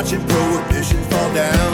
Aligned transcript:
watching 0.00 0.26
prohibition 0.28 0.96
fall 1.04 1.34
down. 1.34 1.72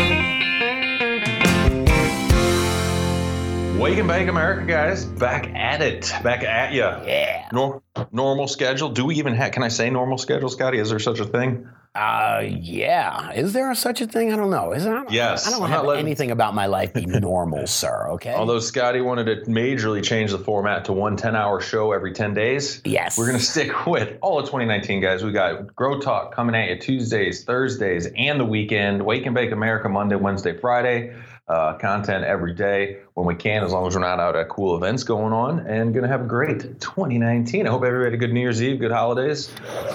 Wake 3.79 3.99
and 3.99 4.09
Bake 4.09 4.27
America, 4.27 4.67
guys, 4.67 5.05
back 5.05 5.47
at 5.55 5.81
it, 5.81 6.13
back 6.25 6.43
at 6.43 6.73
you. 6.73 6.81
Yeah. 6.81 7.49
Nor- 7.53 7.83
normal 8.11 8.49
schedule. 8.49 8.89
Do 8.89 9.05
we 9.05 9.17
even 9.17 9.35
have? 9.35 9.53
Can 9.53 9.63
I 9.63 9.69
say 9.69 9.91
normal 9.91 10.19
schedule, 10.19 10.49
Scotty? 10.49 10.79
Is 10.79 10.91
there 10.91 10.99
such 10.99 11.21
a 11.21 11.25
thing? 11.25 11.69
Uh, 11.97 12.43
yeah. 12.61 13.33
Is 13.33 13.53
there 13.55 13.75
such 13.75 14.01
a 14.03 14.07
thing? 14.07 14.33
I 14.33 14.37
don't 14.37 14.51
know. 14.51 14.73
Is 14.73 14.85
there? 14.85 15.05
Yes. 15.09 15.47
I 15.47 15.51
don't 15.51 15.63
I'm 15.63 15.71
have 15.71 15.85
letting- 15.87 16.05
anything 16.05 16.31
about 16.31 16.55
my 16.55 16.67
life 16.67 16.93
be 16.93 17.07
normal, 17.07 17.67
sir. 17.83 18.09
Okay. 18.11 18.35
Although 18.35 18.59
Scotty 18.61 19.01
wanted 19.01 19.25
to 19.45 19.51
majorly 19.51 20.03
change 20.05 20.31
the 20.31 20.39
format 20.39 20.85
to 20.87 20.93
one 20.93 21.17
10 21.17 21.35
hour 21.35 21.61
show 21.61 21.93
every 21.93 22.13
10 22.13 22.35
days. 22.35 22.83
yes. 22.85 23.17
We're 23.17 23.27
going 23.27 23.39
to 23.39 23.45
stick 23.45 23.87
with 23.87 24.19
all 24.21 24.39
of 24.39 24.45
2019, 24.47 25.01
guys. 25.01 25.25
We 25.25 25.33
got 25.33 25.75
Grow 25.75 25.99
Talk 26.01 26.35
coming 26.35 26.55
at 26.55 26.69
you 26.69 26.79
Tuesdays, 26.79 27.45
Thursdays, 27.45 28.07
and 28.17 28.39
the 28.39 28.45
weekend. 28.45 29.05
Wake 29.05 29.25
and 29.27 29.35
Bake 29.35 29.53
America 29.53 29.89
Monday, 29.89 30.17
Wednesday, 30.17 30.57
Friday. 30.59 31.15
Uh, 31.49 31.75
content 31.75 32.25
every 32.25 32.53
day 32.53 32.97
when 33.15 33.25
we 33.25 33.33
can, 33.33 33.63
as 33.63 33.71
long 33.73 33.87
as 33.87 33.95
we're 33.95 34.01
not 34.01 34.19
out 34.19 34.35
at 34.35 34.49
cool 34.49 34.77
events 34.77 35.05
going 35.05 35.33
on. 35.33 35.61
And 35.61 35.95
going 35.95 36.03
to 36.03 36.09
have 36.09 36.23
a 36.23 36.27
great 36.27 36.81
2019. 36.81 37.69
I 37.69 37.71
hope 37.71 37.85
everybody 37.85 38.07
had 38.07 38.15
a 38.15 38.17
good 38.17 38.33
New 38.35 38.41
Year's 38.41 38.61
Eve, 38.61 38.81
good 38.81 38.91
holidays. 38.91 39.49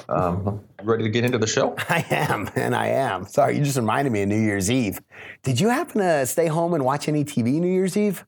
Um, 0.07 0.61
ready 0.83 1.03
to 1.03 1.09
get 1.09 1.25
into 1.25 1.37
the 1.37 1.47
show? 1.47 1.75
I 1.89 2.05
am, 2.09 2.49
and 2.55 2.73
I 2.73 2.87
am. 2.87 3.25
Sorry, 3.25 3.57
you 3.57 3.65
just 3.65 3.75
reminded 3.75 4.13
me 4.13 4.21
of 4.21 4.29
New 4.29 4.39
Year's 4.39 4.71
Eve. 4.71 5.01
Did 5.43 5.59
you 5.59 5.67
happen 5.67 5.99
to 5.99 6.25
stay 6.25 6.47
home 6.47 6.73
and 6.73 6.85
watch 6.85 7.09
any 7.09 7.25
TV 7.25 7.59
New 7.59 7.67
Year's 7.67 7.97
Eve? 7.97 8.25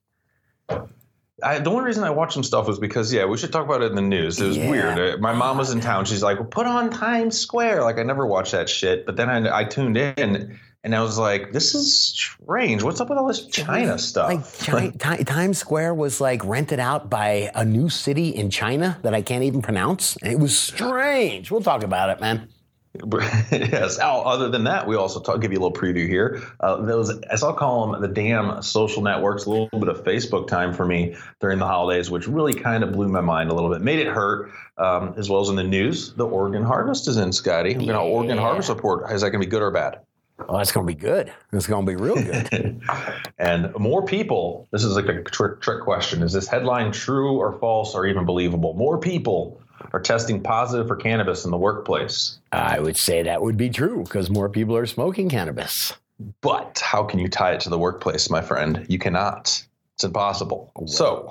I, 1.42 1.60
the 1.60 1.70
only 1.70 1.86
reason 1.86 2.04
I 2.04 2.10
watched 2.10 2.34
some 2.34 2.44
stuff 2.44 2.68
was 2.68 2.78
because, 2.78 3.14
yeah, 3.14 3.24
we 3.24 3.38
should 3.38 3.54
talk 3.54 3.66
about 3.66 3.82
it 3.82 3.86
in 3.92 3.96
the 3.96 4.02
news. 4.02 4.40
It 4.42 4.48
was 4.48 4.58
Yeah. 4.58 4.70
weird. 4.70 5.00
Uh, 5.00 5.18
My 5.20 5.32
mom 5.34 5.58
was 5.58 5.72
in 5.72 5.80
town. 5.80 6.04
She's 6.04 6.24
like, 6.24 6.40
well, 6.40 6.48
put 6.50 6.66
on 6.68 6.90
Times 6.90 7.40
Square. 7.40 7.84
Like, 7.84 7.98
I 8.00 8.04
never 8.04 8.26
watched 8.26 8.52
that 8.52 8.68
shit. 8.68 9.06
But 9.06 9.16
then 9.16 9.30
I, 9.30 9.60
I 9.60 9.64
tuned 9.64 9.96
in 9.96 10.60
and 10.84 10.94
I 10.96 11.02
was 11.02 11.18
like, 11.18 11.52
this 11.54 11.74
is 11.76 11.96
strange. 11.96 12.84
What's 12.84 13.00
up 13.02 13.10
with 13.10 13.18
all 13.18 13.28
this 13.28 13.46
China 13.48 13.98
stuff? 13.98 14.68
Like 14.68 14.94
Chi- 15.00 15.16
Ti- 15.18 15.24
Times 15.24 15.58
Square 15.58 15.94
was 15.96 16.20
like 16.20 16.44
rented 16.44 16.80
out 16.80 17.10
by 17.10 17.52
a 17.56 17.64
new 17.66 17.90
city 17.90 18.30
in 18.30 18.50
China 18.50 18.98
that 19.04 19.14
I 19.14 19.22
can't 19.22 19.44
even 19.44 19.62
pronounce. 19.62 20.18
It 20.24 20.40
was 20.40 20.58
strange. 20.58 21.52
We'll 21.52 21.62
talk 21.62 21.84
about 21.84 22.10
it, 22.10 22.20
man. 22.20 22.50
yes. 23.52 23.98
Oh, 24.00 24.22
other 24.22 24.50
than 24.50 24.66
that, 24.66 24.86
we 24.86 24.96
also 24.96 25.20
talk, 25.20 25.42
give 25.42 25.52
you 25.52 25.58
a 25.58 25.64
little 25.64 25.74
preview 25.76 26.08
here. 26.08 26.44
Uh, 26.60 26.76
those, 26.86 27.10
as 27.24 27.42
I'll 27.42 27.56
call 27.56 27.92
them, 27.92 28.00
the 28.02 28.08
damn 28.08 28.62
social 28.62 29.02
networks, 29.02 29.46
a 29.46 29.50
little 29.50 29.68
bit 29.80 29.88
of 29.90 30.04
Facebook 30.04 30.48
time 30.48 30.74
for 30.74 30.86
me 30.86 31.16
during 31.42 31.58
the 31.58 31.66
holidays, 31.66 32.12
which 32.12 32.28
really 32.28 32.54
kind 32.54 32.84
of 32.84 32.92
blew 32.92 33.08
my 33.08 33.20
mind 33.22 33.50
a 33.50 33.54
little 33.56 33.72
bit, 33.72 33.82
made 33.82 33.98
it 33.98 34.06
hurt, 34.06 34.52
um, 34.78 35.16
as 35.18 35.28
well 35.28 35.42
as 35.42 35.50
in 35.50 35.56
the 35.56 35.64
news. 35.64 36.14
The 36.14 36.26
Oregon 36.28 36.62
Harvest 36.64 37.08
is 37.08 37.18
in, 37.18 37.34
Scotty. 37.34 37.70
We're 37.74 37.80
going 37.86 37.94
to 37.94 38.00
Oregon 38.00 38.36
Yeah. 38.36 38.44
Harvest 38.44 38.70
report. 38.70 39.12
Is 39.12 39.22
that 39.22 39.32
going 39.32 39.42
to 39.42 39.48
be 39.48 39.50
good 39.50 39.64
or 39.64 39.72
bad? 39.72 40.02
Oh, 40.40 40.58
that's 40.58 40.72
going 40.72 40.86
to 40.86 40.94
be 40.94 41.00
good. 41.00 41.32
It's 41.52 41.68
going 41.68 41.86
to 41.86 41.92
be 41.92 41.96
real 41.96 42.16
good. 42.16 42.82
and 43.38 43.74
more 43.76 44.04
people, 44.06 44.68
this 44.72 44.84
is 44.84 44.96
like 44.96 45.08
a 45.08 45.24
trick, 45.24 45.62
trick 45.62 45.84
question. 45.84 46.24
Is 46.24 46.34
this 46.34 46.48
headline 46.48 46.92
true 46.92 47.38
or 47.38 47.54
false 47.60 47.94
or 47.96 48.06
even 48.08 48.26
believable? 48.26 48.74
More 48.74 48.98
people 48.98 49.62
are 49.92 50.00
testing 50.00 50.42
positive 50.42 50.88
for 50.88 50.96
cannabis 50.96 51.46
in 51.46 51.52
the 51.52 51.58
workplace. 51.58 52.40
I 52.52 52.80
would 52.80 52.98
say 52.98 53.24
that 53.24 53.42
would 53.42 53.58
be 53.58 53.70
true 53.70 54.04
because 54.04 54.30
more 54.30 54.50
people 54.50 54.76
are 54.76 54.86
smoking 54.86 55.30
cannabis. 55.30 55.94
But 56.42 56.80
how 56.80 57.04
can 57.04 57.20
you 57.20 57.28
tie 57.28 57.54
it 57.54 57.62
to 57.62 57.70
the 57.70 57.78
workplace, 57.78 58.30
my 58.30 58.42
friend? 58.42 58.86
You 58.90 59.00
cannot. 59.00 59.64
It's 59.96 60.04
impossible. 60.04 60.72
So, 60.88 61.30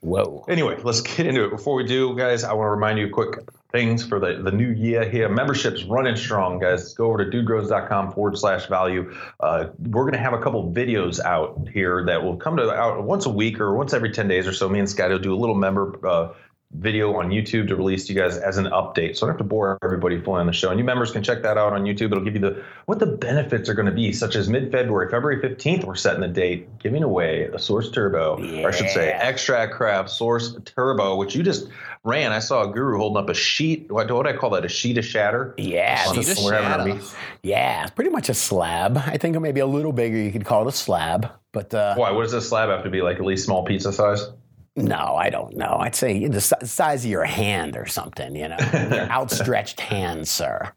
Whoa. 0.00 0.44
anyway, 0.48 0.78
let's 0.82 1.00
get 1.00 1.26
into 1.26 1.44
it. 1.44 1.50
Before 1.50 1.74
we 1.74 1.84
do, 1.84 2.16
guys, 2.16 2.44
I 2.44 2.52
want 2.52 2.66
to 2.66 2.70
remind 2.70 2.98
you 2.98 3.06
a 3.06 3.10
quick 3.10 3.38
things 3.70 4.06
for 4.06 4.18
the, 4.18 4.40
the 4.42 4.50
new 4.50 4.70
year 4.70 5.08
here. 5.08 5.28
Memberships 5.28 5.84
running 5.84 6.16
strong, 6.16 6.58
guys. 6.58 6.94
Go 6.94 7.06
over 7.06 7.24
to 7.24 7.30
dudegrows.com 7.30 8.12
forward 8.12 8.38
slash 8.38 8.66
value. 8.66 9.14
Uh, 9.40 9.66
we're 9.78 10.04
going 10.04 10.14
to 10.14 10.18
have 10.18 10.32
a 10.32 10.40
couple 10.40 10.72
videos 10.72 11.20
out 11.20 11.68
here 11.72 12.04
that 12.06 12.22
will 12.22 12.36
come 12.36 12.56
to 12.56 12.70
out 12.70 13.04
once 13.04 13.26
a 13.26 13.30
week 13.30 13.60
or 13.60 13.74
once 13.74 13.92
every 13.92 14.10
10 14.10 14.26
days 14.26 14.46
or 14.46 14.52
so. 14.52 14.68
Me 14.68 14.78
and 14.78 14.88
Scotty 14.88 15.12
will 15.12 15.20
do 15.20 15.34
a 15.34 15.36
little 15.36 15.54
member 15.54 16.06
uh, 16.06 16.32
video 16.72 17.16
on 17.16 17.30
YouTube 17.30 17.66
to 17.68 17.74
release 17.74 18.06
to 18.06 18.12
you 18.12 18.20
guys 18.20 18.36
as 18.36 18.58
an 18.58 18.66
update. 18.66 19.16
So 19.16 19.26
I 19.26 19.28
don't 19.28 19.30
have 19.30 19.38
to 19.38 19.44
bore 19.44 19.78
everybody 19.82 20.20
fully 20.20 20.40
on 20.40 20.46
the 20.46 20.52
show. 20.52 20.68
And 20.70 20.78
you 20.78 20.84
members 20.84 21.10
can 21.10 21.22
check 21.22 21.42
that 21.42 21.56
out 21.56 21.72
on 21.72 21.84
YouTube. 21.84 22.12
It'll 22.12 22.22
give 22.22 22.34
you 22.34 22.40
the 22.40 22.62
what 22.86 22.98
the 22.98 23.06
benefits 23.06 23.68
are 23.68 23.74
going 23.74 23.86
to 23.86 23.92
be, 23.92 24.12
such 24.12 24.36
as 24.36 24.48
mid-February, 24.48 25.10
February 25.10 25.40
15th, 25.40 25.84
we're 25.84 25.94
setting 25.94 26.20
the 26.20 26.28
date, 26.28 26.78
giving 26.78 27.02
away 27.02 27.44
a 27.52 27.58
Source 27.58 27.90
Turbo, 27.90 28.36
or 28.62 28.68
I 28.68 28.70
should 28.70 28.90
say 28.90 29.10
Extract 29.12 29.72
Craft 29.72 30.10
Source 30.10 30.56
Turbo, 30.66 31.16
which 31.16 31.34
you 31.34 31.42
just 31.42 31.68
ran. 32.04 32.32
I 32.32 32.38
saw 32.38 32.68
a 32.68 32.72
guru 32.72 32.98
holding 32.98 33.22
up 33.22 33.30
a 33.30 33.34
sheet. 33.34 33.90
What 33.90 34.06
do 34.08 34.20
I 34.22 34.32
call 34.36 34.50
that? 34.50 34.64
A 34.64 34.68
sheet 34.68 34.98
of 34.98 35.04
shatter? 35.04 35.54
Yeah, 35.56 36.04
On- 36.08 36.18
it's 36.18 36.42
when 36.44 36.54
a- 36.54 36.62
having 36.62 36.92
our 36.92 36.98
shatter. 37.00 37.16
yeah, 37.42 37.86
pretty 37.88 38.10
much 38.10 38.28
a 38.28 38.34
slab. 38.34 38.98
I 38.98 39.16
think 39.16 39.38
maybe 39.40 39.60
a 39.60 39.66
little 39.66 39.92
bigger. 39.92 40.16
You 40.18 40.30
could 40.30 40.44
call 40.44 40.62
it 40.66 40.68
a 40.68 40.72
slab, 40.76 41.30
but 41.52 41.72
uh, 41.72 41.94
Why? 41.96 42.10
What 42.12 42.22
does 42.24 42.34
a 42.34 42.42
slab 42.42 42.68
have 42.68 42.84
to 42.84 42.90
be? 42.90 43.00
Like 43.00 43.16
at 43.16 43.24
least 43.24 43.46
small 43.46 43.64
pizza 43.64 43.92
size? 43.92 44.28
No, 44.78 45.16
I 45.16 45.30
don't 45.30 45.56
know. 45.56 45.76
I'd 45.80 45.94
say 45.94 46.26
the 46.28 46.40
size 46.40 47.04
of 47.04 47.10
your 47.10 47.24
hand 47.24 47.76
or 47.76 47.86
something. 47.86 48.34
You 48.36 48.48
know, 48.48 48.56
your 48.72 49.00
outstretched 49.10 49.80
hand, 49.80 50.26
sir. 50.28 50.72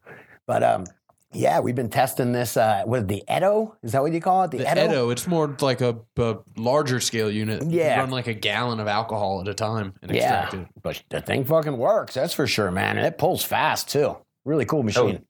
But 0.47 0.63
um, 0.63 0.85
yeah, 1.33 1.59
we've 1.61 1.75
been 1.75 1.89
testing 1.89 2.31
this. 2.33 2.57
Uh, 2.57 2.83
what 2.85 3.07
the 3.07 3.23
Edo? 3.33 3.77
Is 3.83 3.93
that 3.93 4.01
what 4.01 4.11
you 4.11 4.19
call 4.19 4.43
it? 4.43 4.51
The, 4.51 4.57
The 4.57 4.85
Edo, 4.85 5.09
it's 5.11 5.27
more 5.27 5.55
like 5.61 5.79
a, 5.81 5.97
a 6.17 6.37
larger 6.57 6.99
scale 6.99 7.31
unit. 7.31 7.63
You 7.63 7.79
Yeah. 7.79 7.99
run 7.99 8.09
like 8.11 8.27
a 8.27 8.33
gallon 8.33 8.79
of 8.79 8.87
alcohol 8.87 9.39
at 9.41 9.47
a 9.47 9.53
time 9.53 9.93
and 10.01 10.11
Yeah, 10.11 10.43
extract 10.43 10.53
it. 10.55 10.67
but 10.81 11.01
the 11.09 11.21
thing 11.21 11.45
fucking 11.45 11.77
works. 11.77 12.13
That's 12.15 12.33
for 12.33 12.47
sure, 12.47 12.69
man. 12.71 12.97
And 12.97 13.05
it 13.07 13.17
pulls 13.17 13.43
fast 13.43 13.87
too. 13.89 14.17
Really 14.43 14.65
cool 14.65 14.83
machine. 14.83 15.23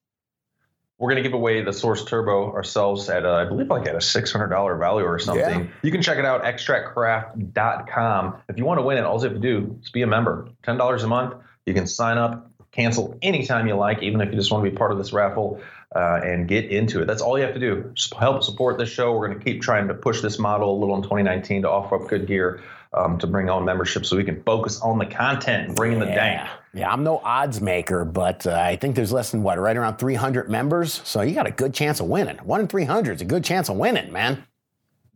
We're 1.01 1.09
going 1.09 1.23
to 1.23 1.27
give 1.27 1.33
away 1.33 1.63
the 1.63 1.73
Source 1.73 2.05
Turbo 2.05 2.53
ourselves 2.53 3.09
at, 3.09 3.25
uh, 3.25 3.33
I 3.33 3.45
believe, 3.45 3.71
like 3.71 3.87
at 3.87 3.95
a 3.95 3.97
$600 3.97 4.79
value 4.79 5.03
or 5.03 5.17
something. 5.17 5.61
Yeah. 5.61 5.67
You 5.81 5.91
can 5.91 6.03
check 6.03 6.19
it 6.19 6.25
out, 6.25 6.43
extractcraft.com. 6.43 8.37
If 8.47 8.59
you 8.59 8.65
want 8.65 8.77
to 8.77 8.83
win 8.83 8.99
it, 8.99 9.03
all 9.03 9.17
you 9.17 9.23
have 9.23 9.33
to 9.33 9.39
do 9.39 9.79
is 9.81 9.89
be 9.89 10.03
a 10.03 10.07
member. 10.07 10.47
$10 10.61 11.03
a 11.03 11.07
month. 11.07 11.33
You 11.65 11.73
can 11.73 11.87
sign 11.87 12.19
up, 12.19 12.51
cancel 12.71 13.17
anytime 13.23 13.67
you 13.67 13.73
like, 13.73 14.03
even 14.03 14.21
if 14.21 14.29
you 14.29 14.35
just 14.35 14.51
want 14.51 14.63
to 14.63 14.69
be 14.69 14.77
part 14.77 14.91
of 14.91 14.99
this 14.99 15.11
raffle 15.11 15.59
uh, 15.95 16.21
and 16.23 16.47
get 16.47 16.65
into 16.65 17.01
it. 17.01 17.07
That's 17.07 17.23
all 17.23 17.35
you 17.35 17.45
have 17.45 17.55
to 17.55 17.59
do. 17.59 17.89
Just 17.95 18.13
help 18.13 18.43
support 18.43 18.77
this 18.77 18.89
show. 18.89 19.11
We're 19.17 19.25
going 19.25 19.39
to 19.39 19.43
keep 19.43 19.63
trying 19.63 19.87
to 19.87 19.95
push 19.95 20.21
this 20.21 20.37
model 20.37 20.71
a 20.71 20.77
little 20.79 20.95
in 20.95 21.01
2019 21.01 21.63
to 21.63 21.69
offer 21.69 21.95
up 21.95 22.09
good 22.09 22.27
gear 22.27 22.61
um, 22.93 23.17
to 23.19 23.27
bring 23.27 23.49
on 23.49 23.63
membership 23.65 24.05
so 24.05 24.17
we 24.17 24.23
can 24.23 24.41
focus 24.43 24.81
on 24.81 24.97
the 24.97 25.05
content 25.05 25.67
and 25.67 25.75
bring 25.75 25.93
in 25.93 25.99
the 25.99 26.05
dank. 26.05 26.47
Yeah, 26.73 26.91
I'm 26.91 27.03
no 27.03 27.19
odds 27.23 27.61
maker, 27.61 28.05
but 28.05 28.47
uh, 28.47 28.53
I 28.53 28.77
think 28.77 28.95
there's 28.95 29.11
less 29.11 29.31
than 29.31 29.43
what, 29.43 29.59
right 29.59 29.75
around 29.75 29.97
300 29.97 30.49
members. 30.49 31.01
So 31.03 31.21
you 31.21 31.33
got 31.33 31.47
a 31.47 31.51
good 31.51 31.73
chance 31.73 31.99
of 31.99 32.07
winning. 32.07 32.37
One 32.37 32.61
in 32.61 32.67
300 32.67 33.15
is 33.15 33.21
a 33.21 33.25
good 33.25 33.43
chance 33.43 33.69
of 33.69 33.75
winning, 33.75 34.11
man. 34.11 34.43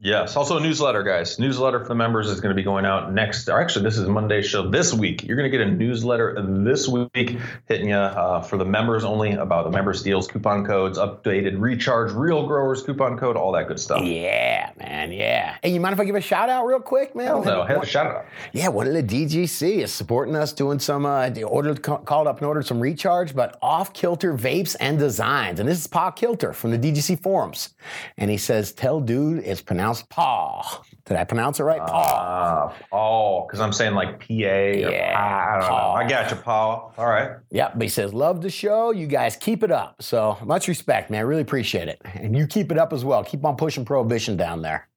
Yes. 0.05 0.35
Also, 0.35 0.57
a 0.57 0.59
newsletter, 0.59 1.01
guys. 1.01 1.39
Newsletter 1.39 1.79
for 1.79 1.87
the 1.87 1.95
members 1.95 2.29
is 2.29 2.39
going 2.39 2.51
to 2.51 2.55
be 2.55 2.61
going 2.61 2.85
out 2.85 3.11
next. 3.11 3.49
Or 3.49 3.59
actually, 3.59 3.85
this 3.85 3.97
is 3.97 4.07
Monday 4.07 4.43
show 4.43 4.69
this 4.69 4.93
week. 4.93 5.23
You're 5.23 5.35
going 5.35 5.51
to 5.51 5.57
get 5.57 5.65
a 5.65 5.71
newsletter 5.71 6.39
this 6.63 6.87
week 6.87 7.39
hitting 7.67 7.89
you 7.89 7.95
uh, 7.95 8.43
for 8.43 8.57
the 8.57 8.65
members 8.65 9.03
only 9.03 9.31
about 9.31 9.63
the 9.65 9.71
members 9.71 10.03
deals, 10.03 10.27
coupon 10.27 10.63
codes, 10.63 10.99
updated 10.99 11.59
recharge, 11.59 12.11
real 12.11 12.45
growers 12.45 12.83
coupon 12.83 13.17
code, 13.17 13.35
all 13.35 13.51
that 13.53 13.67
good 13.67 13.79
stuff. 13.79 14.03
Yeah, 14.03 14.69
man, 14.77 15.11
yeah. 15.11 15.57
Hey, 15.63 15.73
you 15.73 15.79
mind 15.79 15.93
if 15.93 15.99
I 15.99 16.05
give 16.05 16.13
a 16.13 16.21
shout 16.21 16.49
out 16.49 16.67
real 16.67 16.81
quick, 16.81 17.15
man? 17.15 17.25
Hell 17.25 17.43
no. 17.43 17.63
Have 17.63 17.81
a 17.81 17.85
shout 17.87 18.05
out. 18.05 18.25
Yeah, 18.53 18.67
one 18.67 18.85
of 18.85 18.93
the 18.93 19.01
DGC 19.01 19.77
is 19.77 19.91
supporting 19.91 20.35
us 20.35 20.53
doing 20.53 20.77
some, 20.77 21.07
uh, 21.07 21.31
ordered, 21.47 21.81
called 21.81 22.27
up 22.27 22.37
and 22.37 22.45
ordered 22.45 22.67
some 22.67 22.79
recharge, 22.79 23.35
but 23.35 23.57
off 23.59 23.91
kilter 23.91 24.37
vapes 24.37 24.75
and 24.79 24.99
designs. 24.99 25.59
And 25.59 25.67
this 25.67 25.79
is 25.79 25.87
Paul 25.87 26.11
Kilter 26.11 26.53
from 26.53 26.69
the 26.69 26.77
DGC 26.77 27.23
forums. 27.23 27.73
And 28.17 28.29
he 28.29 28.37
says, 28.37 28.71
tell 28.71 29.01
dude 29.01 29.39
it's 29.39 29.63
pronounced 29.63 29.94
Paul. 30.03 30.85
Did 31.05 31.17
I 31.17 31.23
pronounce 31.23 31.59
it 31.59 31.63
right? 31.63 31.79
Paul. 31.79 31.89
Ah, 31.93 32.75
Paul, 32.89 33.45
because 33.47 33.59
I'm 33.59 33.73
saying 33.73 33.93
like 33.93 34.19
PA 34.19 34.33
Yeah, 34.33 35.15
Pa- 35.15 35.53
I 35.55 35.59
don't 35.59 35.69
know. 35.69 35.75
I 35.75 36.07
got 36.07 36.31
you, 36.31 36.37
Paul. 36.37 36.93
All 36.97 37.07
right. 37.07 37.31
Yep, 37.51 37.73
but 37.73 37.81
he 37.83 37.89
says, 37.89 38.13
love 38.13 38.41
the 38.41 38.49
show. 38.49 38.91
You 38.91 39.07
guys 39.07 39.35
keep 39.35 39.63
it 39.63 39.71
up. 39.71 40.01
So 40.01 40.37
much 40.43 40.67
respect, 40.67 41.09
man. 41.11 41.25
Really 41.25 41.41
appreciate 41.41 41.87
it. 41.87 42.01
And 42.15 42.35
you 42.35 42.47
keep 42.47 42.71
it 42.71 42.77
up 42.77 42.93
as 42.93 43.05
well. 43.05 43.23
Keep 43.23 43.45
on 43.45 43.55
pushing 43.55 43.85
prohibition 43.85 44.35
down 44.37 44.61
there. 44.61 44.87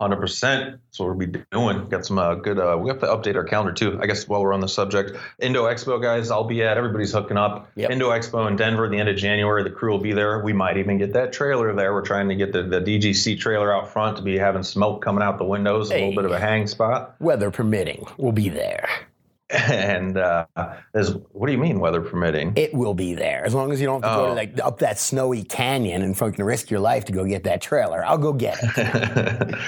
Hundred 0.00 0.20
percent. 0.20 0.78
That's 0.84 1.00
what 1.00 1.06
we'll 1.06 1.26
be 1.26 1.40
doing. 1.50 1.88
Got 1.88 2.06
some 2.06 2.18
uh, 2.18 2.36
good. 2.36 2.56
Uh, 2.56 2.78
we 2.80 2.88
have 2.88 3.00
to 3.00 3.06
update 3.06 3.34
our 3.34 3.42
calendar 3.42 3.72
too. 3.72 3.98
I 4.00 4.06
guess 4.06 4.28
while 4.28 4.42
we're 4.42 4.52
on 4.52 4.60
the 4.60 4.68
subject, 4.68 5.18
Indo 5.40 5.64
Expo 5.64 6.00
guys, 6.00 6.30
I'll 6.30 6.44
be 6.44 6.62
at. 6.62 6.78
Everybody's 6.78 7.12
hooking 7.12 7.36
up. 7.36 7.68
Yep. 7.74 7.90
Indo 7.90 8.10
Expo 8.10 8.46
in 8.46 8.54
Denver, 8.54 8.84
at 8.84 8.92
the 8.92 8.98
end 8.98 9.08
of 9.08 9.16
January. 9.16 9.64
The 9.64 9.70
crew 9.70 9.90
will 9.90 9.98
be 9.98 10.12
there. 10.12 10.38
We 10.38 10.52
might 10.52 10.76
even 10.76 10.98
get 10.98 11.14
that 11.14 11.32
trailer 11.32 11.74
there. 11.74 11.92
We're 11.92 12.02
trying 12.02 12.28
to 12.28 12.36
get 12.36 12.52
the, 12.52 12.62
the 12.62 12.80
DGC 12.80 13.40
trailer 13.40 13.74
out 13.74 13.92
front 13.92 14.16
to 14.18 14.22
be 14.22 14.38
having 14.38 14.62
smoke 14.62 15.02
coming 15.02 15.22
out 15.24 15.36
the 15.36 15.44
windows. 15.44 15.90
A 15.90 15.94
little 15.94 16.14
bit 16.14 16.24
of 16.26 16.30
a 16.30 16.38
hang 16.38 16.68
spot. 16.68 17.16
Weather 17.18 17.50
permitting, 17.50 18.06
we'll 18.18 18.30
be 18.30 18.48
there. 18.48 18.88
And 19.50 20.18
uh, 20.18 20.46
there's 20.92 21.14
what 21.32 21.46
do 21.46 21.52
you 21.52 21.58
mean 21.58 21.80
weather 21.80 22.00
permitting? 22.02 22.52
It 22.56 22.74
will 22.74 22.94
be 22.94 23.14
there. 23.14 23.44
As 23.44 23.54
long 23.54 23.72
as 23.72 23.80
you 23.80 23.86
don't 23.86 24.02
have 24.04 24.12
to 24.12 24.16
go 24.16 24.24
Oh. 24.26 24.28
to 24.28 24.34
like 24.34 24.58
up 24.62 24.78
that 24.80 24.98
snowy 24.98 25.42
canyon 25.42 26.02
and 26.02 26.16
fucking 26.16 26.44
risk 26.44 26.70
your 26.70 26.80
life 26.80 27.06
to 27.06 27.12
go 27.12 27.24
get 27.24 27.44
that 27.44 27.60
trailer. 27.62 28.04
I'll 28.04 28.18
go 28.18 28.32
get 28.34 28.58
it. 28.62 29.54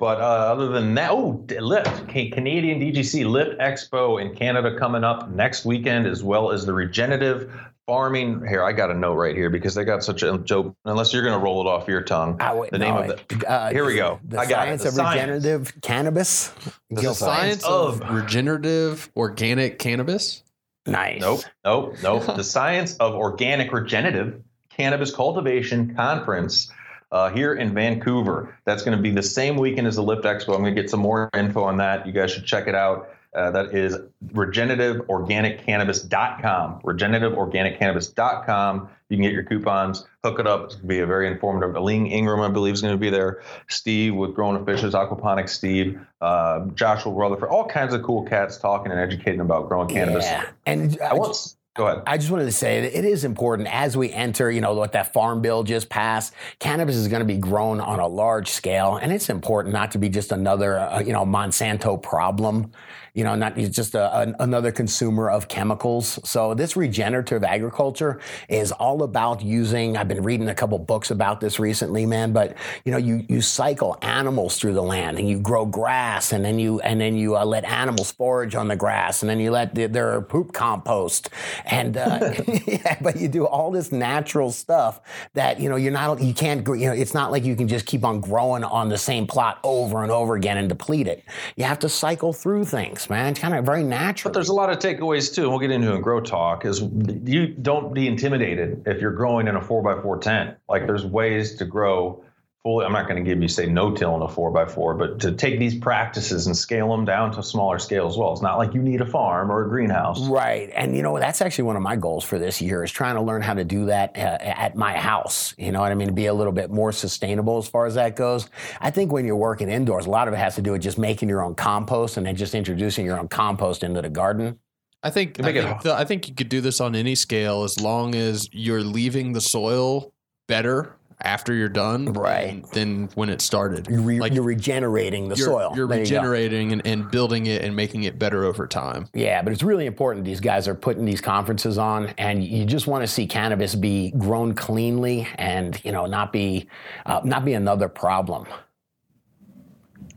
But 0.00 0.18
uh, 0.18 0.24
other 0.24 0.68
than 0.68 0.94
that, 0.94 1.10
oh, 1.10 1.44
Lift, 1.60 2.08
Canadian 2.08 2.80
DGC 2.80 3.30
Lift 3.30 3.60
Expo 3.60 4.18
in 4.20 4.34
Canada 4.34 4.76
coming 4.78 5.04
up 5.04 5.28
next 5.28 5.66
weekend, 5.66 6.06
as 6.06 6.24
well 6.24 6.50
as 6.50 6.64
the 6.64 6.72
regenerative 6.72 7.52
farming. 7.86 8.42
Here, 8.48 8.64
I 8.64 8.72
got 8.72 8.90
a 8.90 8.94
note 8.94 9.16
right 9.16 9.36
here 9.36 9.50
because 9.50 9.74
they 9.74 9.84
got 9.84 10.02
such 10.02 10.22
a 10.22 10.38
joke. 10.38 10.74
Unless 10.86 11.12
you're 11.12 11.22
going 11.22 11.38
to 11.38 11.44
roll 11.44 11.60
it 11.60 11.68
off 11.68 11.86
your 11.86 12.00
tongue. 12.00 12.38
Ah, 12.40 12.54
wait, 12.56 12.70
the 12.70 12.78
no, 12.78 12.98
name 13.02 13.10
of 13.10 13.18
it. 13.30 13.44
uh, 13.46 13.68
Here 13.72 13.84
we 13.84 13.94
go. 13.96 14.18
The 14.24 14.38
I 14.38 14.46
got 14.46 14.68
it. 14.68 14.80
science 14.80 14.82
The 14.84 14.88
of 14.88 14.94
science. 14.94 15.20
regenerative 15.44 15.80
cannabis. 15.82 16.48
The 16.88 17.00
Gil 17.02 17.14
science 17.14 17.64
of 17.64 18.00
regenerative 18.10 19.10
organic 19.16 19.78
cannabis. 19.78 20.42
Nice. 20.86 21.20
Nope, 21.20 21.42
nope, 21.62 21.94
nope. 22.02 22.24
the 22.36 22.42
Science 22.42 22.96
of 22.96 23.12
Organic 23.14 23.70
Regenerative 23.70 24.42
Cannabis 24.70 25.14
Cultivation 25.14 25.94
Conference 25.94 26.72
uh, 27.12 27.30
here 27.30 27.54
in 27.54 27.72
Vancouver. 27.74 28.56
That's 28.64 28.82
going 28.82 28.96
to 28.96 29.02
be 29.02 29.10
the 29.10 29.22
same 29.22 29.56
weekend 29.56 29.86
as 29.86 29.96
the 29.96 30.02
Lift 30.02 30.24
Expo. 30.24 30.54
I'm 30.54 30.62
going 30.62 30.74
to 30.74 30.80
get 30.80 30.90
some 30.90 31.00
more 31.00 31.28
info 31.34 31.64
on 31.64 31.76
that. 31.78 32.06
You 32.06 32.12
guys 32.12 32.32
should 32.32 32.44
check 32.44 32.66
it 32.66 32.74
out. 32.74 33.10
Uh, 33.32 33.48
that 33.52 33.72
is 33.74 33.96
regenerativeorganiccannabis.com. 34.32 36.80
Regenerativeorganiccannabis.com. 36.80 38.88
You 39.08 39.16
can 39.16 39.22
get 39.22 39.32
your 39.32 39.44
coupons, 39.44 40.04
hook 40.24 40.40
it 40.40 40.48
up. 40.48 40.64
It's 40.64 40.74
going 40.74 40.82
to 40.82 40.88
be 40.88 40.98
a 41.00 41.06
very 41.06 41.28
informative. 41.28 41.76
Elaine 41.76 42.06
Ingham, 42.06 42.40
I 42.40 42.48
believe, 42.48 42.74
is 42.74 42.82
going 42.82 42.94
to 42.94 42.98
be 42.98 43.10
there. 43.10 43.42
Steve 43.68 44.16
with 44.16 44.34
Growing 44.34 44.64
Fishes, 44.64 44.94
Aquaponics 44.94 45.50
Steve, 45.50 46.00
uh, 46.20 46.66
Joshua 46.74 47.12
Rutherford, 47.12 47.50
all 47.50 47.66
kinds 47.66 47.94
of 47.94 48.02
cool 48.02 48.24
cats 48.24 48.58
talking 48.58 48.90
and 48.90 49.00
educating 49.00 49.40
about 49.40 49.68
growing 49.68 49.86
cannabis. 49.88 50.24
Yeah. 50.24 50.46
And 50.66 51.00
I 51.00 51.14
want. 51.14 51.54
Go 51.76 51.86
ahead. 51.86 52.02
I 52.06 52.18
just 52.18 52.32
wanted 52.32 52.46
to 52.46 52.52
say 52.52 52.80
that 52.80 52.98
it 52.98 53.04
is 53.04 53.24
important 53.24 53.68
as 53.72 53.96
we 53.96 54.10
enter, 54.10 54.50
you 54.50 54.60
know, 54.60 54.74
what 54.74 54.92
that 54.92 55.12
farm 55.12 55.40
bill 55.40 55.62
just 55.62 55.88
passed. 55.88 56.34
Cannabis 56.58 56.96
is 56.96 57.06
going 57.06 57.20
to 57.20 57.26
be 57.26 57.36
grown 57.36 57.80
on 57.80 58.00
a 58.00 58.08
large 58.08 58.48
scale, 58.48 58.96
and 58.96 59.12
it's 59.12 59.28
important 59.28 59.72
not 59.72 59.92
to 59.92 59.98
be 59.98 60.08
just 60.08 60.32
another, 60.32 60.78
uh, 60.78 61.00
you 61.00 61.12
know, 61.12 61.24
Monsanto 61.24 62.02
problem. 62.02 62.72
You 63.14 63.24
know, 63.24 63.34
not 63.34 63.56
just 63.56 63.94
a, 63.94 64.20
an, 64.20 64.36
another 64.38 64.72
consumer 64.72 65.30
of 65.30 65.48
chemicals. 65.48 66.18
So 66.24 66.54
this 66.54 66.76
regenerative 66.76 67.44
agriculture 67.44 68.20
is 68.48 68.72
all 68.72 69.02
about 69.02 69.42
using. 69.42 69.96
I've 69.96 70.08
been 70.08 70.22
reading 70.22 70.48
a 70.48 70.54
couple 70.54 70.78
books 70.78 71.10
about 71.10 71.40
this 71.40 71.58
recently, 71.58 72.06
man. 72.06 72.32
But 72.32 72.56
you 72.84 72.92
know, 72.92 72.98
you 72.98 73.24
you 73.28 73.40
cycle 73.40 73.98
animals 74.02 74.58
through 74.58 74.74
the 74.74 74.82
land, 74.82 75.18
and 75.18 75.28
you 75.28 75.38
grow 75.38 75.64
grass, 75.64 76.32
and 76.32 76.44
then 76.44 76.58
you 76.58 76.80
and 76.80 77.00
then 77.00 77.16
you 77.16 77.36
uh, 77.36 77.44
let 77.44 77.64
animals 77.64 78.12
forage 78.12 78.54
on 78.54 78.68
the 78.68 78.76
grass, 78.76 79.22
and 79.22 79.30
then 79.30 79.40
you 79.40 79.50
let 79.50 79.74
the, 79.74 79.86
their 79.86 80.20
poop 80.20 80.52
compost, 80.52 81.30
and 81.66 81.96
uh, 81.96 82.32
yeah, 82.66 82.96
but 83.00 83.16
you 83.16 83.28
do 83.28 83.46
all 83.46 83.70
this 83.70 83.92
natural 83.92 84.50
stuff 84.50 85.00
that 85.34 85.60
you 85.60 85.68
know 85.68 85.76
you're 85.76 85.92
not 85.92 86.20
you 86.20 86.34
can't 86.34 86.66
you 86.66 86.86
know 86.86 86.92
it's 86.92 87.14
not 87.14 87.30
like 87.30 87.44
you 87.44 87.56
can 87.56 87.68
just 87.68 87.86
keep 87.86 88.04
on 88.04 88.20
growing 88.20 88.64
on 88.64 88.88
the 88.88 88.98
same 88.98 89.26
plot 89.26 89.58
over 89.64 90.02
and 90.02 90.12
over 90.12 90.34
again 90.34 90.56
and 90.56 90.68
deplete 90.68 91.06
it. 91.06 91.24
You 91.56 91.64
have 91.64 91.78
to 91.80 91.88
cycle 91.88 92.32
through 92.32 92.64
things, 92.64 92.99
man. 93.08 93.28
It's 93.32 93.40
kind 93.40 93.54
of 93.54 93.64
very 93.64 93.82
natural. 93.82 94.30
But 94.30 94.34
there's 94.34 94.48
a 94.48 94.54
lot 94.54 94.70
of 94.70 94.78
takeaways 94.78 95.34
too, 95.34 95.42
and 95.42 95.50
we'll 95.50 95.60
get 95.60 95.70
into 95.70 95.94
in 95.94 96.00
Grow 96.02 96.20
Talk. 96.20 96.64
Is 96.64 96.82
you 96.82 97.48
don't 97.48 97.94
be 97.94 98.06
intimidated 98.06 98.82
if 98.86 99.00
you're 99.00 99.12
growing 99.12 99.48
in 99.48 99.56
a 99.56 99.62
four 99.62 99.82
by 99.82 100.00
four 100.02 100.18
tent. 100.18 100.56
Like 100.68 100.86
there's 100.86 101.06
ways 101.06 101.54
to 101.56 101.64
grow 101.64 102.22
fully. 102.62 102.84
I'm 102.84 102.92
not 102.92 103.08
going 103.08 103.22
to 103.22 103.28
give 103.28 103.40
you 103.40 103.48
say 103.48 103.66
no 103.66 103.94
till 103.94 104.14
in 104.16 104.22
a 104.22 104.28
four 104.28 104.50
by 104.50 104.66
four, 104.66 104.94
but 104.94 105.18
to 105.20 105.32
take 105.32 105.58
these 105.58 105.74
practices 105.74 106.46
and 106.46 106.56
scale 106.56 106.90
them 106.90 107.04
down 107.04 107.32
to 107.32 107.42
smaller 107.42 107.78
scale 107.78 108.06
as 108.06 108.16
well. 108.16 108.32
It's 108.32 108.42
not 108.42 108.58
like 108.58 108.74
you 108.74 108.82
need 108.82 109.00
a 109.00 109.06
farm 109.06 109.50
or 109.50 109.64
a 109.64 109.68
greenhouse. 109.68 110.20
Right. 110.28 110.70
And, 110.74 110.96
you 110.96 111.02
know, 111.02 111.18
that's 111.18 111.40
actually 111.40 111.64
one 111.64 111.76
of 111.76 111.82
my 111.82 111.96
goals 111.96 112.24
for 112.24 112.38
this 112.38 112.60
year 112.60 112.84
is 112.84 112.92
trying 112.92 113.14
to 113.14 113.22
learn 113.22 113.42
how 113.42 113.54
to 113.54 113.64
do 113.64 113.86
that 113.86 114.16
uh, 114.16 114.38
at 114.40 114.76
my 114.76 114.92
house. 114.96 115.54
You 115.56 115.72
know 115.72 115.80
what 115.80 115.90
I 115.90 115.94
mean? 115.94 116.14
Be 116.14 116.26
a 116.26 116.34
little 116.34 116.52
bit 116.52 116.70
more 116.70 116.92
sustainable 116.92 117.58
as 117.58 117.68
far 117.68 117.86
as 117.86 117.94
that 117.94 118.16
goes. 118.16 118.48
I 118.80 118.90
think 118.90 119.12
when 119.12 119.24
you're 119.24 119.36
working 119.36 119.68
indoors, 119.70 120.06
a 120.06 120.10
lot 120.10 120.28
of 120.28 120.34
it 120.34 120.38
has 120.38 120.54
to 120.56 120.62
do 120.62 120.72
with 120.72 120.82
just 120.82 120.98
making 120.98 121.28
your 121.28 121.42
own 121.42 121.54
compost 121.54 122.16
and 122.16 122.26
then 122.26 122.36
just 122.36 122.54
introducing 122.54 123.06
your 123.06 123.18
own 123.18 123.28
compost 123.28 123.82
into 123.82 124.02
the 124.02 124.10
garden. 124.10 124.58
I 125.02 125.08
think 125.08 125.40
I 125.40 125.44
make 125.44 125.56
think, 125.56 125.82
the- 125.82 125.94
I 125.94 126.04
think 126.04 126.28
you 126.28 126.34
could 126.34 126.50
do 126.50 126.60
this 126.60 126.78
on 126.78 126.94
any 126.94 127.14
scale 127.14 127.64
as 127.64 127.80
long 127.80 128.14
as 128.14 128.50
you're 128.52 128.82
leaving 128.82 129.32
the 129.32 129.40
soil 129.40 130.12
better 130.46 130.94
after 131.22 131.54
you're 131.54 131.68
done, 131.68 132.12
Right. 132.12 132.62
Than, 132.72 133.06
than 133.06 133.08
when 133.14 133.28
it 133.28 133.40
started. 133.40 133.86
You're, 133.88 134.00
re- 134.00 134.20
Like, 134.20 134.32
you're 134.32 134.42
regenerating 134.42 135.28
the 135.28 135.36
you're, 135.36 135.46
soil. 135.46 135.72
You're 135.74 135.86
There 135.86 135.98
you 135.98 136.02
regenerating 136.02 136.72
and, 136.72 136.86
and 136.86 137.10
building 137.10 137.46
it 137.46 137.62
and 137.62 137.74
making 137.74 138.04
it 138.04 138.18
better 138.18 138.44
over 138.44 138.66
time. 138.66 139.08
Yeah, 139.14 139.42
but 139.42 139.52
it's 139.52 139.62
really 139.62 139.86
important 139.86 140.24
these 140.24 140.40
guys 140.40 140.68
are 140.68 140.74
putting 140.74 141.04
these 141.04 141.20
conferences 141.20 141.78
on, 141.78 142.08
and 142.18 142.44
you 142.44 142.64
just 142.64 142.86
want 142.86 143.02
to 143.02 143.08
see 143.08 143.26
cannabis 143.26 143.74
be 143.74 144.12
grown 144.12 144.54
cleanly 144.54 145.28
and 145.36 145.82
you 145.84 145.92
know 145.92 146.06
not 146.06 146.32
be 146.32 146.68
uh, 147.06 147.20
not 147.24 147.44
be 147.44 147.54
another 147.54 147.88
problem. 147.88 148.46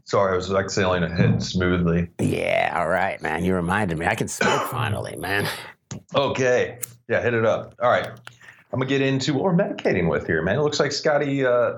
Sorry, 0.06 0.34
I 0.34 0.36
was 0.36 0.52
exhaling 0.52 1.04
a 1.04 1.10
hit 1.10 1.42
smoothly. 1.42 2.10
Yeah, 2.20 2.74
all 2.76 2.90
right, 2.90 3.22
man. 3.22 3.44
You 3.44 3.56
reminded 3.56 3.98
me. 3.98 4.06
I 4.06 4.16
can 4.16 4.28
smoke 4.28 4.70
finally, 4.70 5.16
man. 5.16 5.48
Okay. 6.14 6.80
Yeah, 7.08 7.22
hit 7.22 7.34
it 7.34 7.46
up. 7.46 7.76
All 7.82 7.90
right. 7.90 8.10
I'm 8.74 8.80
gonna 8.80 8.90
get 8.90 9.02
into 9.02 9.36
what 9.36 9.44
we're 9.44 9.54
medicating 9.54 10.10
with 10.10 10.26
here, 10.26 10.42
man. 10.42 10.58
It 10.58 10.62
looks 10.64 10.80
like 10.80 10.92
Scotty, 10.92 11.46
uh, 11.46 11.74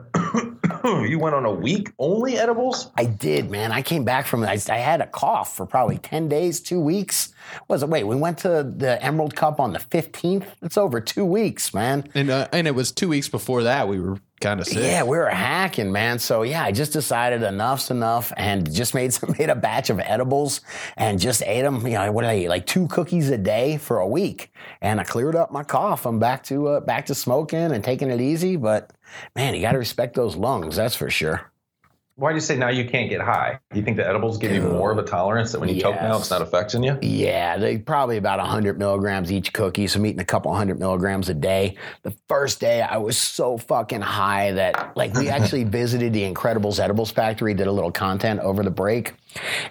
you 1.04 1.20
went 1.20 1.36
on 1.36 1.44
a 1.44 1.52
week 1.52 1.92
only 2.00 2.38
edibles. 2.38 2.90
I 2.96 3.04
did, 3.04 3.52
man. 3.52 3.74
I 3.74 3.82
came 3.82 4.06
back 4.06 4.26
from 4.26 4.44
I, 4.44 4.58
I 4.70 4.78
had 4.78 5.02
a 5.02 5.08
cough 5.08 5.58
for 5.58 5.66
probably 5.66 5.98
10 5.98 6.30
days, 6.30 6.62
two 6.62 6.80
weeks. 6.80 7.34
Was 7.68 7.84
it? 7.84 7.90
Wait, 7.90 8.06
we 8.06 8.16
went 8.16 8.38
to 8.40 8.64
the 8.64 8.98
Emerald 9.04 9.36
Cup 9.36 9.60
on 9.60 9.74
the 9.74 9.80
15th. 9.80 10.46
It's 10.62 10.78
over 10.78 11.02
two 11.02 11.26
weeks, 11.26 11.74
man. 11.74 12.10
And 12.16 12.30
uh, 12.30 12.48
and 12.54 12.66
it 12.66 12.76
was 12.76 12.94
two 12.94 13.10
weeks 13.10 13.28
before 13.28 13.64
that 13.64 13.90
we 13.90 14.00
were 14.00 14.20
kind 14.42 14.60
of 14.60 14.68
sick. 14.68 14.78
Yeah, 14.78 15.04
we 15.04 15.18
were 15.18 15.30
hacking, 15.30 15.92
man. 15.92 16.20
So 16.20 16.44
yeah, 16.44 16.64
I 16.64 16.72
just 16.72 16.94
decided 16.94 17.44
enough's 17.44 17.92
enough, 17.92 18.34
and 18.38 18.72
just 18.72 18.94
made 18.94 19.14
some 19.14 19.36
made 19.40 19.50
a 19.50 19.56
batch 19.56 19.90
of 19.90 20.00
edibles 20.00 20.62
and 20.98 21.20
just 21.20 21.44
ate 21.44 21.62
them. 21.62 21.86
You 21.86 21.94
know, 21.94 22.12
what 22.12 22.22
did 22.24 22.30
I 22.32 22.38
eat? 22.40 22.50
Like 22.50 22.66
two 22.66 22.88
cookies 22.88 23.30
a 23.30 23.38
day 23.38 23.78
for 23.78 24.00
a 24.00 24.08
week, 24.08 24.52
and 24.82 25.00
I 25.00 25.04
cleared 25.04 25.36
up 25.36 25.52
my 25.52 25.64
cough. 25.64 26.06
I'm 26.06 26.20
back 26.20 26.44
to 26.46 26.68
uh, 26.68 26.80
back 26.80 27.06
to 27.08 27.16
smoking 27.16 27.72
and 27.72 27.84
taking 27.84 28.10
it 28.10 28.22
easy. 28.22 28.56
But 28.56 28.92
man, 29.36 29.56
you 29.56 29.62
got 29.62 29.74
to 29.74 29.80
respect 29.80 30.16
those 30.16 30.36
lungs. 30.36 30.76
That's 30.76 30.96
for 30.96 31.10
sure. 31.10 31.52
Why 32.18 32.30
do 32.32 32.36
you 32.36 32.42
say 32.42 32.56
now 32.56 32.70
you 32.70 32.86
can't 32.86 33.10
get 33.10 33.20
high? 33.20 33.60
You 33.74 33.82
think 33.82 33.98
the 33.98 34.08
edibles 34.08 34.38
give 34.38 34.54
you 34.54 34.62
more 34.62 34.90
of 34.90 34.98
a 34.98 35.04
tolerance 35.04 35.52
that 35.52 35.60
when 35.60 35.68
you 35.68 35.82
choke 35.82 35.96
now 35.96 36.18
it's 36.18 36.30
not 36.30 36.42
affecting 36.42 36.82
you? 36.82 36.98
Yeah, 37.02 37.58
they 37.58 37.78
probably 37.78 38.16
about 38.16 38.40
100 38.40 38.80
milligrams 38.80 39.34
each 39.34 39.52
cookie. 39.52 39.86
So 39.88 40.00
I'm 40.00 40.06
eating 40.06 40.22
a 40.22 40.26
couple 40.26 40.54
hundred 40.54 40.80
milligrams 40.80 41.28
a 41.28 41.34
day. 41.34 41.76
The 42.04 42.16
first 42.30 42.62
day 42.62 42.82
I 42.82 42.96
was 42.98 43.18
so 43.18 43.58
fucking 43.58 44.00
high 44.00 44.54
that 44.54 44.96
like 44.96 45.14
we 45.14 45.28
actually 45.36 45.66
visited 45.66 46.14
the 46.14 46.22
Incredibles 46.22 46.80
Edibles 46.80 47.12
Factory, 47.12 47.54
did 47.54 47.68
a 47.68 47.72
little 47.72 47.92
content 47.92 48.40
over 48.40 48.64
the 48.64 48.72
break. 48.72 49.14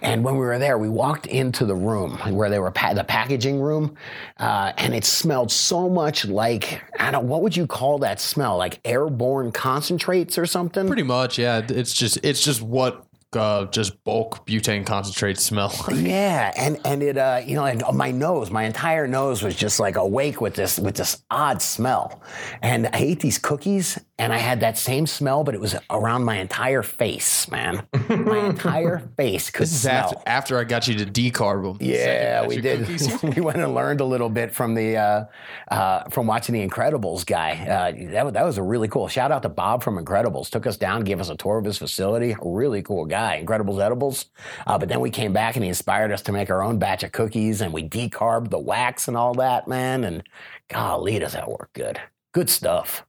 And 0.02 0.24
when 0.24 0.34
we 0.34 0.40
were 0.40 0.58
there, 0.58 0.78
we 0.78 0.88
walked 0.88 1.26
into 1.26 1.64
the 1.64 1.74
room 1.74 2.18
where 2.34 2.50
they 2.50 2.58
were 2.58 2.70
pa- 2.70 2.94
the 2.94 3.04
packaging 3.04 3.60
room, 3.60 3.96
uh, 4.38 4.72
and 4.76 4.94
it 4.94 5.04
smelled 5.04 5.50
so 5.50 5.88
much 5.88 6.24
like 6.24 6.82
I 6.98 7.10
don't 7.10 7.28
what 7.28 7.42
would 7.42 7.56
you 7.56 7.66
call 7.66 7.98
that 7.98 8.20
smell? 8.20 8.56
Like 8.56 8.80
airborne 8.84 9.52
concentrates 9.52 10.38
or 10.38 10.46
something? 10.46 10.86
Pretty 10.86 11.02
much, 11.02 11.38
yeah. 11.38 11.62
It's 11.68 11.94
just 11.94 12.18
it's 12.22 12.42
just 12.42 12.62
what 12.62 13.04
uh, 13.36 13.66
just 13.66 14.02
bulk 14.04 14.46
butane 14.46 14.84
concentrate 14.86 15.38
smell. 15.38 15.72
Yeah, 15.94 16.52
and 16.56 16.78
and 16.84 17.02
it 17.02 17.16
uh 17.18 17.40
you 17.44 17.54
know 17.54 17.64
and 17.64 17.82
my 17.94 18.10
nose, 18.10 18.50
my 18.50 18.64
entire 18.64 19.06
nose 19.06 19.42
was 19.42 19.54
just 19.56 19.80
like 19.80 19.96
awake 19.96 20.40
with 20.40 20.54
this 20.54 20.78
with 20.78 20.96
this 20.96 21.22
odd 21.30 21.62
smell, 21.62 22.22
and 22.62 22.86
I 22.88 22.98
ate 22.98 23.20
these 23.20 23.38
cookies 23.38 23.98
and 24.18 24.32
I 24.32 24.38
had 24.38 24.60
that 24.60 24.78
same 24.78 25.06
smell, 25.08 25.42
but 25.42 25.54
it 25.56 25.60
was 25.60 25.74
around 25.90 26.22
my 26.24 26.36
entire 26.38 26.82
face, 26.84 27.50
man, 27.50 27.84
my 28.08 28.46
entire 28.46 28.98
face 29.16 29.50
could 29.50 29.62
This 29.64 29.72
is 29.72 29.80
smell. 29.82 30.04
after, 30.04 30.18
after 30.28 30.58
I 30.60 30.64
got 30.64 30.86
you 30.86 30.94
to 31.04 31.06
decarb 31.06 31.64
them. 31.64 31.78
Yeah, 31.80 32.46
we 32.46 32.60
did. 32.60 32.86
we 33.34 33.40
went 33.42 33.58
and 33.58 33.74
learned 33.74 34.00
a 34.00 34.04
little 34.04 34.28
bit 34.28 34.52
from 34.54 34.74
the 34.76 34.96
uh, 34.96 35.24
uh, 35.68 36.04
from 36.10 36.28
watching 36.28 36.52
the 36.54 36.64
Incredibles 36.66 37.26
guy. 37.26 37.52
Uh, 37.66 38.10
that, 38.12 38.24
was- 38.24 38.34
that 38.34 38.44
was 38.44 38.58
a 38.58 38.62
really 38.62 38.86
cool. 38.88 39.08
Shout 39.08 39.32
out 39.32 39.42
to 39.42 39.48
Bob 39.48 39.82
from 39.82 39.96
Incredibles. 39.96 40.48
Took 40.48 40.66
us 40.68 40.76
down, 40.76 41.02
gave 41.02 41.20
us 41.20 41.28
a 41.28 41.36
tour 41.36 41.58
of 41.58 41.64
his 41.64 41.78
facility. 41.78 42.32
A 42.32 42.36
really 42.44 42.82
cool 42.82 43.06
guy. 43.06 43.23
Incredibles 43.32 43.80
edibles. 43.80 44.26
Uh, 44.66 44.78
but 44.78 44.88
then 44.88 45.00
we 45.00 45.10
came 45.10 45.32
back 45.32 45.56
and 45.56 45.64
he 45.64 45.68
inspired 45.68 46.12
us 46.12 46.22
to 46.22 46.32
make 46.32 46.50
our 46.50 46.62
own 46.62 46.78
batch 46.78 47.02
of 47.02 47.12
cookies, 47.12 47.60
and 47.60 47.72
we 47.72 47.88
decarbed 47.88 48.50
the 48.50 48.58
wax 48.58 49.08
and 49.08 49.16
all 49.16 49.34
that, 49.34 49.66
man. 49.68 50.04
And 50.04 50.22
golly, 50.68 51.18
does 51.18 51.32
that 51.32 51.50
work 51.50 51.70
good? 51.72 52.00
Good 52.32 52.50
stuff. 52.50 53.06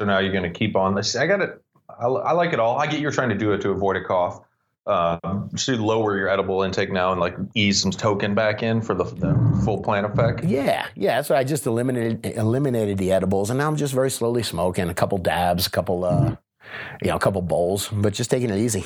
So 0.00 0.06
now 0.06 0.18
you're 0.18 0.32
going 0.32 0.50
to 0.52 0.58
keep 0.58 0.76
on 0.76 0.94
this. 0.94 1.14
I 1.16 1.26
got 1.26 1.40
it. 1.40 1.62
I, 1.88 2.06
I 2.06 2.32
like 2.32 2.52
it 2.52 2.60
all. 2.60 2.78
I 2.78 2.86
get 2.86 3.00
you're 3.00 3.12
trying 3.12 3.28
to 3.28 3.38
do 3.38 3.52
it 3.52 3.60
to 3.62 3.70
avoid 3.70 3.96
a 3.96 4.04
cough. 4.04 4.40
Uh, 4.86 5.18
just 5.54 5.64
to 5.64 5.76
lower 5.82 6.14
your 6.14 6.28
edible 6.28 6.62
intake 6.62 6.92
now 6.92 7.10
and 7.10 7.18
like 7.18 7.34
ease 7.54 7.80
some 7.80 7.90
token 7.90 8.34
back 8.34 8.62
in 8.62 8.82
for 8.82 8.92
the, 8.92 9.04
the 9.04 9.62
full 9.64 9.82
plant 9.82 10.04
effect. 10.04 10.44
Yeah, 10.44 10.86
yeah. 10.94 11.22
So 11.22 11.34
I 11.34 11.42
just 11.42 11.64
eliminated 11.64 12.26
eliminated 12.26 12.98
the 12.98 13.10
edibles, 13.10 13.48
and 13.48 13.58
now 13.58 13.66
I'm 13.66 13.76
just 13.76 13.94
very 13.94 14.10
slowly 14.10 14.42
smoking 14.42 14.90
a 14.90 14.94
couple 14.94 15.16
dabs, 15.16 15.66
a 15.66 15.70
couple, 15.70 16.04
uh, 16.04 16.36
you 17.00 17.08
know, 17.08 17.16
a 17.16 17.18
couple 17.18 17.40
bowls, 17.40 17.88
but 17.88 18.12
just 18.12 18.30
taking 18.30 18.50
it 18.50 18.58
easy. 18.58 18.84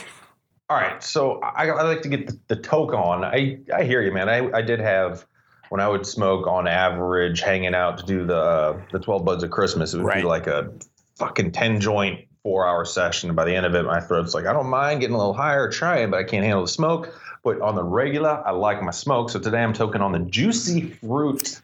All 0.70 0.76
right, 0.76 1.02
so 1.02 1.40
I, 1.40 1.68
I 1.68 1.82
like 1.82 2.02
to 2.02 2.08
get 2.08 2.26
the, 2.26 2.38
the 2.48 2.56
toke 2.56 2.92
on. 2.92 3.24
I 3.24 3.58
I 3.74 3.84
hear 3.84 4.02
you, 4.02 4.12
man. 4.12 4.28
I, 4.28 4.50
I 4.52 4.60
did 4.60 4.80
have 4.80 5.26
when 5.70 5.80
I 5.80 5.88
would 5.88 6.04
smoke 6.06 6.46
on 6.46 6.66
average, 6.68 7.40
hanging 7.40 7.74
out 7.74 7.96
to 7.98 8.04
do 8.04 8.26
the 8.26 8.36
uh, 8.36 8.80
the 8.92 8.98
twelve 8.98 9.24
buds 9.24 9.42
of 9.42 9.50
Christmas. 9.50 9.94
It 9.94 9.98
would 9.98 10.06
Right. 10.06 10.22
be 10.22 10.28
like 10.28 10.46
a 10.46 10.70
fucking 11.16 11.52
ten 11.52 11.80
joint 11.80 12.26
four 12.42 12.66
hour 12.68 12.84
session. 12.84 13.34
By 13.34 13.46
the 13.46 13.54
end 13.54 13.64
of 13.64 13.74
it, 13.74 13.84
my 13.84 14.00
throat's 14.00 14.34
like, 14.34 14.44
I 14.46 14.52
don't 14.52 14.68
mind 14.68 15.00
getting 15.00 15.14
a 15.14 15.18
little 15.18 15.32
higher, 15.32 15.70
trying, 15.70 16.10
but 16.10 16.18
I 16.20 16.24
can't 16.24 16.44
handle 16.44 16.62
the 16.62 16.68
smoke. 16.68 17.14
But 17.42 17.60
on 17.62 17.74
the 17.74 17.84
regular, 17.84 18.42
I 18.46 18.50
like 18.50 18.82
my 18.82 18.90
smoke. 18.90 19.30
So 19.30 19.38
today 19.38 19.62
I'm 19.62 19.72
toking 19.72 20.00
on 20.00 20.12
the 20.12 20.18
juicy 20.18 20.82
fruit. 20.82 21.60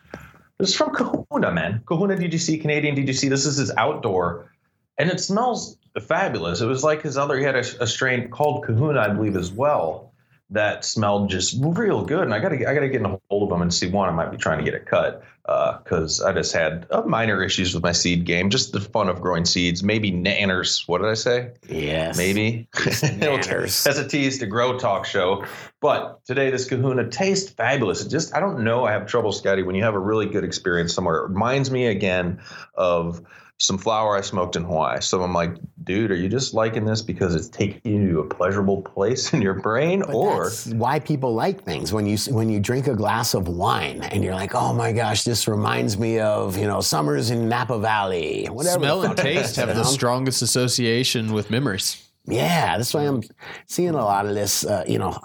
This 0.58 0.70
is 0.70 0.76
from 0.76 0.94
Kahuna, 0.94 1.52
man. 1.52 1.82
Kahuna 1.84 2.16
DGC, 2.16 2.61
Canadian 2.61 2.96
DGC. 2.96 3.28
This 3.28 3.44
is 3.44 3.56
his 3.56 3.70
outdoor, 3.76 4.50
and 4.99 5.11
it 5.11 5.21
smells 5.21 5.79
fabulous. 6.03 6.61
It 6.61 6.67
was 6.67 6.85
like 6.85 7.03
his 7.03 7.17
other, 7.17 7.37
he 7.37 7.45
had 7.45 7.57
a, 7.57 7.83
a 7.83 7.87
strain 7.87 8.29
called 8.29 8.65
Kahuna, 8.65 9.01
I 9.01 9.09
believe, 9.09 9.37
as 9.37 9.53
well 9.53 10.15
that 10.51 10.85
smelled 10.85 11.31
just 11.31 11.57
real 11.61 12.05
good. 12.05 12.23
And 12.23 12.35
I 12.35 12.39
gotta 12.39 12.57
I 12.69 12.75
gotta 12.75 12.89
get 12.89 13.01
in 13.01 13.07
a 13.07 13.21
hold 13.29 13.45
of 13.45 13.49
them 13.49 13.63
and 13.63 13.73
see 13.73 13.89
one. 13.89 14.09
I 14.09 14.13
might 14.13 14.31
be 14.31 14.37
trying 14.37 14.59
to 14.59 14.65
get 14.65 14.75
it 14.75 14.87
cut 14.87 15.23
because 15.43 16.21
uh, 16.21 16.29
I 16.29 16.33
just 16.33 16.53
had 16.53 16.87
uh, 16.91 17.03
minor 17.03 17.43
issues 17.43 17.75
with 17.75 17.83
my 17.83 17.93
seed 17.93 18.25
game. 18.25 18.51
Just 18.51 18.73
the 18.73 18.81
fun 18.81 19.09
of 19.09 19.21
growing 19.21 19.45
seeds. 19.45 19.83
Maybe 19.83 20.11
nanners. 20.11 20.87
What 20.87 21.01
did 21.01 21.11
I 21.11 21.15
say? 21.15 21.51
Yes. 21.69 22.17
Maybe. 22.17 22.69
Nanners. 22.75 23.85
That's 23.85 23.99
a 23.99 24.09
tease 24.09 24.39
to 24.39 24.47
grow 24.47 24.79
talk 24.79 25.05
show. 25.05 25.45
But 25.81 26.25
today 26.25 26.51
this 26.51 26.67
kahuna 26.67 27.11
tastes 27.11 27.51
fabulous. 27.51 28.05
It 28.05 28.11
just 28.11 28.35
I 28.35 28.41
don't 28.41 28.65
know. 28.65 28.85
I 28.85 28.93
have 28.93 29.07
trouble, 29.07 29.33
Scotty, 29.33 29.63
when 29.63 29.75
you 29.75 29.83
have 29.83 29.95
a 29.95 30.01
really 30.01 30.27
good 30.27 30.45
experience 30.45 30.95
somewhere. 30.95 31.25
It 31.25 31.29
reminds 31.29 31.71
me 31.71 31.87
again 31.87 32.41
of 32.75 33.23
some 33.58 33.78
flower 33.78 34.16
I 34.16 34.20
smoked 34.20 34.56
in 34.56 34.64
Hawaii. 34.64 35.00
So 35.00 35.23
I'm 35.23 35.32
like, 35.32 35.54
dude, 35.84 36.11
are 36.11 36.16
you 36.16 36.28
just 36.28 36.54
liking 36.54 36.84
this 36.84 37.02
because 37.02 37.34
it's 37.34 37.49
taking 37.49 37.80
you 37.84 38.12
to 38.12 38.20
a 38.20 38.25
pleasurable 38.25 38.82
place 38.82 39.32
in 39.32 39.40
your 39.42 39.54
brain, 39.54 40.00
But 40.00 40.14
or 40.14 40.44
that's 40.44 40.66
why 40.66 40.99
people 40.99 41.34
like 41.34 41.62
things 41.62 41.92
when 41.92 42.06
you 42.06 42.16
when 42.30 42.49
you 42.50 42.58
drink 42.58 42.88
a 42.88 42.94
glass 42.94 43.34
of 43.34 43.49
wine 43.49 44.02
and 44.02 44.25
you're 44.25 44.34
like, 44.34 44.54
oh 44.54 44.73
my 44.73 44.92
gosh, 44.92 45.23
this 45.23 45.46
reminds 45.46 45.96
me 45.99 46.18
of 46.18 46.58
you 46.58 46.66
know 46.66 46.80
summers 46.80 47.30
in 47.30 47.49
Napa 47.49 47.78
Valley. 47.78 48.46
Whatever. 48.46 48.80
the 48.80 48.87
Smell 48.87 49.02
and 49.04 49.16
taste 49.16 49.50
is, 49.50 49.56
have 49.56 49.68
you 49.68 49.75
the 49.75 49.84
strongest 49.84 50.42
association 50.42 51.32
with 51.32 51.50
memories. 51.50 52.00
Yeah, 52.26 52.78
that's 52.78 52.94
why 52.94 53.02
I'm 53.02 53.23
seeing 53.66 53.90
a 53.90 54.04
lot 54.04 54.26
of 54.26 54.34
this. 54.34 54.64
Uh, 54.64 54.84
you 54.88 54.99
know, 54.99 55.18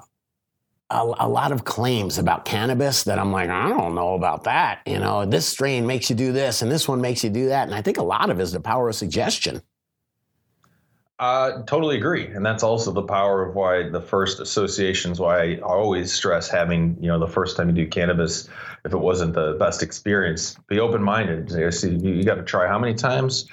a, 0.91 1.13
a 1.19 1.29
lot 1.29 1.51
of 1.51 1.63
claims 1.63 2.17
about 2.17 2.45
cannabis 2.45 3.03
that 3.03 3.19
I'm 3.19 3.31
like, 3.31 3.49
I 3.49 3.69
don't 3.69 3.93
know 3.95 4.15
about 4.15 4.45
that. 4.45 4.81
You 4.85 4.99
know, 4.99 5.25
this 5.25 5.45
strain 5.45 5.85
makes 5.85 6.09
you 6.09 6.15
do 6.15 6.31
this, 6.31 6.61
and 6.61 6.71
this 6.71 6.87
one 6.87 6.99
makes 7.01 7.23
you 7.23 7.29
do 7.29 7.49
that, 7.49 7.67
and 7.67 7.75
I 7.75 7.81
think 7.81 7.97
a 7.97 8.03
lot 8.03 8.29
of 8.29 8.39
it 8.39 8.43
is 8.43 8.51
the 8.51 8.59
power 8.59 8.89
of 8.89 8.95
suggestion. 8.95 9.61
Uh, 11.19 11.63
totally 11.63 11.97
agree, 11.97 12.27
and 12.27 12.45
that's 12.45 12.63
also 12.63 12.91
the 12.91 13.03
power 13.03 13.45
of 13.45 13.53
why 13.53 13.89
the 13.89 13.99
first 13.99 14.39
associations. 14.39 15.19
Why 15.19 15.55
I 15.55 15.59
always 15.59 16.13
stress 16.13 16.49
having 16.49 16.95
you 17.01 17.09
know 17.09 17.19
the 17.19 17.27
first 17.27 17.57
time 17.57 17.67
you 17.67 17.75
do 17.75 17.87
cannabis, 17.87 18.47
if 18.85 18.93
it 18.93 18.97
wasn't 18.97 19.33
the 19.33 19.57
best 19.59 19.83
experience, 19.83 20.55
be 20.67 20.79
open 20.79 21.03
minded. 21.03 21.51
You, 21.51 21.71
see, 21.71 21.89
you, 21.89 22.13
you 22.13 22.23
got 22.23 22.35
to 22.35 22.43
try 22.43 22.67
how 22.67 22.79
many 22.79 22.93
times. 22.93 23.47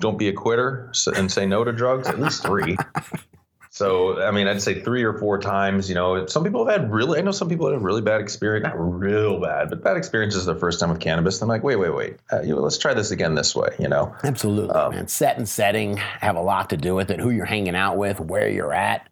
Don't 0.00 0.18
be 0.18 0.28
a 0.28 0.32
quitter 0.32 0.90
and 1.14 1.30
say 1.30 1.46
no 1.46 1.62
to 1.62 1.72
drugs. 1.72 2.08
At 2.08 2.18
least 2.18 2.42
three. 2.42 2.76
So 3.74 4.22
I 4.22 4.30
mean, 4.32 4.48
I'd 4.48 4.60
say 4.60 4.82
three 4.82 5.02
or 5.02 5.14
four 5.14 5.38
times. 5.38 5.88
You 5.88 5.94
know, 5.94 6.26
some 6.26 6.44
people 6.44 6.66
have 6.66 6.82
had 6.82 6.92
really. 6.92 7.18
I 7.18 7.22
know 7.22 7.30
some 7.30 7.48
people 7.48 7.72
have 7.72 7.82
really 7.82 8.02
bad 8.02 8.20
experience, 8.20 8.64
not 8.64 8.74
real 8.76 9.40
bad, 9.40 9.70
but 9.70 9.82
bad 9.82 9.96
experiences 9.96 10.44
their 10.44 10.56
first 10.56 10.78
time 10.78 10.90
with 10.90 11.00
cannabis. 11.00 11.40
I'm 11.40 11.48
like, 11.48 11.62
wait, 11.62 11.76
wait, 11.76 11.94
wait. 11.94 12.16
Uh, 12.30 12.42
you 12.42 12.54
know, 12.54 12.60
let's 12.60 12.76
try 12.76 12.92
this 12.92 13.10
again 13.10 13.34
this 13.34 13.56
way. 13.56 13.74
You 13.78 13.88
know. 13.88 14.14
Absolutely, 14.24 14.74
man. 14.74 15.08
Set 15.08 15.38
and 15.38 15.48
setting 15.48 15.96
have 15.96 16.36
a 16.36 16.42
lot 16.42 16.68
to 16.68 16.76
do 16.76 16.94
with 16.94 17.10
it. 17.10 17.18
Who 17.18 17.30
you're 17.30 17.46
hanging 17.46 17.74
out 17.74 17.96
with, 17.96 18.20
where 18.20 18.46
you're 18.46 18.74
at. 18.74 19.08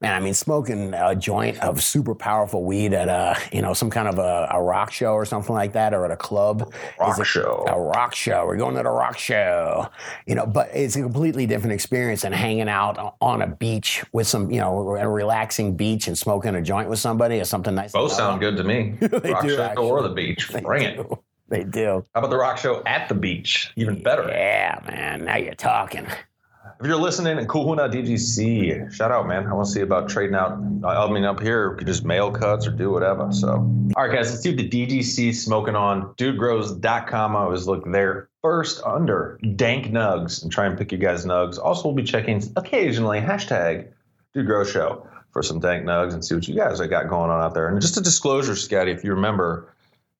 Man, 0.00 0.12
I 0.12 0.20
mean, 0.20 0.34
smoking 0.34 0.92
a 0.92 1.14
joint 1.14 1.58
of 1.60 1.82
super 1.82 2.14
powerful 2.14 2.64
weed 2.64 2.92
at 2.92 3.08
a, 3.08 3.38
you 3.54 3.62
know, 3.62 3.72
some 3.72 3.90
kind 3.90 4.08
of 4.08 4.18
a, 4.18 4.48
a 4.50 4.62
rock 4.62 4.92
show 4.92 5.12
or 5.12 5.24
something 5.24 5.54
like 5.54 5.72
that, 5.72 5.94
or 5.94 6.04
at 6.04 6.10
a 6.10 6.16
club. 6.16 6.72
Rock 7.00 7.18
a, 7.18 7.24
show. 7.24 7.64
A 7.68 7.80
rock 7.80 8.14
show. 8.14 8.44
We're 8.44 8.56
going 8.56 8.74
to 8.76 8.82
the 8.82 8.90
rock 8.90 9.18
show. 9.18 9.88
You 10.26 10.34
know, 10.34 10.44
but 10.44 10.68
it's 10.74 10.96
a 10.96 11.00
completely 11.00 11.46
different 11.46 11.72
experience 11.72 12.22
than 12.22 12.32
hanging 12.32 12.68
out 12.68 13.16
on 13.20 13.40
a 13.40 13.46
beach 13.46 14.01
with 14.12 14.26
some, 14.26 14.50
you 14.50 14.60
know, 14.60 14.96
a 14.96 15.08
relaxing 15.08 15.76
beach 15.76 16.08
and 16.08 16.16
smoking 16.16 16.54
a 16.54 16.62
joint 16.62 16.88
with 16.88 16.98
somebody 16.98 17.40
or 17.40 17.44
something 17.44 17.74
nice. 17.74 17.92
Both 17.92 18.12
sound 18.12 18.40
good 18.40 18.56
to 18.56 18.64
me. 18.64 18.96
They 19.00 19.32
rock 19.32 19.42
do, 19.42 19.56
show 19.56 19.74
or 19.76 20.02
the 20.02 20.08
beach. 20.08 20.48
They 20.48 20.60
Bring 20.60 20.82
it. 20.82 21.06
They 21.48 21.64
do. 21.64 22.04
How 22.14 22.20
about 22.20 22.30
the 22.30 22.38
rock 22.38 22.56
show 22.56 22.82
at 22.86 23.08
the 23.08 23.14
beach? 23.14 23.70
Even 23.76 24.02
better. 24.02 24.26
Yeah, 24.28 24.80
man. 24.86 25.26
Now 25.26 25.36
you're 25.36 25.54
talking. 25.54 26.06
If 26.82 26.88
you're 26.88 26.96
listening 26.96 27.38
in 27.38 27.46
Kahuna 27.46 27.88
DGC, 27.88 28.92
shout 28.92 29.12
out, 29.12 29.28
man. 29.28 29.46
I 29.46 29.54
want 29.54 29.68
to 29.68 29.72
see 29.72 29.82
about 29.82 30.08
trading 30.08 30.34
out. 30.34 30.58
I 30.84 31.08
mean, 31.12 31.24
up 31.24 31.38
here, 31.38 31.70
you 31.70 31.76
could 31.76 31.86
just 31.86 32.04
mail 32.04 32.32
cuts 32.32 32.66
or 32.66 32.72
do 32.72 32.90
whatever. 32.90 33.30
So, 33.30 33.50
all 33.50 34.04
right, 34.04 34.12
guys, 34.12 34.32
let's 34.32 34.42
do 34.42 34.56
the 34.56 34.68
DGC 34.68 35.32
smoking 35.32 35.76
on 35.76 36.12
dudegrows.com. 36.14 37.36
I 37.36 37.38
always 37.38 37.68
look 37.68 37.84
there 37.88 38.30
first 38.42 38.82
under 38.84 39.38
dank 39.54 39.92
nugs 39.92 40.42
and 40.42 40.50
try 40.50 40.66
and 40.66 40.76
pick 40.76 40.90
you 40.90 40.98
guys 40.98 41.24
nugs. 41.24 41.56
Also, 41.56 41.84
we'll 41.84 41.94
be 41.94 42.02
checking 42.02 42.42
occasionally 42.56 43.20
hashtag 43.20 43.86
Dude 44.34 44.46
Grow 44.46 44.64
Show 44.64 45.06
for 45.30 45.44
some 45.44 45.60
dank 45.60 45.84
nugs 45.84 46.14
and 46.14 46.24
see 46.24 46.34
what 46.34 46.48
you 46.48 46.56
guys 46.56 46.80
have 46.80 46.90
got 46.90 47.08
going 47.08 47.30
on 47.30 47.40
out 47.40 47.54
there. 47.54 47.68
And 47.68 47.80
just 47.80 47.96
a 47.96 48.02
disclosure, 48.02 48.56
Scotty, 48.56 48.90
if 48.90 49.04
you 49.04 49.14
remember, 49.14 49.72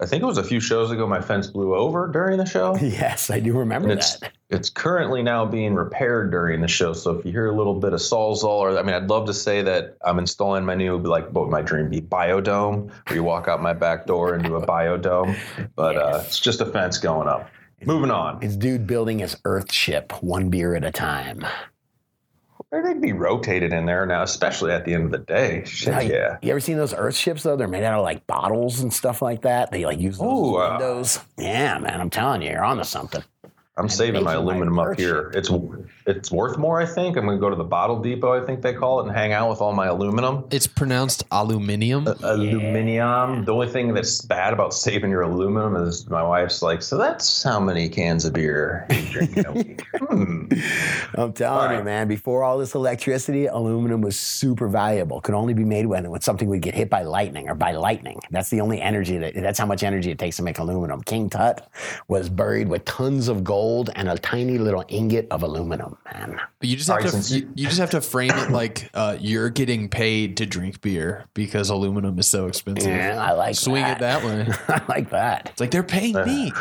I 0.02 0.06
think 0.06 0.22
it 0.22 0.26
was 0.26 0.36
a 0.38 0.42
few 0.42 0.58
shows 0.58 0.90
ago 0.90 1.06
my 1.06 1.20
fence 1.20 1.46
blew 1.46 1.74
over 1.76 2.08
during 2.08 2.36
the 2.38 2.44
show. 2.44 2.76
Yes, 2.82 3.30
I 3.30 3.38
do 3.38 3.52
remember 3.56 3.88
And 3.88 3.98
it's 3.98 4.16
that. 4.18 4.32
it's 4.50 4.68
currently 4.68 5.22
now 5.22 5.44
being 5.46 5.74
repaired 5.74 6.30
during 6.32 6.60
the 6.60 6.66
show. 6.68 6.92
So 6.92 7.12
if 7.16 7.24
you 7.24 7.30
hear 7.30 7.46
a 7.46 7.56
little 7.56 7.74
bit 7.78 7.92
of 7.92 8.00
Sawzall, 8.00 8.44
or 8.44 8.76
I 8.76 8.82
mean, 8.82 8.94
I'd 8.94 9.08
love 9.08 9.26
to 9.26 9.34
say 9.34 9.62
that 9.62 9.96
I'm 10.04 10.18
installing 10.18 10.64
my 10.64 10.74
new 10.74 10.98
like 10.98 11.28
what 11.30 11.44
would 11.44 11.50
my 11.52 11.62
dream 11.62 11.88
be 11.88 12.00
biodome, 12.00 12.90
where 13.06 13.14
you 13.16 13.22
walk 13.22 13.46
out 13.46 13.62
my 13.62 13.72
back 13.72 14.06
door 14.06 14.34
into 14.34 14.56
a 14.56 14.66
biodome, 14.66 15.36
but 15.76 15.96
uh, 15.96 16.22
it's 16.26 16.40
just 16.40 16.60
a 16.60 16.66
fence 16.66 16.98
going 16.98 17.28
up. 17.28 17.48
Moving 17.84 18.10
on. 18.10 18.42
It's 18.42 18.56
dude 18.56 18.86
building 18.86 19.20
his 19.20 19.36
Earth 19.44 19.72
ship 19.72 20.12
one 20.22 20.50
beer 20.50 20.74
at 20.74 20.84
a 20.84 20.90
time. 20.92 21.44
They'd 22.72 23.02
be 23.02 23.12
rotated 23.12 23.74
in 23.74 23.84
there 23.84 24.06
now, 24.06 24.22
especially 24.22 24.72
at 24.72 24.86
the 24.86 24.94
end 24.94 25.04
of 25.04 25.10
the 25.10 25.18
day. 25.18 25.62
Shit, 25.66 26.06
yeah. 26.06 26.38
You 26.40 26.50
ever 26.52 26.60
seen 26.60 26.78
those 26.78 26.94
Earth 26.94 27.14
ships 27.14 27.42
though? 27.42 27.54
They're 27.54 27.68
made 27.68 27.84
out 27.84 27.98
of 27.98 28.02
like 28.02 28.26
bottles 28.26 28.80
and 28.80 28.90
stuff 28.90 29.20
like 29.20 29.42
that. 29.42 29.70
They 29.70 29.84
like 29.84 30.00
use 30.00 30.16
those 30.16 30.26
Ooh, 30.26 30.56
uh, 30.56 30.70
windows. 30.78 31.20
yeah, 31.36 31.78
man, 31.78 32.00
I'm 32.00 32.08
telling 32.08 32.40
you, 32.40 32.50
you're 32.50 32.64
onto 32.64 32.84
something. 32.84 33.22
I'm 33.76 33.88
saving 33.88 34.24
my 34.24 34.34
aluminum 34.34 34.78
up 34.78 34.98
here. 34.98 35.30
It's 35.34 35.50
it's 36.06 36.30
worth 36.30 36.58
more, 36.58 36.80
I 36.80 36.86
think. 36.86 37.16
I'm 37.16 37.24
going 37.26 37.36
to 37.36 37.40
go 37.40 37.50
to 37.50 37.56
the 37.56 37.64
bottle 37.64 38.00
depot, 38.00 38.40
I 38.40 38.44
think 38.44 38.62
they 38.62 38.72
call 38.74 39.00
it, 39.00 39.06
and 39.06 39.14
hang 39.16 39.32
out 39.32 39.50
with 39.50 39.60
all 39.60 39.72
my 39.72 39.86
aluminum. 39.86 40.44
It's 40.50 40.66
pronounced 40.66 41.24
aluminium. 41.30 42.06
Uh, 42.08 42.14
Aluminium. 42.22 43.44
The 43.44 43.52
only 43.52 43.68
thing 43.68 43.94
that's 43.94 44.20
bad 44.22 44.52
about 44.52 44.74
saving 44.74 45.10
your 45.10 45.22
aluminum 45.22 45.76
is 45.76 46.08
my 46.08 46.22
wife's 46.22 46.62
like, 46.62 46.82
so 46.82 46.96
that's 46.98 47.42
how 47.42 47.60
many 47.60 47.88
cans 47.88 48.24
of 48.24 48.32
beer 48.32 48.86
you 48.90 49.02
drink 49.12 49.36
in 49.36 49.46
a 49.46 49.52
week. 49.52 49.82
Hmm. 50.12 50.46
I'm 51.14 51.32
telling 51.32 51.58
All 51.58 51.70
you, 51.70 51.76
right. 51.76 51.84
man. 51.84 52.08
Before 52.08 52.42
all 52.42 52.58
this 52.58 52.74
electricity, 52.74 53.46
aluminum 53.46 54.00
was 54.00 54.18
super 54.18 54.68
valuable. 54.68 55.20
Could 55.20 55.34
only 55.34 55.54
be 55.54 55.64
made 55.64 55.86
when, 55.86 56.10
when 56.10 56.20
something 56.20 56.48
would 56.48 56.60
get 56.60 56.74
hit 56.74 56.90
by 56.90 57.02
lightning 57.02 57.48
or 57.48 57.54
by 57.54 57.72
lightning. 57.72 58.20
That's 58.30 58.50
the 58.50 58.60
only 58.60 58.80
energy 58.80 59.16
that. 59.18 59.34
That's 59.34 59.58
how 59.58 59.66
much 59.66 59.82
energy 59.82 60.10
it 60.10 60.18
takes 60.18 60.36
to 60.36 60.42
make 60.42 60.58
aluminum. 60.58 61.02
King 61.02 61.30
Tut 61.30 61.66
was 62.08 62.28
buried 62.28 62.68
with 62.68 62.84
tons 62.84 63.28
of 63.28 63.44
gold 63.44 63.90
and 63.94 64.08
a 64.08 64.18
tiny 64.18 64.58
little 64.58 64.84
ingot 64.88 65.28
of 65.30 65.42
aluminum, 65.42 65.91
man. 66.04 66.40
But 66.58 66.68
you 66.68 66.76
just 66.76 66.88
have 66.88 66.98
All 67.04 67.10
right, 67.12 67.22
to 67.24 67.34
you, 67.38 67.48
you 67.54 67.66
just 67.66 67.78
have 67.78 67.90
to 67.90 68.00
frame 68.00 68.30
it 68.30 68.50
like 68.50 68.90
uh, 68.94 69.16
you're 69.20 69.50
getting 69.50 69.88
paid 69.88 70.36
to 70.38 70.46
drink 70.46 70.80
beer 70.80 71.24
because 71.34 71.70
aluminum 71.70 72.18
is 72.18 72.26
so 72.26 72.46
expensive. 72.46 72.90
Yeah, 72.90 73.22
I 73.22 73.32
like 73.32 73.54
Swing 73.54 73.82
that. 73.82 73.98
it 73.98 74.00
that 74.00 74.24
way. 74.24 74.46
I 74.68 74.82
like 74.88 75.10
that. 75.10 75.50
It's 75.50 75.60
like 75.60 75.70
they're 75.70 75.82
paying 75.82 76.14
me. 76.24 76.52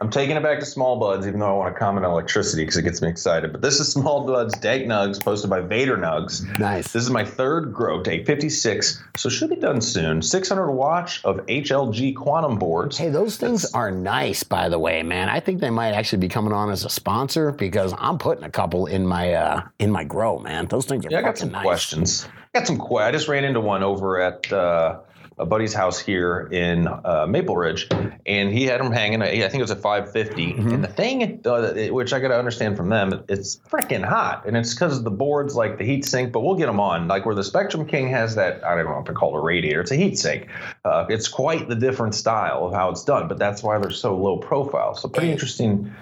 I'm 0.00 0.10
taking 0.10 0.36
it 0.36 0.42
back 0.42 0.58
to 0.58 0.66
Small 0.66 0.98
Buds, 0.98 1.24
even 1.24 1.38
though 1.38 1.46
I 1.48 1.52
want 1.52 1.72
to 1.72 1.78
comment 1.78 2.04
on 2.04 2.10
electricity 2.10 2.62
because 2.62 2.76
it 2.76 2.82
gets 2.82 3.00
me 3.00 3.08
excited. 3.08 3.52
But 3.52 3.62
this 3.62 3.78
is 3.78 3.92
Small 3.92 4.26
Buds 4.26 4.58
Dank 4.58 4.86
Nugs, 4.86 5.22
posted 5.22 5.48
by 5.48 5.60
Vader 5.60 5.96
Nugs. 5.96 6.42
Nice. 6.58 6.92
This 6.92 7.04
is 7.04 7.10
my 7.10 7.24
third 7.24 7.72
grow 7.72 8.02
day 8.02 8.24
56, 8.24 9.00
so 9.16 9.28
should 9.28 9.50
be 9.50 9.56
done 9.56 9.80
soon. 9.80 10.20
600 10.20 10.72
watts 10.72 11.20
of 11.22 11.36
HLG 11.46 12.16
quantum 12.16 12.58
boards. 12.58 12.98
Hey, 12.98 13.08
those 13.08 13.36
things 13.36 13.64
are 13.72 13.92
nice, 13.92 14.42
by 14.42 14.68
the 14.68 14.80
way, 14.80 15.04
man. 15.04 15.28
I 15.28 15.38
think 15.38 15.60
they 15.60 15.70
might 15.70 15.92
actually 15.92 16.18
be 16.18 16.28
coming 16.28 16.52
on 16.52 16.70
as 16.72 16.84
a 16.84 16.90
sponsor 16.90 17.52
because 17.52 17.94
I'm 17.96 18.18
putting 18.18 18.42
a 18.42 18.50
couple 18.50 18.86
in 18.86 19.06
my 19.06 19.32
uh, 19.34 19.62
in 19.78 19.92
my 19.92 20.02
grow, 20.02 20.40
man. 20.40 20.66
Those 20.66 20.86
things 20.86 21.06
are 21.06 21.10
Yeah, 21.12 21.20
I 21.20 21.22
got 21.22 21.38
some 21.38 21.52
nice. 21.52 21.62
questions. 21.62 22.26
I 22.52 22.58
got 22.58 22.66
some. 22.66 22.82
I 22.96 23.12
just 23.12 23.28
ran 23.28 23.44
into 23.44 23.60
one 23.60 23.84
over 23.84 24.20
at 24.20 24.52
uh, 24.52 24.98
a 25.38 25.46
buddy's 25.46 25.74
house 25.74 25.98
here 25.98 26.48
in 26.52 26.86
uh, 26.86 27.26
Maple 27.28 27.56
Ridge, 27.56 27.88
and 28.24 28.52
he 28.52 28.64
had 28.64 28.80
them 28.80 28.92
hanging. 28.92 29.20
I 29.22 29.48
think 29.48 29.54
it 29.54 29.60
was 29.60 29.70
a 29.70 29.76
550. 29.76 30.52
Mm-hmm. 30.52 30.68
And 30.68 30.84
the 30.84 30.88
thing, 30.88 31.40
uh, 31.44 31.92
which 31.92 32.12
I 32.12 32.20
got 32.20 32.28
to 32.28 32.38
understand 32.38 32.76
from 32.76 32.88
them, 32.88 33.24
it's 33.28 33.56
freaking 33.56 34.04
hot, 34.04 34.46
and 34.46 34.56
it's 34.56 34.74
because 34.74 35.02
the 35.02 35.10
boards 35.10 35.54
like 35.56 35.78
the 35.78 35.84
heat 35.84 36.04
sink. 36.04 36.32
But 36.32 36.40
we'll 36.40 36.56
get 36.56 36.66
them 36.66 36.80
on. 36.80 37.08
Like 37.08 37.26
where 37.26 37.34
the 37.34 37.44
Spectrum 37.44 37.86
King 37.86 38.08
has 38.08 38.36
that. 38.36 38.64
I 38.64 38.76
don't 38.76 38.84
know 38.84 38.98
if 38.98 39.06
to 39.06 39.12
call 39.12 39.36
it 39.36 39.40
a 39.40 39.42
radiator. 39.42 39.80
It's 39.80 39.90
a 39.90 39.96
heat 39.96 40.18
sink. 40.18 40.48
Uh, 40.84 41.06
it's 41.08 41.28
quite 41.28 41.68
the 41.68 41.74
different 41.74 42.14
style 42.14 42.66
of 42.66 42.72
how 42.72 42.90
it's 42.90 43.04
done, 43.04 43.28
but 43.28 43.38
that's 43.38 43.62
why 43.62 43.78
they're 43.78 43.90
so 43.90 44.16
low 44.16 44.38
profile. 44.38 44.94
So 44.94 45.08
pretty 45.08 45.32
interesting 45.32 45.92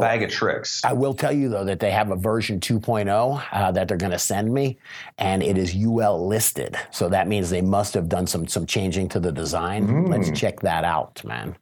bag 0.00 0.22
of 0.22 0.30
tricks. 0.30 0.82
I 0.84 0.92
will 0.92 1.14
tell 1.14 1.32
you 1.32 1.48
though 1.48 1.64
that 1.64 1.80
they 1.80 1.90
have 1.90 2.10
a 2.10 2.16
version 2.16 2.60
2.0 2.60 3.42
uh, 3.52 3.72
that 3.72 3.88
they're 3.88 3.96
going 3.96 4.12
to 4.12 4.18
send 4.18 4.52
me, 4.52 4.78
and 5.18 5.42
it 5.42 5.58
is 5.58 5.74
UL 5.74 6.26
listed. 6.26 6.76
So 6.90 7.08
that 7.08 7.28
means 7.28 7.50
they 7.50 7.62
must 7.62 7.94
have 7.94 8.08
done 8.08 8.26
some 8.26 8.46
some 8.46 8.66
changing 8.66 9.08
to 9.10 9.20
the 9.20 9.32
design. 9.32 9.88
Mm. 9.88 10.08
Let's 10.08 10.38
check 10.38 10.60
that 10.60 10.84
out, 10.84 11.22
man. 11.24 11.56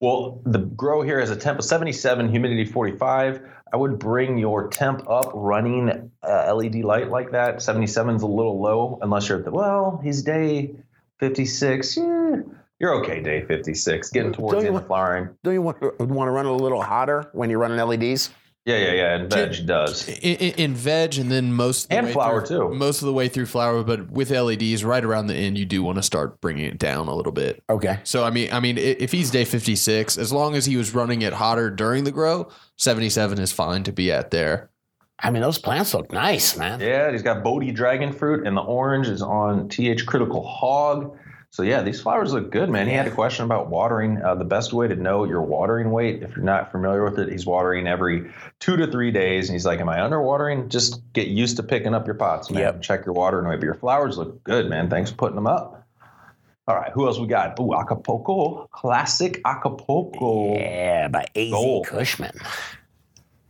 Well, 0.00 0.40
the 0.46 0.58
grow 0.58 1.02
here 1.02 1.20
has 1.20 1.30
a 1.30 1.36
temp 1.36 1.58
of 1.58 1.64
77, 1.64 2.30
humidity 2.30 2.64
45. 2.64 3.42
I 3.72 3.76
would 3.76 3.98
bring 3.98 4.38
your 4.38 4.68
temp 4.68 5.08
up 5.08 5.30
running 5.34 6.10
uh, 6.22 6.54
LED 6.54 6.76
light 6.76 7.10
like 7.10 7.32
that. 7.32 7.62
77 7.62 8.16
is 8.16 8.22
a 8.22 8.26
little 8.26 8.60
low 8.60 8.98
unless 9.02 9.28
you're 9.28 9.38
at 9.38 9.44
the, 9.44 9.50
well, 9.50 10.00
he's 10.02 10.22
day 10.22 10.74
56. 11.18 11.98
Yeah, 11.98 12.36
you're 12.80 12.94
okay, 12.96 13.20
day 13.22 13.44
56. 13.46 14.10
Getting 14.10 14.32
towards 14.32 14.52
Don't 14.54 14.60
the 14.62 14.66
end 14.66 14.74
want- 14.74 14.84
of 14.84 14.88
flowering. 14.88 15.28
Don't 15.44 15.54
you 15.54 15.62
want, 15.62 15.80
want 16.00 16.28
to 16.28 16.32
run 16.32 16.46
it 16.46 16.50
a 16.50 16.52
little 16.54 16.82
hotter 16.82 17.30
when 17.32 17.50
you're 17.50 17.60
running 17.60 17.78
LEDs? 17.78 18.30
Yeah, 18.66 18.76
yeah, 18.76 18.92
yeah. 18.92 19.14
And 19.16 19.30
veg 19.30 19.66
does. 19.66 20.06
In, 20.06 20.14
in, 20.36 20.54
in 20.56 20.74
veg, 20.74 21.16
and 21.16 21.32
then 21.32 21.52
most 21.54 21.84
of 21.84 21.88
the 21.88 21.96
And 21.96 22.06
way 22.08 22.12
flower, 22.12 22.46
through, 22.46 22.70
too. 22.70 22.74
Most 22.74 23.00
of 23.00 23.06
the 23.06 23.12
way 23.12 23.26
through 23.26 23.46
flower, 23.46 23.82
but 23.82 24.10
with 24.10 24.30
LEDs, 24.30 24.84
right 24.84 25.02
around 25.02 25.28
the 25.28 25.34
end, 25.34 25.56
you 25.56 25.64
do 25.64 25.82
want 25.82 25.96
to 25.96 26.02
start 26.02 26.40
bringing 26.42 26.66
it 26.66 26.78
down 26.78 27.08
a 27.08 27.14
little 27.14 27.32
bit. 27.32 27.62
Okay. 27.70 28.00
So 28.04 28.22
I 28.22 28.28
mean, 28.30 28.52
I 28.52 28.60
mean, 28.60 28.76
if 28.76 29.12
he's 29.12 29.30
day 29.30 29.46
fifty 29.46 29.74
six, 29.76 30.18
as 30.18 30.30
long 30.30 30.54
as 30.56 30.66
he 30.66 30.76
was 30.76 30.94
running 30.94 31.22
it 31.22 31.32
hotter 31.32 31.70
during 31.70 32.04
the 32.04 32.12
grow, 32.12 32.48
seventy 32.76 33.08
seven 33.08 33.38
is 33.40 33.50
fine 33.50 33.82
to 33.84 33.92
be 33.92 34.12
at 34.12 34.30
there. 34.30 34.68
I 35.18 35.30
mean, 35.30 35.40
those 35.40 35.58
plants 35.58 35.94
look 35.94 36.12
nice, 36.12 36.56
man. 36.58 36.80
Yeah, 36.80 37.10
he's 37.10 37.22
got 37.22 37.42
Bodhi 37.42 37.72
dragon 37.72 38.12
fruit, 38.12 38.46
and 38.46 38.54
the 38.56 38.62
orange 38.62 39.08
is 39.08 39.22
on 39.22 39.68
TH 39.70 40.04
Critical 40.06 40.46
Hog. 40.46 41.16
So 41.52 41.64
yeah, 41.64 41.82
these 41.82 42.00
flowers 42.00 42.32
look 42.32 42.52
good, 42.52 42.70
man. 42.70 42.86
He 42.86 42.94
had 42.94 43.08
a 43.08 43.10
question 43.10 43.44
about 43.44 43.70
watering. 43.70 44.22
Uh, 44.22 44.36
the 44.36 44.44
best 44.44 44.72
way 44.72 44.86
to 44.86 44.94
know 44.94 45.24
your 45.24 45.42
watering 45.42 45.90
weight, 45.90 46.22
if 46.22 46.36
you're 46.36 46.44
not 46.44 46.70
familiar 46.70 47.02
with 47.02 47.18
it, 47.18 47.28
he's 47.28 47.44
watering 47.44 47.88
every 47.88 48.30
two 48.60 48.76
to 48.76 48.86
three 48.86 49.10
days, 49.10 49.48
and 49.48 49.54
he's 49.56 49.66
like, 49.66 49.80
"Am 49.80 49.88
I 49.88 49.96
underwatering? 49.98 50.68
Just 50.68 51.02
get 51.12 51.26
used 51.26 51.56
to 51.56 51.64
picking 51.64 51.92
up 51.92 52.06
your 52.06 52.14
pots, 52.14 52.52
man. 52.52 52.62
Yep. 52.62 52.82
Check 52.82 53.04
your 53.04 53.14
watering 53.14 53.48
weight." 53.48 53.56
But 53.58 53.64
your 53.64 53.74
flowers 53.74 54.16
look 54.16 54.44
good, 54.44 54.70
man. 54.70 54.88
Thanks 54.88 55.10
for 55.10 55.16
putting 55.16 55.34
them 55.34 55.48
up. 55.48 55.84
All 56.68 56.76
right, 56.76 56.92
who 56.92 57.08
else 57.08 57.18
we 57.18 57.26
got? 57.26 57.58
Ooh, 57.58 57.74
Acapulco, 57.74 58.68
classic 58.70 59.40
Acapulco. 59.44 60.54
Yeah, 60.54 61.08
by 61.08 61.26
AZ 61.34 61.50
Gold. 61.50 61.86
Cushman. 61.88 62.30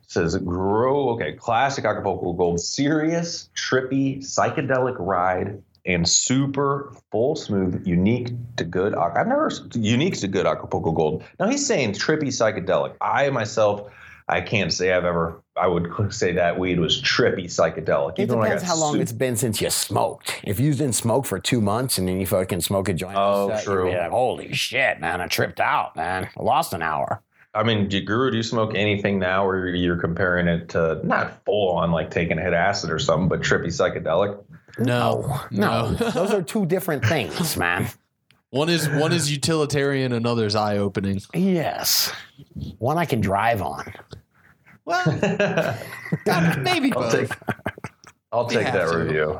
says 0.07 0.37
grow 0.38 1.11
okay 1.11 1.35
classic 1.35 1.85
acapulco 1.85 2.33
gold 2.33 2.59
serious 2.59 3.49
trippy 3.54 4.19
psychedelic 4.19 4.97
ride 4.99 5.62
and 5.87 6.08
super 6.08 6.92
full 7.10 7.34
smooth 7.37 7.87
unique 7.87 8.28
to 8.56 8.64
good 8.64 8.94
i've 8.94 9.26
never 9.26 9.50
unique 9.75 10.14
to 10.18 10.28
good 10.28 10.46
acapulco 10.46 10.92
gold 10.92 11.22
now 11.38 11.49
he's 11.49 11.66
saying 11.66 11.92
trippy 11.92 12.28
psychedelic 12.28 12.94
i 13.00 13.30
myself 13.30 13.90
i 14.28 14.40
can't 14.40 14.72
say 14.72 14.92
i've 14.92 15.04
ever 15.04 15.40
i 15.56 15.66
would 15.66 15.90
say 16.12 16.32
that 16.32 16.58
weed 16.58 16.78
was 16.78 17.00
trippy 17.02 17.44
psychedelic 17.46 18.18
It 18.18 18.22
Even 18.25 18.40
depends 18.40 18.62
how 18.62 18.76
long 18.76 19.00
it's 19.00 19.12
been 19.12 19.37
since 19.37 19.60
you 19.60 19.70
smoked. 19.70 20.40
If 20.44 20.60
you 20.60 20.72
didn't 20.72 20.94
smoke 20.94 21.26
for 21.26 21.38
two 21.38 21.60
months 21.60 21.99
and 21.99 22.06
then 22.08 22.20
you 22.20 22.26
fucking 22.26 22.60
smoke 22.60 22.88
a 22.88 22.94
joint, 22.94 23.16
Oh, 23.16 23.49
you'd 23.52 23.62
true. 23.64 23.90
like, 23.92 24.10
Holy 24.10 24.52
shit, 24.52 25.00
man! 25.00 25.20
I 25.20 25.26
tripped 25.26 25.60
out, 25.60 25.96
man. 25.96 26.28
I 26.38 26.42
lost 26.42 26.72
an 26.72 26.82
hour. 26.82 27.22
I 27.52 27.64
mean, 27.64 27.88
do, 27.88 28.00
Guru, 28.00 28.30
do 28.30 28.37
you 28.37 28.44
smoke 28.44 28.76
anything 28.76 29.18
now 29.18 29.44
where 29.44 29.66
you're 29.66 29.96
comparing 29.96 30.46
it 30.46 30.68
to 30.70 31.00
not 31.04 31.44
full 31.44 31.72
on 31.76 31.90
like 31.90 32.10
taking 32.12 32.38
a 32.38 32.42
hit 32.42 32.52
acid 32.52 32.90
or 32.90 32.99
something, 33.00 33.28
but 33.28 33.40
trippy 33.40 33.66
psychedelic? 33.66 34.40
No, 34.80 35.40
No, 35.50 35.92
those 35.94 36.32
are 36.32 36.42
two 36.42 36.66
different 36.66 37.04
things, 37.04 37.56
man. 37.56 37.88
one 38.50 38.68
is 38.68 38.88
one 38.88 39.12
is 39.12 39.30
utilitarian, 39.30 40.12
another 40.12 40.46
is 40.46 40.54
eye 40.56 40.78
opening. 40.78 41.20
Yes, 41.34 42.12
one 42.78 42.99
I 42.99 43.04
can 43.04 43.20
drive 43.20 43.62
on. 43.62 43.92
Well, 44.84 45.04
maybe 46.62 46.92
I'll 46.92 47.02
both. 47.02 47.12
take, 47.12 47.30
I'll 48.32 48.46
take 48.46 48.66
that 48.66 48.92
review. 48.94 49.38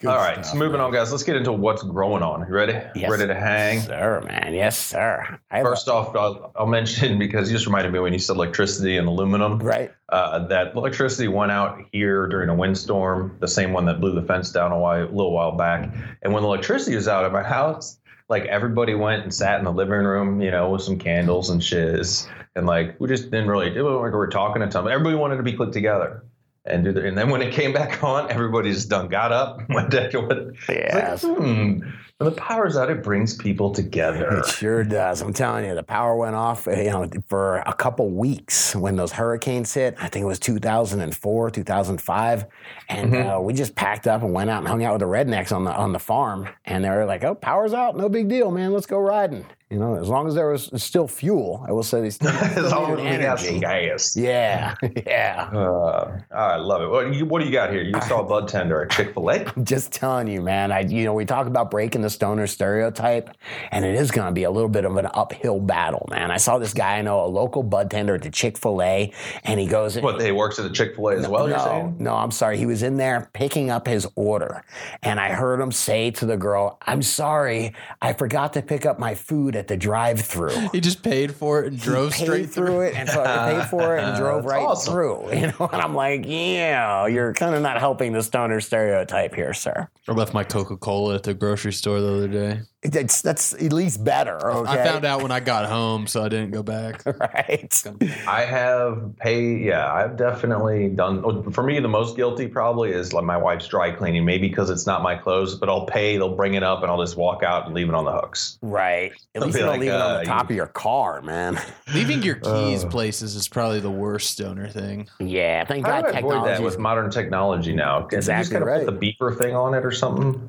Good 0.00 0.08
All 0.08 0.16
right, 0.16 0.32
stuff, 0.36 0.46
so 0.46 0.56
moving 0.56 0.78
man. 0.78 0.86
on, 0.86 0.92
guys. 0.92 1.10
Let's 1.10 1.24
get 1.24 1.36
into 1.36 1.52
what's 1.52 1.82
growing 1.82 2.22
on. 2.22 2.40
You 2.48 2.54
ready? 2.54 2.72
Yes. 2.94 3.10
Ready 3.10 3.26
to 3.26 3.34
hang? 3.34 3.80
sir, 3.80 4.22
man. 4.26 4.54
Yes, 4.54 4.78
sir. 4.78 5.38
I 5.50 5.60
First 5.62 5.90
off, 5.90 6.16
I'll, 6.16 6.52
I'll 6.56 6.66
mention 6.66 7.18
because 7.18 7.50
you 7.50 7.54
just 7.54 7.66
reminded 7.66 7.92
me 7.92 7.98
when 7.98 8.14
you 8.14 8.18
said 8.18 8.36
electricity 8.36 8.96
and 8.96 9.06
aluminum. 9.06 9.58
right? 9.58 9.92
Uh, 10.08 10.46
that 10.46 10.74
electricity 10.74 11.28
went 11.28 11.52
out 11.52 11.82
here 11.92 12.26
during 12.28 12.48
a 12.48 12.54
windstorm, 12.54 13.36
the 13.40 13.48
same 13.48 13.74
one 13.74 13.84
that 13.86 14.00
blew 14.00 14.18
the 14.18 14.26
fence 14.26 14.50
down 14.50 14.72
a, 14.72 14.78
while, 14.78 15.04
a 15.04 15.04
little 15.04 15.34
while 15.34 15.52
back. 15.52 15.94
And 16.22 16.32
when 16.32 16.44
the 16.44 16.48
electricity 16.48 16.96
was 16.96 17.06
out 17.06 17.26
at 17.26 17.32
my 17.32 17.42
house, 17.42 17.98
like 18.30 18.44
everybody 18.46 18.94
went 18.94 19.24
and 19.24 19.34
sat 19.34 19.58
in 19.58 19.66
the 19.66 19.72
living 19.72 19.92
room, 20.06 20.40
you 20.40 20.50
know, 20.50 20.70
with 20.70 20.80
some 20.80 20.98
candles 20.98 21.50
and 21.50 21.62
shiz, 21.62 22.26
and 22.56 22.66
like 22.66 22.98
we 23.00 23.06
just 23.06 23.24
didn't 23.24 23.48
really 23.48 23.68
do 23.68 23.86
it. 23.86 24.00
Like 24.00 24.12
we 24.12 24.18
were 24.18 24.28
talking 24.28 24.62
to 24.62 24.72
somebody. 24.72 24.94
Everybody 24.94 25.16
wanted 25.16 25.36
to 25.36 25.42
be 25.42 25.52
clicked 25.52 25.74
together. 25.74 26.24
And 26.66 26.84
do 26.84 26.92
the, 26.92 27.06
and 27.06 27.16
then 27.16 27.30
when 27.30 27.40
it 27.40 27.52
came 27.54 27.72
back 27.72 28.04
on, 28.04 28.30
everybody 28.30 28.70
just 28.70 28.88
done 28.90 29.08
got 29.08 29.32
up, 29.32 29.60
went 29.70 29.90
back 29.90 30.10
to 30.10 30.20
what. 30.20 30.52
Yes. 30.68 31.24
Like, 31.24 31.36
hmm. 31.38 31.80
When 32.18 32.28
the 32.28 32.36
power's 32.36 32.76
out, 32.76 32.90
it 32.90 33.02
brings 33.02 33.34
people 33.34 33.72
together. 33.72 34.40
It 34.40 34.46
sure 34.46 34.84
does. 34.84 35.22
I'm 35.22 35.32
telling 35.32 35.64
you, 35.64 35.74
the 35.74 35.82
power 35.82 36.14
went 36.16 36.34
off, 36.36 36.68
uh, 36.68 36.72
you 36.72 36.90
know, 36.90 37.08
for 37.28 37.60
a 37.60 37.72
couple 37.72 38.10
weeks 38.10 38.76
when 38.76 38.94
those 38.96 39.10
hurricanes 39.10 39.72
hit. 39.72 39.94
I 39.98 40.08
think 40.08 40.24
it 40.24 40.26
was 40.26 40.38
2004, 40.38 41.50
2005, 41.50 42.44
and 42.90 43.12
Mm-hmm. 43.12 43.26
uh, 43.30 43.40
we 43.40 43.54
just 43.54 43.74
packed 43.74 44.06
up 44.06 44.22
and 44.22 44.34
went 44.34 44.50
out 44.50 44.58
and 44.58 44.68
hung 44.68 44.84
out 44.84 44.92
with 44.92 45.00
the 45.00 45.06
rednecks 45.06 45.50
on 45.50 45.64
the 45.64 45.72
on 45.72 45.92
the 45.94 45.98
farm. 45.98 46.46
And 46.66 46.84
they 46.84 46.90
were 46.90 47.06
like, 47.06 47.24
"Oh, 47.24 47.34
power's 47.34 47.72
out, 47.72 47.96
no 47.96 48.10
big 48.10 48.28
deal, 48.28 48.50
man. 48.50 48.74
Let's 48.74 48.84
go 48.86 48.98
riding." 48.98 49.46
You 49.70 49.78
know, 49.78 49.94
as 49.94 50.08
long 50.08 50.26
as 50.26 50.34
there 50.34 50.48
was 50.48 50.68
still 50.82 51.06
fuel, 51.06 51.64
I 51.68 51.70
will 51.70 51.84
say 51.84 52.00
these. 52.00 52.20
as 52.22 52.72
long 52.72 52.98
as 52.98 53.18
we 53.18 53.22
got 53.22 53.38
some 53.38 53.60
gas. 53.60 54.16
Yeah, 54.16 54.74
yeah. 55.06 55.48
Uh, 55.54 56.20
I 56.32 56.56
love 56.56 56.82
it. 56.82 56.88
What 56.88 57.12
do 57.12 57.16
you, 57.16 57.24
what 57.24 57.38
do 57.38 57.46
you 57.46 57.52
got 57.52 57.70
here? 57.70 57.80
You 57.80 58.00
saw 58.00 58.22
a 58.22 58.24
bud 58.24 58.48
tender 58.48 58.82
at 58.82 58.90
Chick 58.90 59.14
Fil 59.14 59.30
A. 59.30 59.46
I'm 59.56 59.64
just 59.64 59.92
telling 59.92 60.26
you, 60.26 60.42
man. 60.42 60.72
I, 60.72 60.80
you 60.80 61.04
know, 61.04 61.14
we 61.14 61.24
talk 61.24 61.46
about 61.46 61.70
breaking 61.70 62.00
the 62.00 62.10
stoner 62.10 62.48
stereotype, 62.48 63.30
and 63.70 63.84
it 63.84 63.94
is 63.94 64.10
going 64.10 64.26
to 64.26 64.32
be 64.32 64.42
a 64.42 64.50
little 64.50 64.68
bit 64.68 64.84
of 64.84 64.96
an 64.96 65.06
uphill 65.14 65.60
battle, 65.60 66.04
man. 66.10 66.32
I 66.32 66.38
saw 66.38 66.58
this 66.58 66.74
guy 66.74 66.98
I 66.98 67.02
know, 67.02 67.24
a 67.24 67.28
local 67.28 67.62
bud 67.62 67.92
tender 67.92 68.16
at 68.16 68.22
the 68.22 68.30
Chick 68.30 68.58
Fil 68.58 68.82
A, 68.82 69.12
and 69.44 69.60
he 69.60 69.68
goes, 69.68 69.96
What 70.00 70.20
he 70.20 70.32
works 70.32 70.58
at 70.58 70.64
the 70.64 70.74
Chick 70.74 70.96
Fil 70.96 71.10
A 71.10 71.16
as 71.16 71.28
well? 71.28 71.48
You're 71.48 71.58
no, 71.58 71.64
saying? 71.64 71.96
no, 72.00 72.16
I'm 72.16 72.32
sorry. 72.32 72.58
He 72.58 72.66
was 72.66 72.82
in 72.82 72.96
there 72.96 73.30
picking 73.34 73.70
up 73.70 73.86
his 73.86 74.08
order, 74.16 74.64
and 75.04 75.20
I 75.20 75.28
heard 75.28 75.60
him 75.60 75.70
say 75.70 76.10
to 76.10 76.26
the 76.26 76.36
girl, 76.36 76.76
"I'm 76.88 77.02
sorry, 77.02 77.72
I 78.02 78.14
forgot 78.14 78.54
to 78.54 78.62
pick 78.62 78.84
up 78.84 78.98
my 78.98 79.14
food 79.14 79.59
at 79.60 79.68
the 79.68 79.76
drive-through." 79.76 80.70
He 80.72 80.80
just 80.80 81.02
paid 81.04 81.32
for 81.34 81.60
it 81.62 81.68
and 81.68 81.80
drove 81.80 82.12
paid 82.12 82.24
straight 82.24 82.50
through 82.50 82.66
through. 82.66 82.80
it 82.80 82.94
and 82.96 83.08
fucking 83.08 83.60
paid 83.60 83.66
for 83.70 83.96
it 83.96 84.02
and 84.02 84.16
drove 84.16 84.44
right 84.44 84.62
awesome. 84.62 84.92
through. 84.92 85.28
You 85.40 85.46
know, 85.46 85.70
and 85.72 85.80
I'm 85.80 85.94
like, 85.94 86.24
yeah, 86.26 87.06
you're 87.06 87.32
kind 87.32 87.54
of 87.54 87.62
not 87.62 87.78
helping 87.78 88.12
the 88.12 88.22
stoner 88.22 88.60
stereotype 88.60 89.34
here, 89.34 89.54
sir. 89.54 89.88
I 90.08 90.12
left 90.12 90.34
my 90.34 90.42
Coca 90.44 90.76
Cola 90.76 91.14
at 91.14 91.22
the 91.22 91.34
grocery 91.34 91.72
store 91.72 92.00
the 92.00 92.12
other 92.12 92.28
day. 92.28 92.60
That's 92.82 93.20
that's 93.20 93.52
at 93.52 93.72
least 93.72 94.02
better. 94.02 94.44
Okay, 94.44 94.70
I 94.70 94.84
found 94.84 95.04
out 95.04 95.22
when 95.22 95.30
I 95.30 95.38
got 95.40 95.68
home, 95.68 96.06
so 96.06 96.22
I 96.24 96.28
didn't 96.30 96.50
go 96.50 96.62
back. 96.62 97.04
right. 97.20 97.82
I 98.26 98.40
have 98.40 99.14
paid. 99.18 99.62
Yeah, 99.62 99.92
I've 99.92 100.16
definitely 100.16 100.88
done. 100.88 101.22
Oh, 101.22 101.42
for 101.50 101.62
me, 101.62 101.78
the 101.78 101.88
most 101.88 102.16
guilty 102.16 102.48
probably 102.48 102.90
is 102.90 103.12
like 103.12 103.24
my 103.24 103.36
wife's 103.36 103.68
dry 103.68 103.90
cleaning. 103.90 104.24
Maybe 104.24 104.48
because 104.48 104.70
it's 104.70 104.86
not 104.86 105.02
my 105.02 105.14
clothes, 105.14 105.54
but 105.56 105.68
I'll 105.68 105.84
pay. 105.84 106.16
They'll 106.16 106.34
bring 106.34 106.54
it 106.54 106.62
up, 106.62 106.82
and 106.82 106.90
I'll 106.90 107.02
just 107.02 107.18
walk 107.18 107.42
out 107.42 107.66
and 107.66 107.74
leave 107.74 107.88
it 107.88 107.94
on 107.94 108.06
the 108.06 108.12
hooks. 108.12 108.58
Right. 108.62 109.12
At 109.34 109.42
I'll 109.54 109.54
least 109.54 109.58
you 109.58 109.64
don't 109.64 109.70
like, 109.72 109.80
leave 109.80 109.90
it 109.90 109.94
on 109.94 110.00
uh, 110.16 110.18
the 110.20 110.24
top 110.24 110.50
of 110.50 110.56
your 110.56 110.66
car, 110.66 111.22
man. 111.22 111.60
Leaving 111.94 112.22
your 112.22 112.36
keys 112.36 112.84
Uh. 112.84 112.88
places 112.88 113.34
is 113.34 113.48
probably 113.48 113.80
the 113.80 113.90
worst 113.90 114.30
stoner 114.30 114.68
thing. 114.68 115.08
Yeah, 115.18 115.64
thank 115.64 115.86
How 115.86 116.00
God 116.02 116.08
do 116.10 116.14
I 116.14 116.18
avoid 116.18 116.32
that 116.32 116.38
technology. 116.40 116.64
with 116.64 116.78
modern 116.78 117.10
technology 117.10 117.72
now? 117.72 118.02
Can 118.02 118.16
you 118.16 118.22
just 118.22 118.28
Exactly 118.28 118.52
kind 118.52 118.62
of 118.62 118.68
right. 118.68 118.84
put 118.86 119.00
the 119.00 119.06
beeper 119.14 119.36
thing 119.38 119.54
on 119.54 119.74
it 119.74 119.84
or 119.84 119.90
something? 119.92 120.48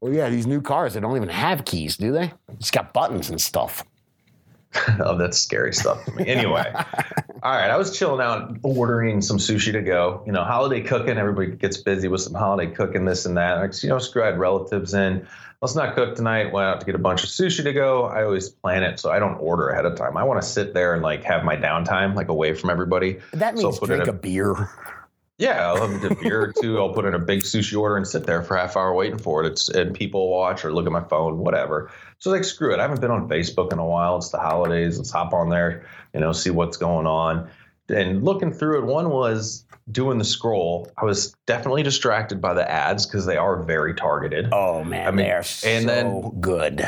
Well, 0.00 0.12
yeah, 0.12 0.28
these 0.28 0.46
new 0.46 0.60
cars 0.60 0.94
they 0.94 1.00
don't 1.00 1.16
even 1.16 1.28
have 1.30 1.64
keys, 1.64 1.96
do 1.96 2.12
they? 2.12 2.32
It's 2.60 2.70
got 2.70 2.92
buttons 2.92 3.30
and 3.30 3.40
stuff. 3.40 3.82
oh, 5.00 5.16
that's 5.16 5.38
scary 5.38 5.72
stuff 5.72 6.04
to 6.04 6.12
me. 6.12 6.26
Anyway, 6.26 6.70
all 7.42 7.52
right. 7.52 7.70
I 7.70 7.76
was 7.78 7.96
chilling 7.96 8.20
out, 8.20 8.56
ordering 8.62 9.22
some 9.22 9.38
sushi 9.38 9.72
to 9.72 9.80
go. 9.80 10.22
You 10.26 10.32
know, 10.32 10.44
holiday 10.44 10.82
cooking. 10.82 11.16
Everybody 11.16 11.52
gets 11.56 11.78
busy 11.78 12.08
with 12.08 12.20
some 12.20 12.34
holiday 12.34 12.70
cooking, 12.70 13.06
this 13.06 13.24
and 13.24 13.36
that. 13.38 13.54
Like, 13.58 13.82
you 13.82 13.88
know, 13.88 13.98
screw. 13.98 14.22
I 14.22 14.26
had 14.26 14.38
relatives 14.38 14.92
in. 14.92 15.26
Let's 15.62 15.74
not 15.74 15.94
cook 15.94 16.14
tonight. 16.16 16.52
Went 16.52 16.66
out 16.66 16.80
to 16.80 16.86
get 16.86 16.94
a 16.94 16.98
bunch 16.98 17.24
of 17.24 17.30
sushi 17.30 17.64
to 17.64 17.72
go. 17.72 18.04
I 18.04 18.22
always 18.24 18.48
plan 18.48 18.82
it 18.82 19.00
so 19.00 19.10
I 19.10 19.18
don't 19.18 19.34
order 19.36 19.68
ahead 19.70 19.86
of 19.86 19.96
time. 19.96 20.16
I 20.16 20.22
want 20.24 20.40
to 20.42 20.46
sit 20.46 20.74
there 20.74 20.92
and 20.94 21.02
like 21.02 21.24
have 21.24 21.44
my 21.44 21.56
downtime, 21.56 22.14
like 22.14 22.28
away 22.28 22.54
from 22.54 22.70
everybody. 22.70 23.18
That 23.32 23.56
So 23.58 23.64
means 23.68 23.78
put 23.78 23.90
in 23.90 23.96
drink 23.96 24.08
a- 24.08 24.10
a 24.10 24.14
beer. 24.14 24.70
Yeah, 25.38 25.68
I'll 25.70 25.86
have 25.88 26.02
a 26.10 26.14
beer 26.14 26.40
or 26.44 26.52
two. 26.62 26.78
I'll 26.78 26.94
put 26.94 27.04
in 27.04 27.12
a 27.12 27.18
big 27.18 27.40
sushi 27.40 27.78
order 27.78 27.96
and 27.98 28.06
sit 28.08 28.24
there 28.24 28.42
for 28.42 28.56
half 28.56 28.74
hour 28.74 28.94
waiting 28.94 29.18
for 29.18 29.44
it. 29.44 29.46
It's 29.52 29.68
and 29.68 29.94
people 29.94 30.30
watch 30.30 30.64
or 30.64 30.72
look 30.72 30.86
at 30.86 30.92
my 30.92 31.02
phone, 31.04 31.38
whatever. 31.38 31.90
So 32.18 32.30
like, 32.30 32.44
screw 32.44 32.72
it. 32.72 32.78
I 32.78 32.82
haven't 32.82 33.02
been 33.02 33.10
on 33.10 33.28
Facebook 33.28 33.70
in 33.70 33.78
a 33.78 33.84
while. 33.84 34.16
It's 34.16 34.30
the 34.30 34.38
holidays. 34.38 34.96
Let's 34.96 35.10
hop 35.10 35.34
on 35.34 35.50
there, 35.50 35.86
you 36.14 36.20
know, 36.20 36.32
see 36.32 36.48
what's 36.48 36.78
going 36.78 37.06
on. 37.06 37.50
And 37.90 38.24
looking 38.24 38.50
through 38.50 38.78
it, 38.78 38.86
one 38.86 39.10
was 39.10 39.65
doing 39.90 40.18
the 40.18 40.24
scroll. 40.24 40.90
I 41.00 41.04
was 41.04 41.34
definitely 41.46 41.82
distracted 41.82 42.40
by 42.40 42.54
the 42.54 42.68
ads 42.70 43.06
because 43.06 43.26
they 43.26 43.36
are 43.36 43.62
very 43.62 43.94
targeted. 43.94 44.48
Oh 44.52 44.82
man, 44.84 45.06
I 45.06 45.10
mean, 45.10 45.26
they 45.26 45.30
are 45.32 45.36
and 45.38 45.44
so 45.44 45.86
then- 45.86 46.40
good. 46.40 46.86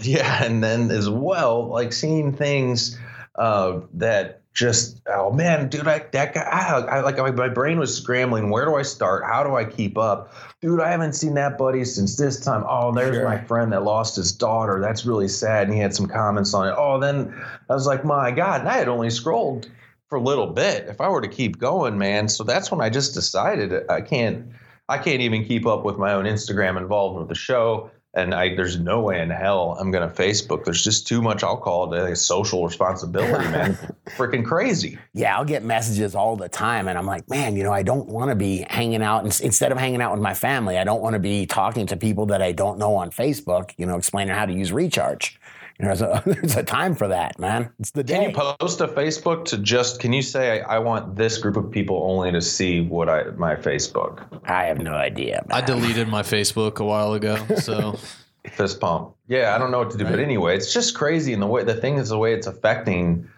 Yeah, 0.00 0.44
and 0.44 0.62
then 0.62 0.92
as 0.92 1.10
well, 1.10 1.66
like 1.68 1.92
seeing 1.92 2.32
things 2.32 2.96
uh, 3.34 3.80
that 3.94 4.42
just 4.54 5.00
oh 5.08 5.32
man, 5.32 5.68
dude, 5.68 5.88
I, 5.88 6.04
that 6.12 6.34
guy, 6.34 6.42
I, 6.42 6.98
I 6.98 7.00
like 7.00 7.16
my, 7.18 7.30
my 7.32 7.48
brain 7.48 7.78
was 7.80 7.96
scrambling. 7.96 8.50
Where 8.50 8.64
do 8.64 8.76
I 8.76 8.82
start? 8.82 9.24
How 9.24 9.42
do 9.42 9.56
I 9.56 9.64
keep 9.64 9.98
up? 9.98 10.32
Dude, 10.60 10.80
I 10.80 10.90
haven't 10.90 11.14
seen 11.14 11.34
that 11.34 11.58
buddy 11.58 11.84
since 11.84 12.16
this 12.16 12.38
time. 12.40 12.64
Oh, 12.68 12.92
there's 12.92 13.16
Sure. 13.16 13.24
my 13.24 13.38
friend 13.38 13.72
that 13.72 13.82
lost 13.82 14.14
his 14.16 14.30
daughter. 14.32 14.80
That's 14.80 15.04
really 15.04 15.28
sad. 15.28 15.66
And 15.66 15.74
he 15.74 15.80
had 15.80 15.94
some 15.94 16.06
comments 16.06 16.54
on 16.54 16.68
it. 16.68 16.74
Oh, 16.76 16.98
then 17.00 17.34
I 17.68 17.74
was 17.74 17.86
like, 17.86 18.04
my 18.04 18.30
God, 18.30 18.60
and 18.60 18.68
I 18.68 18.76
had 18.78 18.88
only 18.88 19.10
scrolled 19.10 19.68
for 20.08 20.16
a 20.16 20.22
little 20.22 20.46
bit. 20.46 20.86
If 20.88 21.00
I 21.00 21.08
were 21.08 21.20
to 21.20 21.28
keep 21.28 21.58
going, 21.58 21.98
man, 21.98 22.28
so 22.28 22.44
that's 22.44 22.70
when 22.70 22.80
I 22.80 22.90
just 22.90 23.14
decided 23.14 23.88
I 23.90 24.00
can't. 24.00 24.46
I 24.90 24.96
can't 24.96 25.20
even 25.20 25.44
keep 25.44 25.66
up 25.66 25.84
with 25.84 25.98
my 25.98 26.14
own 26.14 26.24
Instagram 26.24 26.78
involved 26.78 27.18
with 27.18 27.28
the 27.28 27.34
show. 27.34 27.90
And 28.14 28.34
I, 28.34 28.54
there's 28.56 28.80
no 28.80 29.02
way 29.02 29.20
in 29.20 29.28
hell 29.28 29.76
I'm 29.78 29.90
going 29.90 30.08
to 30.08 30.12
Facebook. 30.14 30.64
There's 30.64 30.82
just 30.82 31.06
too 31.06 31.20
much, 31.20 31.44
I'll 31.44 31.58
call 31.58 31.92
it 31.92 32.10
a 32.10 32.16
social 32.16 32.64
responsibility, 32.64 33.44
man. 33.50 33.74
Freaking 34.16 34.46
crazy. 34.46 34.98
Yeah, 35.12 35.36
I'll 35.36 35.44
get 35.44 35.62
messages 35.62 36.14
all 36.14 36.36
the 36.36 36.48
time, 36.48 36.88
and 36.88 36.96
I'm 36.96 37.04
like, 37.04 37.28
man, 37.28 37.54
you 37.54 37.64
know, 37.64 37.72
I 37.72 37.82
don't 37.82 38.08
want 38.08 38.30
to 38.30 38.34
be 38.34 38.64
hanging 38.70 39.02
out. 39.02 39.26
ins- 39.26 39.40
Instead 39.40 39.72
of 39.72 39.78
hanging 39.78 40.00
out 40.00 40.12
with 40.12 40.22
my 40.22 40.32
family, 40.32 40.78
I 40.78 40.84
don't 40.84 41.02
want 41.02 41.12
to 41.14 41.20
be 41.20 41.44
talking 41.44 41.86
to 41.88 41.98
people 41.98 42.24
that 42.26 42.40
I 42.40 42.52
don't 42.52 42.78
know 42.78 42.94
on 42.96 43.10
Facebook. 43.10 43.72
You 43.76 43.84
know, 43.84 43.98
explaining 43.98 44.34
how 44.34 44.46
to 44.46 44.54
use 44.54 44.72
recharge. 44.72 45.37
You 45.78 45.86
know, 45.86 45.94
there's 45.94 46.02
a, 46.02 46.22
there's 46.26 46.56
a 46.56 46.62
time 46.62 46.94
for 46.94 47.08
that, 47.08 47.38
man. 47.38 47.70
It's 47.78 47.92
the 47.92 48.02
day. 48.02 48.14
Can 48.14 48.30
you 48.30 48.36
post 48.36 48.78
to 48.78 48.88
Facebook 48.88 49.44
to 49.46 49.58
just, 49.58 50.00
can 50.00 50.12
you 50.12 50.22
say, 50.22 50.60
I, 50.62 50.76
I 50.76 50.78
want 50.80 51.16
this 51.16 51.38
group 51.38 51.56
of 51.56 51.70
people 51.70 52.02
only 52.04 52.32
to 52.32 52.42
see 52.42 52.80
what 52.80 53.08
I, 53.08 53.24
my 53.36 53.54
Facebook? 53.54 54.40
I 54.44 54.64
have 54.64 54.78
no 54.78 54.94
idea. 54.94 55.44
I 55.50 55.60
deleted 55.60 56.08
my 56.08 56.22
Facebook 56.22 56.78
a 56.80 56.84
while 56.84 57.14
ago, 57.14 57.36
so 57.56 57.98
Fist 58.52 58.80
pump. 58.80 59.14
Yeah, 59.28 59.54
I 59.54 59.58
don't 59.58 59.70
know 59.70 59.78
what 59.78 59.90
to 59.90 59.98
do. 59.98 60.04
But 60.04 60.20
anyway, 60.20 60.56
it's 60.56 60.72
just 60.72 60.94
crazy. 60.94 61.32
in 61.32 61.40
the 61.40 61.46
way, 61.46 61.64
the 61.64 61.74
thing 61.74 61.96
is 61.96 62.08
the 62.08 62.18
way 62.18 62.32
it's 62.32 62.46
affecting 62.46 63.28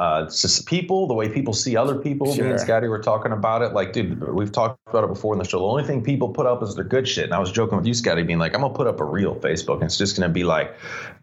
uh, 0.00 0.24
it's 0.26 0.40
just 0.40 0.66
people, 0.66 1.06
the 1.06 1.12
way 1.12 1.28
people 1.28 1.52
see 1.52 1.76
other 1.76 1.94
people. 1.96 2.28
Me 2.28 2.36
Sure. 2.36 2.50
and 2.50 2.58
Scotty 2.60 2.88
were 2.88 3.02
talking 3.02 3.32
about 3.32 3.60
it. 3.60 3.74
Like, 3.74 3.92
dude, 3.92 4.32
we've 4.32 4.50
talked 4.50 4.78
about 4.88 5.04
it 5.04 5.08
before 5.08 5.34
in 5.34 5.38
the 5.38 5.44
show. 5.44 5.58
The 5.58 5.64
only 5.66 5.84
thing 5.84 6.02
people 6.02 6.30
put 6.30 6.46
up 6.46 6.62
is 6.62 6.74
their 6.74 6.84
good 6.84 7.06
shit. 7.06 7.24
And 7.24 7.34
I 7.34 7.38
was 7.38 7.52
joking 7.52 7.76
with 7.76 7.86
you, 7.86 7.92
Scotty, 7.92 8.22
being 8.22 8.38
like, 8.38 8.54
I'm 8.54 8.62
gonna 8.62 8.72
put 8.72 8.86
up 8.86 9.00
a 9.00 9.04
real 9.04 9.34
Facebook, 9.34 9.74
and 9.74 9.84
it's 9.84 9.98
just 9.98 10.16
gonna 10.16 10.32
be 10.32 10.44
like 10.44 10.74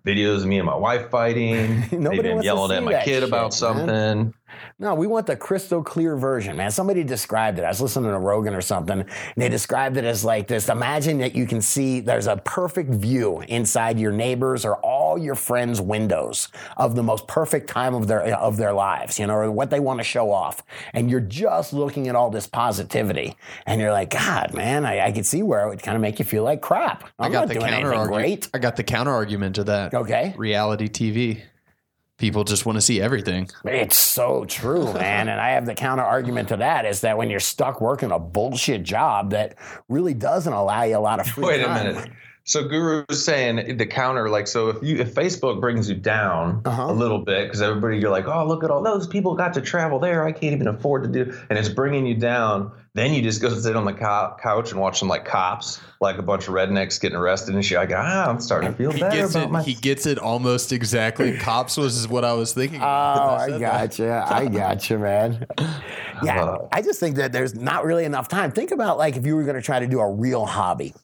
videos 0.06 0.38
of 0.38 0.48
me 0.48 0.58
and 0.58 0.66
my 0.66 0.76
wife 0.76 1.10
fighting. 1.10 1.82
Nobody 1.92 2.30
maybe 2.30 2.30
I'm 2.30 2.36
wants 2.36 2.42
to 2.42 2.46
yelling 2.46 2.72
at 2.78 2.84
my 2.84 2.94
kid 3.04 3.06
shit, 3.06 3.24
about 3.24 3.44
man. 3.44 3.52
something. 3.52 4.34
No, 4.80 4.96
we 4.96 5.08
want 5.08 5.28
the 5.28 5.36
crystal 5.36 5.84
clear 5.84 6.16
version, 6.16 6.56
man. 6.56 6.72
Somebody 6.72 7.04
described 7.04 7.60
it. 7.60 7.64
I 7.64 7.68
was 7.68 7.82
listening 7.82 8.12
to 8.12 8.18
Rogan 8.18 8.54
or 8.54 8.62
something, 8.62 9.02
and 9.02 9.10
they 9.36 9.50
described 9.50 9.98
it 9.98 10.06
as 10.06 10.24
like 10.24 10.48
this. 10.48 10.70
Imagine 10.70 11.18
that 11.20 11.36
you 11.36 11.46
can 11.46 11.62
see 11.62 12.00
there's 12.00 12.28
a 12.28 12.38
perfect 12.38 12.92
view 12.92 13.42
inside 13.48 14.00
your 14.00 14.12
neighbors 14.12 14.66
or 14.66 14.76
all 14.78 15.18
your 15.18 15.36
friends' 15.36 15.82
windows 15.82 16.48
of 16.78 16.96
the 16.96 17.04
most 17.04 17.28
perfect 17.28 17.70
time 17.70 17.94
of 17.94 18.08
their 18.08 18.22
of 18.36 18.58
their 18.58 18.72
lives, 18.74 19.20
you 19.20 19.28
know, 19.28 19.34
or 19.36 19.52
what 19.52 19.70
they 19.70 19.80
want 19.80 20.00
to 20.00 20.04
show 20.04 20.32
off. 20.32 20.64
And 20.94 21.10
you're 21.10 21.20
just 21.22 21.74
looking 21.74 22.08
at 22.08 22.16
all 22.16 22.30
this 22.30 22.48
positivity, 22.48 23.36
and 23.66 23.82
you're 23.82 23.92
like, 23.92 24.12
God, 24.12 24.54
man, 24.54 24.86
I, 24.86 25.08
I 25.08 25.12
could 25.12 25.26
see 25.26 25.44
where 25.44 25.66
it 25.66 25.70
would 25.70 25.84
kind 25.84 25.96
of 25.96 26.02
make 26.02 26.20
you 26.20 26.26
feel 26.26 26.44
like 26.44 26.62
crap. 26.62 27.04
I'm 27.20 27.26
I 27.26 27.30
got 27.30 27.40
not 27.42 27.48
the 27.50 27.54
doing 27.56 27.66
counter 27.66 27.88
anything 27.94 28.00
argument. 28.00 28.24
great. 28.24 28.50
I 28.54 28.60
got 28.60 28.76
the 28.76 28.84
counter 28.84 29.12
argument 29.12 29.56
to 29.56 29.64
that. 29.66 29.87
Okay. 29.94 30.34
Reality 30.38 30.88
TV. 30.88 31.42
People 32.18 32.44
just 32.44 32.66
want 32.66 32.78
to 32.78 32.82
see 32.82 33.00
everything. 33.00 33.48
It's 33.64 33.96
so 33.96 34.44
true, 34.46 34.86
man. 34.94 35.30
and 35.30 35.40
I 35.40 35.52
have 35.52 35.68
the 35.68 35.76
counter 35.76 36.04
argument 36.04 36.50
to 36.50 36.58
that 36.58 36.86
is 36.86 37.02
that 37.02 37.16
when 37.16 37.30
you're 37.30 37.40
stuck 37.40 37.80
working 37.80 38.12
a 38.12 38.18
bullshit 38.18 38.82
job 38.82 39.30
that 39.32 39.56
really 39.88 40.16
doesn't 40.16 40.52
allow 40.52 40.82
you 40.82 40.98
a 40.98 41.00
lot 41.00 41.20
of 41.20 41.28
free 41.28 41.46
Wait 41.46 41.64
a 41.64 41.68
minute. 41.72 42.10
So 42.48 42.66
Guru 42.66 43.04
is 43.10 43.26
saying 43.26 43.76
the 43.76 43.86
counter, 43.86 44.30
like, 44.30 44.48
so 44.48 44.70
if 44.70 44.78
you 44.82 44.96
if 45.00 45.14
Facebook 45.14 45.60
brings 45.60 45.90
you 45.90 45.96
down 45.96 46.62
Uh-huh. 46.64 46.84
a 46.86 46.94
little 46.94 47.20
bit, 47.20 47.44
because 47.48 47.62
everybody 47.62 47.98
you're 47.98 48.10
like, 48.10 48.26
oh, 48.26 48.48
look 48.48 48.64
at 48.64 48.72
all 48.72 48.82
those 48.82 49.06
people 49.06 49.36
got 49.36 49.54
to 49.56 49.62
travel 49.62 50.00
there, 50.00 50.24
I 50.24 50.32
can't 50.32 50.54
even 50.54 50.70
afford 50.70 51.04
to 51.04 51.10
do, 51.10 51.38
and 51.50 51.60
it's 51.60 51.68
bringing 51.68 52.06
you 52.06 52.16
down. 52.16 52.72
Then 52.94 53.14
you 53.14 53.22
just 53.22 53.42
go 53.42 53.50
sit 53.50 53.76
on 53.76 53.84
the 53.84 53.92
co- 53.94 54.36
couch 54.42 54.72
and 54.72 54.80
watch 54.80 54.98
some 55.00 55.10
like 55.10 55.26
cops, 55.26 55.82
like 56.00 56.18
a 56.18 56.22
bunch 56.24 56.48
of 56.48 56.54
rednecks 56.54 57.00
getting 57.02 57.18
arrested 57.18 57.54
and 57.54 57.64
shit. 57.66 57.78
Like, 57.78 57.92
ah, 57.94 58.30
I'm 58.30 58.40
starting 58.40 58.72
to 58.72 58.76
feel 58.78 58.92
He 58.92 59.02
better 59.02 59.18
gets 59.18 59.36
about 59.36 59.44
it. 59.48 59.52
my. 59.52 59.62
He 59.64 59.74
gets 59.74 60.06
it 60.06 60.18
almost 60.18 60.72
exactly. 60.72 61.38
Cops 61.38 61.76
was 61.76 62.08
what 62.08 62.24
I 62.24 62.32
was 62.34 62.54
thinking. 62.54 62.80
Oh, 62.80 62.86
about. 62.86 63.40
I 63.42 63.48
said 63.50 63.62
that. 63.62 63.90
gotcha. 63.90 64.26
I 64.32 64.46
gotcha, 64.46 64.98
man. 64.98 65.46
Yeah, 66.24 66.44
Uh. 66.46 66.68
I 66.72 66.82
just 66.82 67.00
think 67.00 67.18
that 67.18 67.32
there's 67.34 67.54
not 67.54 67.84
really 67.86 68.06
enough 68.06 68.28
time. 68.30 68.52
Think 68.52 68.72
about 68.72 68.98
like 68.98 69.18
if 69.18 69.26
you 69.28 69.36
were 69.36 69.44
going 69.44 69.58
to 69.58 69.62
try 69.62 69.80
to 69.80 69.86
do 69.86 70.00
a 70.00 70.10
real 70.12 70.46
hobby. 70.48 70.96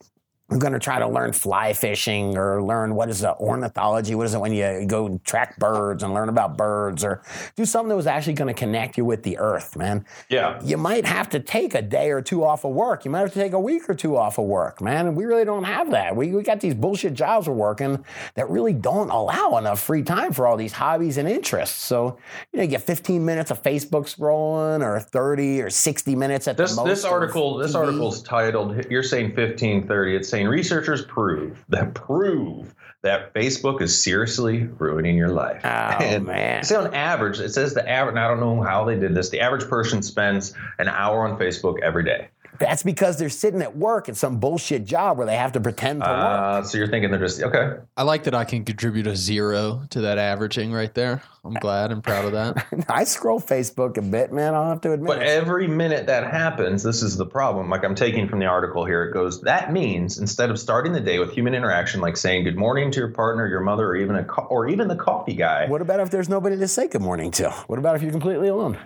I'm 0.54 0.60
going 0.60 0.74
to 0.74 0.80
try 0.80 1.00
to 1.00 1.08
learn 1.08 1.34
fly 1.34 1.74
fishing 1.74 2.38
or 2.38 2.62
learn 2.62 2.94
what 2.94 3.10
is 3.10 3.22
the 3.22 3.36
ornithology. 3.38 4.14
What 4.14 4.28
is 4.28 4.36
it 4.36 4.40
when 4.40 4.54
you 4.54 4.86
go 4.86 5.08
and 5.08 5.26
track 5.26 5.58
birds 5.58 6.04
and 6.04 6.14
learn 6.14 6.30
about 6.30 6.58
birds 6.58 7.04
or 7.04 7.24
do 7.56 7.66
something 7.66 7.90
that 7.90 7.96
was 7.96 8.06
actually 8.06 8.34
going 8.34 8.54
to 8.54 8.60
connect 8.60 8.96
you 8.96 9.04
with 9.04 9.24
the 9.24 9.40
earth, 9.40 9.76
man. 9.76 10.06
yeah, 10.30 10.62
you 10.64 10.78
might 10.78 11.06
have 11.06 11.28
to 11.32 11.40
take 11.40 11.74
a 11.74 11.82
day 11.82 12.12
or 12.12 12.22
two 12.22 12.44
off 12.44 12.66
of 12.66 12.72
work. 12.72 13.04
You 13.04 13.10
might 13.10 13.22
have 13.22 13.34
to 13.34 13.40
take 13.40 13.54
a 13.54 13.60
week 13.60 13.90
or 13.90 13.96
two 13.96 14.16
off 14.16 14.38
of 14.38 14.46
work, 14.46 14.80
man. 14.80 15.08
And 15.08 15.18
we 15.18 15.26
really 15.26 15.44
don't 15.44 15.64
have 15.64 15.90
that. 15.90 16.16
We, 16.16 16.30
we 16.30 16.44
got 16.44 16.60
these 16.60 16.76
bullshit 16.76 17.16
jobs 17.16 17.48
we're 17.48 17.56
working 17.56 18.06
that 18.36 18.48
really 18.48 18.74
don't 18.74 19.10
allow 19.10 19.58
enough 19.58 19.80
free 19.80 20.04
time 20.04 20.34
for 20.34 20.46
all 20.46 20.56
these 20.56 20.74
hobbies 20.74 21.18
and 21.18 21.28
interests. 21.28 21.82
So, 21.82 22.20
you 22.52 22.58
know, 22.58 22.64
you 22.64 22.70
get 22.70 22.84
15 22.84 23.26
minutes 23.26 23.50
of 23.50 23.64
Facebook 23.64 24.04
scrolling 24.04 24.84
or 24.84 25.00
30 25.00 25.64
or 25.64 25.72
60 25.72 26.16
minutes 26.16 26.48
at 26.48 26.58
this 26.58 26.76
the 26.76 26.76
most. 26.76 26.90
this 26.90 27.06
article 27.06 27.58
this 27.58 27.74
TV. 27.74 27.80
article's 27.80 28.22
titled. 28.22 28.86
You're 28.92 29.02
saying 29.02 29.34
15, 29.34 29.88
30. 29.88 30.16
It's 30.16 30.30
saying 30.30 30.43
researchers 30.48 31.04
prove 31.06 31.64
that 31.70 31.94
prove 31.94 32.74
that 33.02 33.34
Facebook 33.34 33.82
is 33.82 34.02
seriously 34.02 34.64
ruining 34.64 35.18
your 35.18 35.28
life. 35.30 35.62
Oh, 35.66 35.68
And 35.68 36.26
man. 36.26 36.64
Say 36.64 36.76
on 36.76 36.94
average, 36.94 37.40
it 37.40 37.50
says 37.50 37.74
the 37.74 37.88
average. 37.88 38.14
and 38.14 38.20
I 38.20 38.30
don't 38.30 38.40
know 38.40 38.62
how 38.62 38.86
they 38.86 38.98
did 38.98 39.14
this. 39.14 39.30
The 39.30 39.42
average 39.42 39.68
person 39.68 40.02
spends 40.02 40.54
an 40.80 40.88
hour 40.88 41.28
on 41.28 41.38
Facebook 41.38 41.82
every 41.82 42.06
day. 42.06 42.30
That's 42.60 42.84
because 42.84 43.18
they're 43.18 43.30
sitting 43.30 43.62
at 43.62 43.76
work 43.76 44.10
at 44.10 44.16
some 44.16 44.40
bullshit 44.40 44.86
job 44.86 45.18
where 45.18 45.26
they 45.26 45.36
have 45.36 45.54
to 45.54 45.60
pretend 45.60 46.02
to 46.02 46.10
work. 46.10 46.20
Uh, 46.20 46.64
so 46.64 46.78
you're 46.78 46.88
thinking 46.88 47.12
they're 47.12 47.20
just 47.20 47.42
okay. 47.42 47.78
I 47.98 48.04
like 48.04 48.24
that 48.24 48.36
I 48.36 48.46
can 48.46 48.64
contribute 48.64 49.08
a 49.08 49.16
zero 49.16 49.84
to 49.90 50.02
that 50.02 50.18
averaging 50.18 50.72
right 50.72 50.94
there. 50.94 51.22
I'm 51.46 51.56
glad 51.56 51.92
and 51.92 52.02
proud 52.02 52.26
of 52.26 52.32
that. 52.32 52.86
I 52.90 53.04
scroll 53.04 53.42
Facebook 53.42 53.98
a 53.98 54.02
bit, 54.02 54.32
man. 54.32 54.54
I'll 54.54 54.70
have 54.70 54.80
to 54.82 54.94
admit. 54.94 55.08
But 55.08 55.22
it. 55.22 55.28
every 55.28 55.68
minute 55.68 56.08
that 56.08 56.32
happens, 56.32 56.84
this 56.84 57.04
is 57.04 57.18
the 57.18 57.26
problem. 57.26 57.70
Like 57.70 57.84
I'm 57.84 57.96
taking 57.96 58.30
from 58.30 58.40
the 58.40 58.46
article 58.46 58.86
here, 58.86 59.04
it 59.04 59.14
goes, 59.14 59.42
that 59.42 59.74
means 59.74 60.20
instead 60.20 60.50
of 60.50 60.58
starting 60.58 60.94
the 60.94 61.02
day 61.02 61.20
with 61.20 61.34
human 61.34 61.54
interaction, 61.54 62.00
like 62.00 62.16
saying 62.16 62.46
good 62.46 62.56
morning 62.56 62.92
to 62.92 63.00
your 63.00 63.12
partner, 63.12 63.46
your 63.48 63.60
mother, 63.60 63.88
or 63.88 63.96
even 63.98 64.16
a 64.16 64.24
co- 64.24 64.44
or 64.44 64.70
even 64.70 64.88
the 64.88 64.96
coffee 64.96 65.34
guy, 65.34 65.68
what 65.68 65.82
about 65.82 66.00
if 66.00 66.12
there's 66.12 66.30
nobody 66.30 66.58
to 66.58 66.68
say 66.68 66.88
good 66.88 67.02
morning 67.02 67.32
to? 67.32 67.50
What 67.68 67.78
about 67.78 67.98
if 67.98 68.02
you're 68.02 68.12
completely 68.12 68.48
alone? 68.48 68.78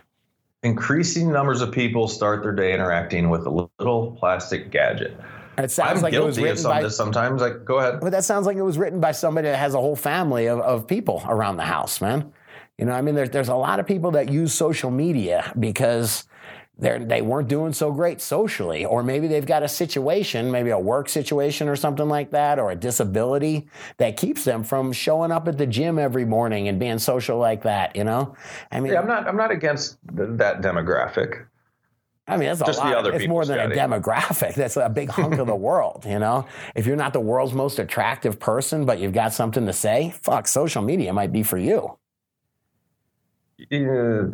Increasing 0.64 1.32
numbers 1.32 1.62
of 1.62 1.72
people 1.72 2.08
start 2.08 2.44
their 2.44 2.54
day 2.54 2.74
interacting 2.74 3.30
with 3.30 3.46
a 3.46 3.70
little 3.80 4.18
plastic 4.20 4.72
gadget. 4.72 5.18
It 5.58 5.72
sounds 5.72 5.98
I'm 5.98 6.04
like 6.04 6.14
it 6.14 6.24
was 6.24 6.36
guilty 6.36 6.50
of 6.50 6.52
written 6.52 6.64
some 6.64 6.72
by 6.72 6.78
of 6.78 6.84
this 6.84 6.96
sometimes. 6.96 7.42
Like, 7.42 7.66
go 7.66 7.80
ahead. 7.80 8.00
But 8.00 8.12
that 8.12 8.24
sounds 8.24 8.46
like 8.46 8.58
it 8.58 8.62
was 8.62 8.78
written 8.78 9.00
by 9.00 9.12
somebody 9.12 9.48
that 9.48 9.58
has 9.58 9.74
a 9.74 9.80
whole 9.80 9.96
family 9.96 10.48
of, 10.48 10.60
of 10.60 10.88
people 10.88 11.24
around 11.28 11.58
the 11.58 11.66
house, 11.66 12.00
man. 12.00 12.32
You 12.78 12.86
know, 12.86 12.92
I 12.92 13.02
mean, 13.02 13.16
there's 13.16 13.32
there's 13.32 13.48
a 13.48 13.56
lot 13.56 13.80
of 13.80 13.88
people 13.88 14.12
that 14.12 14.30
use 14.30 14.54
social 14.54 14.92
media 14.92 15.52
because 15.60 16.26
they're 16.80 17.00
they 17.00 17.22
weren't 17.22 17.48
doing 17.48 17.74
so 17.74 17.92
great 17.92 18.22
socially, 18.22 18.86
or 18.86 19.04
maybe 19.04 19.28
they've 19.28 19.46
got 19.46 19.64
a 19.64 19.68
situation, 19.68 20.52
maybe 20.52 20.70
a 20.70 20.80
work 20.80 21.10
situation 21.10 21.68
or 21.68 21.76
something 21.76 22.08
like 22.08 22.32
that, 22.32 22.60
or 22.60 22.72
a 22.72 22.76
disability 22.76 23.68
that 23.98 24.18
keeps 24.18 24.44
them 24.44 24.64
from 24.64 24.92
showing 24.94 25.32
up 25.32 25.48
at 25.48 25.58
the 25.58 25.68
gym 25.68 25.98
every 25.98 26.26
morning 26.26 26.68
and 26.68 26.80
being 26.80 27.00
social 27.00 27.38
like 27.38 27.64
that. 27.64 27.96
You 27.96 28.04
know, 28.04 28.36
I 28.72 28.80
mean, 28.80 28.94
Yeah, 28.94 29.02
I'm 29.02 29.08
not. 29.08 29.28
I'm 29.28 29.38
not 29.38 29.52
against 29.52 29.98
th- 30.16 30.30
that 30.34 30.62
demographic. 30.62 31.46
I 32.30 32.36
mean, 32.36 32.50
that's 32.50 32.60
a 32.60 32.66
Just 32.66 32.80
the 32.80 32.86
lot. 32.90 32.96
other 32.96 33.14
it's 33.14 33.26
more 33.28 33.46
than 33.46 33.58
a 33.58 33.74
demographic. 33.74 34.56
That's 34.56 34.76
a 34.76 34.90
big 34.90 35.10
hunk 35.10 35.36
of 35.40 35.48
the 35.48 35.56
world, 35.70 36.06
you 36.06 36.20
know? 36.20 36.46
If 36.76 36.86
you're 36.86 36.98
not 36.98 37.14
the 37.14 37.22
world's 37.22 37.54
most 37.54 37.80
attractive 37.80 38.38
person, 38.38 38.86
but 38.86 39.00
you've 39.00 39.14
got 39.14 39.32
something 39.32 39.66
to 39.66 39.72
say, 39.72 40.14
fuck, 40.22 40.46
social 40.46 40.82
media 40.82 41.14
might 41.14 41.32
be 41.32 41.42
for 41.42 41.58
you. 41.58 41.98
Yeah. 43.72 44.26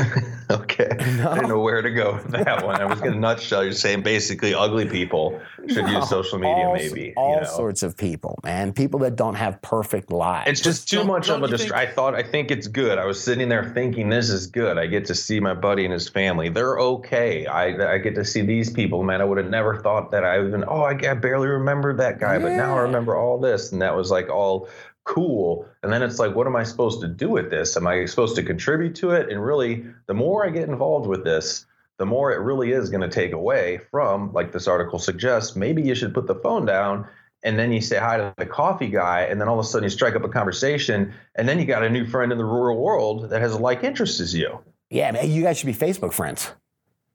okay. 0.50 0.88
I 0.90 1.34
didn't 1.34 1.48
know 1.48 1.60
where 1.60 1.82
to 1.82 1.90
go 1.90 2.14
with 2.14 2.32
that 2.32 2.66
one. 2.66 2.80
I 2.80 2.84
was 2.84 3.00
going 3.00 3.12
to 3.14 3.18
nutshell. 3.18 3.62
You're 3.62 3.72
saying 3.74 4.02
basically 4.02 4.54
ugly 4.54 4.88
people 4.88 5.40
should 5.68 5.84
No, 5.84 6.00
use 6.00 6.08
social 6.08 6.38
media, 6.40 6.66
all, 6.66 6.74
maybe. 6.74 7.14
All 7.16 7.34
you 7.36 7.40
know? 7.42 7.46
sorts 7.46 7.84
of 7.84 7.96
people, 7.96 8.40
man. 8.42 8.72
People 8.72 8.98
that 9.00 9.14
don't 9.14 9.36
have 9.36 9.62
perfect 9.62 10.10
lives. 10.10 10.50
It's 10.50 10.60
just 10.60 10.88
too 10.90 10.96
Don't- 10.96 11.06
much 11.06 11.28
don't 11.28 11.36
of 11.44 11.44
a 11.44 11.52
you 11.52 11.58
distraction. 11.58 11.90
I 11.90 11.94
thought, 11.94 12.14
I 12.16 12.24
think 12.24 12.50
it's 12.50 12.66
good. 12.66 12.98
I 12.98 13.04
was 13.04 13.22
sitting 13.22 13.48
there 13.48 13.70
thinking, 13.72 14.08
this 14.10 14.28
is 14.30 14.48
good. 14.48 14.76
I 14.78 14.86
get 14.86 15.04
to 15.06 15.14
see 15.14 15.38
my 15.38 15.54
buddy 15.54 15.84
and 15.84 15.92
his 15.92 16.08
family. 16.08 16.48
They're 16.48 16.78
okay. 16.80 17.46
I, 17.46 17.94
I 17.94 17.98
get 17.98 18.16
to 18.16 18.24
see 18.24 18.42
these 18.42 18.68
people. 18.68 19.04
Man, 19.04 19.20
I 19.20 19.24
would 19.24 19.38
have 19.38 19.48
never 19.50 19.80
thought 19.80 20.10
that 20.10 20.24
I 20.24 20.44
even, 20.44 20.64
oh, 20.66 20.82
I, 20.82 20.98
I 21.08 21.14
barely 21.14 21.46
remember 21.46 21.94
that 21.98 22.18
guy, 22.18 22.38
but 22.40 22.50
now 22.52 22.76
I 22.76 22.80
remember 22.80 23.14
all 23.16 23.38
this. 23.38 23.70
And 23.70 23.80
that 23.80 23.94
was 23.94 24.10
like 24.10 24.28
all 24.28 24.68
cool. 25.04 25.66
And 25.82 25.92
then 25.92 26.02
it's 26.02 26.18
like, 26.18 26.34
what 26.34 26.46
am 26.46 26.56
I 26.56 26.62
supposed 26.62 27.00
to 27.00 27.08
do 27.08 27.28
with 27.28 27.50
this? 27.50 27.76
Am 27.76 27.86
I 27.86 28.04
supposed 28.04 28.36
to 28.36 28.42
contribute 28.42 28.94
to 28.96 29.10
it? 29.10 29.30
And 29.30 29.44
really, 29.44 29.84
the 30.06 30.14
more 30.14 30.46
I 30.46 30.50
get 30.50 30.68
involved 30.68 31.06
with 31.06 31.24
this, 31.24 31.66
the 31.98 32.06
more 32.06 32.32
it 32.32 32.40
really 32.40 32.72
is 32.72 32.90
going 32.90 33.02
to 33.02 33.08
take 33.08 33.32
away 33.32 33.80
from, 33.90 34.32
like 34.32 34.52
this 34.52 34.66
article 34.66 34.98
suggests, 34.98 35.56
maybe 35.56 35.82
you 35.82 35.94
should 35.94 36.14
put 36.14 36.26
the 36.26 36.34
phone 36.36 36.66
down 36.66 37.06
and 37.44 37.58
then 37.58 37.72
you 37.72 37.80
say 37.80 37.98
hi 37.98 38.16
to 38.16 38.34
the 38.38 38.46
coffee 38.46 38.88
guy, 38.88 39.22
and 39.22 39.40
then 39.40 39.48
all 39.48 39.58
of 39.58 39.64
a 39.64 39.68
sudden 39.68 39.84
you 39.84 39.90
strike 39.90 40.14
up 40.14 40.22
a 40.22 40.28
conversation, 40.28 41.12
and 41.34 41.48
then 41.48 41.58
you 41.58 41.64
got 41.64 41.82
a 41.82 41.90
new 41.90 42.06
friend 42.06 42.30
in 42.30 42.38
the 42.38 42.44
rural 42.44 42.80
world 42.80 43.30
that 43.30 43.40
has 43.40 43.52
a 43.52 43.58
like 43.58 43.82
interests 43.82 44.20
as 44.20 44.32
you. 44.32 44.60
Yeah, 44.90 45.10
man, 45.10 45.28
you 45.28 45.42
guys 45.42 45.58
should 45.58 45.66
be 45.66 45.74
Facebook 45.74 46.12
friends. 46.12 46.52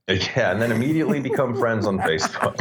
Yeah, 0.35 0.51
and 0.51 0.61
then 0.61 0.71
immediately 0.71 1.19
become 1.19 1.53
friends 1.57 1.85
on 1.85 1.97
Facebook. 1.99 2.55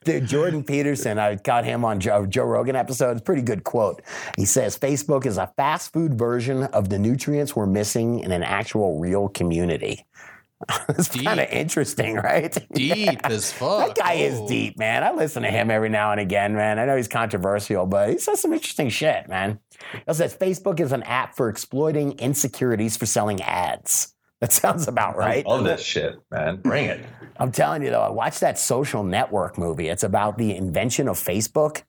Dude, 0.04 0.26
Jordan 0.26 0.64
Peterson, 0.64 1.18
I 1.18 1.34
got 1.34 1.64
him 1.66 1.84
on 1.84 2.00
Joe, 2.00 2.24
Joe 2.24 2.44
Rogan 2.44 2.76
episode. 2.76 3.10
It's 3.12 3.20
a 3.20 3.24
pretty 3.24 3.42
good 3.42 3.62
quote. 3.62 4.00
He 4.36 4.46
says 4.46 4.78
Facebook 4.78 5.26
is 5.26 5.36
a 5.36 5.52
fast 5.58 5.92
food 5.92 6.18
version 6.18 6.64
of 6.64 6.88
the 6.88 6.98
nutrients 6.98 7.54
we're 7.54 7.66
missing 7.66 8.20
in 8.20 8.32
an 8.32 8.42
actual 8.42 8.98
real 8.98 9.28
community. 9.28 10.06
it's 10.88 11.08
kind 11.08 11.38
of 11.40 11.48
interesting, 11.50 12.16
right? 12.16 12.56
Deep 12.72 13.20
as 13.24 13.52
fuck. 13.52 13.94
That 13.94 13.96
guy 13.96 14.14
is 14.14 14.38
Oh. 14.40 14.48
deep, 14.48 14.78
man. 14.78 15.04
I 15.04 15.12
listen 15.12 15.42
to 15.42 15.50
him 15.50 15.70
every 15.70 15.90
now 15.90 16.10
and 16.12 16.20
again, 16.20 16.54
man. 16.54 16.78
I 16.78 16.86
know 16.86 16.96
he's 16.96 17.06
controversial, 17.06 17.84
but 17.84 18.08
he 18.08 18.18
says 18.18 18.40
some 18.40 18.54
interesting 18.54 18.88
shit, 18.88 19.28
man. 19.28 19.60
He 19.92 20.14
says 20.14 20.34
Facebook 20.34 20.80
is 20.80 20.92
an 20.92 21.02
app 21.02 21.36
for 21.36 21.50
exploiting 21.50 22.12
insecurities 22.12 22.96
for 22.96 23.04
selling 23.04 23.42
ads. 23.42 24.14
That 24.40 24.52
sounds 24.52 24.86
about 24.86 25.16
right. 25.16 25.44
I 25.44 25.50
love 25.50 25.64
this 25.64 25.82
shit, 25.82 26.14
man. 26.30 26.60
Bring 26.60 26.84
it. 26.84 27.04
I'm 27.38 27.50
telling 27.50 27.82
you 27.82 27.90
though, 27.90 28.02
I 28.02 28.10
watched 28.10 28.38
that 28.38 28.56
social 28.56 29.02
network 29.02 29.58
movie. 29.58 29.88
It's 29.88 30.04
about 30.04 30.38
the 30.38 30.54
invention 30.54 31.08
of 31.08 31.18
Facebook. 31.18 31.82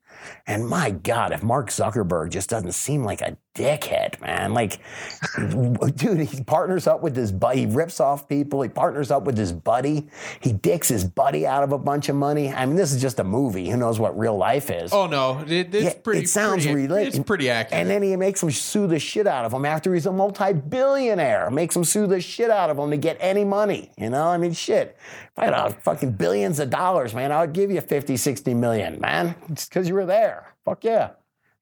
And 0.48 0.68
my 0.68 0.90
God, 0.90 1.32
if 1.32 1.44
Mark 1.44 1.70
Zuckerberg 1.70 2.32
just 2.32 2.50
doesn't 2.50 2.72
seem 2.72 3.04
like 3.04 3.22
a 3.22 3.38
dickhead, 3.56 4.20
man. 4.22 4.54
Like, 4.54 4.80
dude, 5.96 6.20
he 6.22 6.44
partners 6.44 6.88
up 6.88 7.02
with 7.02 7.16
his 7.16 7.32
buddy. 7.32 7.62
He 7.62 7.66
rips 7.66 8.00
off 8.00 8.28
people. 8.30 8.62
He 8.62 8.70
partners 8.70 9.12
up 9.12 9.24
with 9.24 9.38
his 9.38 9.52
buddy. 9.52 10.08
He 10.40 10.54
dicks 10.54 10.88
his 10.88 11.04
buddy 11.04 11.46
out 11.46 11.64
of 11.64 11.72
a 11.72 11.78
bunch 11.78 12.10
of 12.10 12.16
money. 12.16 12.52
I 12.52 12.66
mean, 12.66 12.76
this 12.76 12.94
is 12.94 13.02
just 13.02 13.20
a 13.20 13.24
movie. 13.24 13.70
Who 13.70 13.78
knows 13.78 14.00
what 14.00 14.18
real 14.18 14.38
life 14.38 14.70
is? 14.70 14.94
Oh 14.94 15.08
no, 15.08 15.40
it, 15.48 15.74
it's 15.74 15.84
Yeah, 15.84 15.94
pretty. 16.02 16.22
it 16.22 16.30
sounds 16.30 16.66
pretty. 16.66 16.94
It's 16.94 17.20
pretty 17.20 17.50
accurate. 17.50 17.80
And 17.82 17.90
then 17.90 18.02
he 18.04 18.16
makes 18.16 18.42
him 18.42 18.52
sue 18.52 18.88
the 18.88 19.00
shit 19.00 19.28
out 19.28 19.46
of 19.46 19.54
him 19.54 19.66
after 19.66 19.94
he's 19.94 20.06
a 20.06 20.12
multi-billionaire. 20.12 21.50
Makes 21.52 21.76
him 21.76 21.84
sue 21.84 22.08
the 22.08 22.22
shit 22.22 22.50
out 22.50 22.70
of 22.70 22.78
him 22.78 22.90
to 22.92 22.98
get 22.98 23.18
any 23.20 23.44
money. 23.44 23.92
You 23.98 24.10
know, 24.10 24.28
I 24.28 24.38
mean, 24.38 24.54
shit. 24.54 24.98
If 25.00 25.40
I 25.40 25.46
had 25.46 25.54
uh, 25.54 25.70
fucking 25.70 26.14
billions 26.14 26.60
of 26.60 26.70
dollars, 26.70 27.14
man, 27.14 27.32
I 27.32 27.42
would 27.42 27.54
give 27.54 27.72
you 27.72 27.82
50, 27.82 28.18
60 28.18 28.54
million, 28.54 29.00
man. 29.00 29.36
Just 29.54 29.70
because 29.70 29.88
you 29.88 29.94
were 29.96 30.06
there. 30.06 30.54
Fuck 30.66 30.84
yeah. 30.84 31.12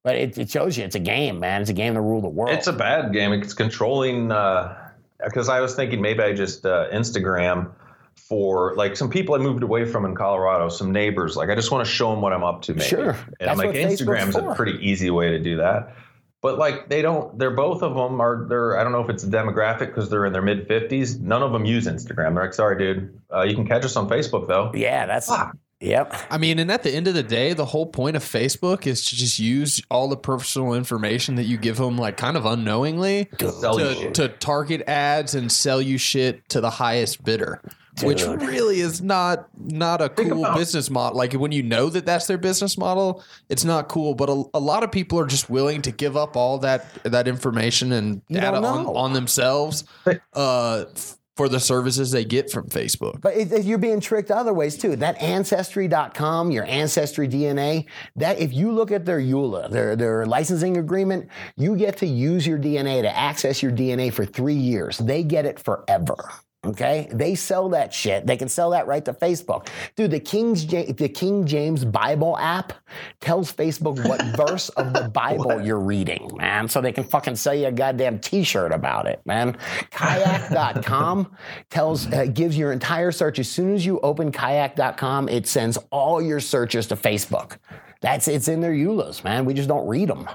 But 0.07 0.15
it, 0.15 0.37
it 0.37 0.49
shows 0.49 0.77
you 0.77 0.85
it's 0.85 0.95
a 0.95 0.99
game, 0.99 1.41
man. 1.41 1.59
It's 1.59 1.69
a 1.69 1.73
game 1.73 1.95
to 1.95 1.99
rule 1.99 2.21
the 2.21 2.29
world. 2.29 2.51
It's 2.51 2.67
a 2.67 2.71
bad 2.71 3.11
game. 3.11 3.33
It's 3.33 3.53
controlling. 3.53 4.29
Because 4.29 5.49
I 5.49 5.59
was 5.59 5.75
thinking 5.75 5.99
maybe 5.99 6.23
I 6.23 6.31
just 6.31 6.65
uh, 6.65 6.87
Instagram 6.93 7.73
for 8.15 8.73
like 8.77 8.95
some 8.95 9.09
people 9.09 9.35
I 9.35 9.39
moved 9.39 9.63
away 9.63 9.83
from 9.83 10.05
in 10.05 10.15
Colorado, 10.15 10.69
some 10.69 10.93
neighbors. 10.93 11.35
Like 11.35 11.49
I 11.49 11.55
just 11.55 11.71
want 11.71 11.85
to 11.85 11.91
show 11.91 12.09
them 12.11 12.21
what 12.21 12.31
I'm 12.31 12.45
up 12.45 12.61
to. 12.61 12.73
Maybe. 12.73 12.85
Sure. 12.85 13.09
And 13.09 13.35
That's 13.41 13.51
I'm 13.51 13.57
like 13.57 13.75
Instagram's 13.75 14.37
a 14.37 14.55
pretty 14.55 14.79
easy 14.79 15.09
way 15.09 15.31
to 15.31 15.39
do 15.39 15.57
that. 15.57 15.93
But 16.41 16.57
like 16.57 16.87
they 16.87 17.01
don't. 17.01 17.37
They're 17.37 17.51
both 17.51 17.83
of 17.83 17.93
them 17.93 18.21
are. 18.21 18.45
They're. 18.47 18.79
I 18.79 18.83
don't 18.83 18.93
know 18.93 19.03
if 19.03 19.09
it's 19.09 19.25
a 19.25 19.27
demographic 19.27 19.87
because 19.87 20.09
they're 20.09 20.25
in 20.25 20.31
their 20.31 20.41
mid 20.41 20.69
50s. 20.69 21.19
None 21.19 21.43
of 21.43 21.51
them 21.51 21.65
use 21.65 21.85
Instagram. 21.85 22.33
They're 22.33 22.45
like, 22.45 22.53
sorry, 22.53 22.77
dude. 22.77 23.19
Uh, 23.29 23.41
you 23.41 23.55
can 23.55 23.67
catch 23.67 23.83
us 23.83 23.97
on 23.97 24.07
Facebook 24.07 24.47
though. 24.47 24.71
yeah, 24.73 25.05
that's. 25.05 25.27
Fuck. 25.27 25.57
Yep. 25.79 26.15
I 26.31 26.37
mean, 26.39 26.57
and 26.57 26.71
at 26.71 26.81
the 26.83 26.91
end 26.91 27.07
of 27.07 27.13
the 27.13 27.21
day, 27.23 27.53
the 27.53 27.65
whole 27.65 27.85
point 27.85 28.15
of 28.15 28.23
Facebook 28.23 28.87
is 28.87 29.05
to 29.09 29.15
just 29.15 29.37
use 29.37 29.81
all 29.91 30.07
the 30.09 30.17
personal 30.17 30.73
information 30.73 31.35
that 31.35 31.43
you 31.43 31.57
give 31.57 31.77
them, 31.77 31.97
like 31.97 32.17
kind 32.17 32.35
of 32.35 32.45
unknowingly, 32.47 33.25
to, 33.37 34.11
to 34.13 34.27
target 34.27 34.81
ads 34.87 35.35
and 35.35 35.51
sell 35.51 35.79
you 35.81 35.97
shit 35.99 36.47
to 36.49 36.61
the 36.61 36.71
highest 36.71 37.23
bidder, 37.23 37.61
which 38.01 38.23
really 38.25 38.79
is 38.79 39.01
not 39.03 39.49
not 39.55 40.01
a 40.01 40.09
Think 40.09 40.31
cool 40.31 40.45
about- 40.45 40.57
business 40.57 40.89
model. 40.89 41.15
Like 41.15 41.33
when 41.33 41.51
you 41.51 41.61
know 41.61 41.89
that 41.89 42.07
that's 42.07 42.25
their 42.25 42.39
business 42.39 42.75
model, 42.75 43.23
it's 43.49 43.63
not 43.63 43.87
cool. 43.87 44.15
But 44.15 44.29
a, 44.29 44.43
a 44.55 44.59
lot 44.59 44.83
of 44.83 44.91
people 44.91 45.19
are 45.19 45.27
just 45.27 45.47
willing 45.47 45.83
to 45.83 45.91
give 45.91 46.17
up 46.17 46.35
all 46.35 46.57
that 46.59 46.87
that 47.03 47.27
information 47.27 47.91
and 47.91 48.23
You 48.29 48.39
data 48.39 48.53
don't 48.61 48.65
on, 48.65 48.83
know. 48.85 48.95
on 48.95 49.13
themselves 49.13 49.83
uh, 50.33 50.85
f- 50.95 51.17
for 51.37 51.47
the 51.47 51.59
services 51.59 52.11
they 52.11 52.25
get 52.25 52.51
from 52.51 52.67
Facebook. 52.67 53.21
But 53.21 53.35
it, 53.37 53.51
it- 53.51 53.63
you're 53.65 53.77
being 53.77 53.99
tricked 53.99 54.31
other 54.31 54.53
ways 54.53 54.75
too. 54.77 54.95
That 54.95 55.21
ancestry.com, 55.21 56.51
your 56.51 56.65
ancestry 56.65 57.27
DNA, 57.27 57.85
that 58.15 58.39
if 58.39 58.53
you 58.53 58.71
look 58.71 58.91
at 58.91 59.05
their 59.05 59.19
EULA, 59.19 59.69
their, 59.69 59.95
their 59.95 60.25
licensing 60.25 60.77
agreement, 60.77 61.29
you 61.55 61.75
get 61.75 61.97
to 61.97 62.07
use 62.07 62.45
your 62.47 62.57
DNA 62.57 63.01
to 63.03 63.15
access 63.15 63.61
your 63.61 63.71
DNA 63.71 64.11
for 64.11 64.25
three 64.25 64.53
years. 64.55 64.97
They 64.97 65.23
get 65.23 65.45
it 65.45 65.59
forever. 65.59 66.31
Okay, 66.67 67.07
they 67.11 67.33
sell 67.35 67.69
that 67.69 67.93
shit. 67.93 68.27
They 68.27 68.35
can 68.35 68.49
sell 68.49 68.71
that 68.71 68.87
right 68.87 69.03
to 69.05 69.13
Facebook, 69.13 69.67
dude. 69.95 70.11
The 70.11 70.19
King's 70.19 70.65
Ja- 70.65 70.91
the 70.91 71.07
King 71.07 71.45
James 71.45 71.85
Bible 71.85 72.37
app 72.37 72.73
tells 73.21 73.53
Facebook 73.53 74.05
what 74.07 74.21
verse 74.35 74.67
of 74.69 74.93
the 74.93 75.07
Bible 75.07 75.61
you're 75.61 75.79
reading, 75.79 76.29
man, 76.35 76.67
so 76.67 76.81
they 76.81 76.91
can 76.91 77.05
fucking 77.05 77.37
sell 77.37 77.53
you 77.53 77.67
a 77.67 77.71
goddamn 77.71 78.19
T-shirt 78.19 78.73
about 78.73 79.05
it, 79.05 79.21
man. 79.25 79.57
Kayak.com 79.91 81.31
tells 81.69 82.11
uh, 82.11 82.25
gives 82.25 82.57
your 82.57 82.71
entire 82.73 83.11
search 83.11 83.39
as 83.39 83.49
soon 83.49 83.73
as 83.73 83.85
you 83.85 83.99
open 84.01 84.31
Kayak.com, 84.31 85.29
it 85.29 85.47
sends 85.47 85.77
all 85.89 86.21
your 86.21 86.39
searches 86.39 86.87
to 86.87 86.95
Facebook. 86.95 87.57
That's 88.01 88.27
it's 88.27 88.47
in 88.47 88.61
their 88.61 88.73
EULAs, 88.73 89.23
man. 89.23 89.45
We 89.45 89.53
just 89.53 89.69
don't 89.69 89.87
read 89.87 90.09
them. 90.09 90.27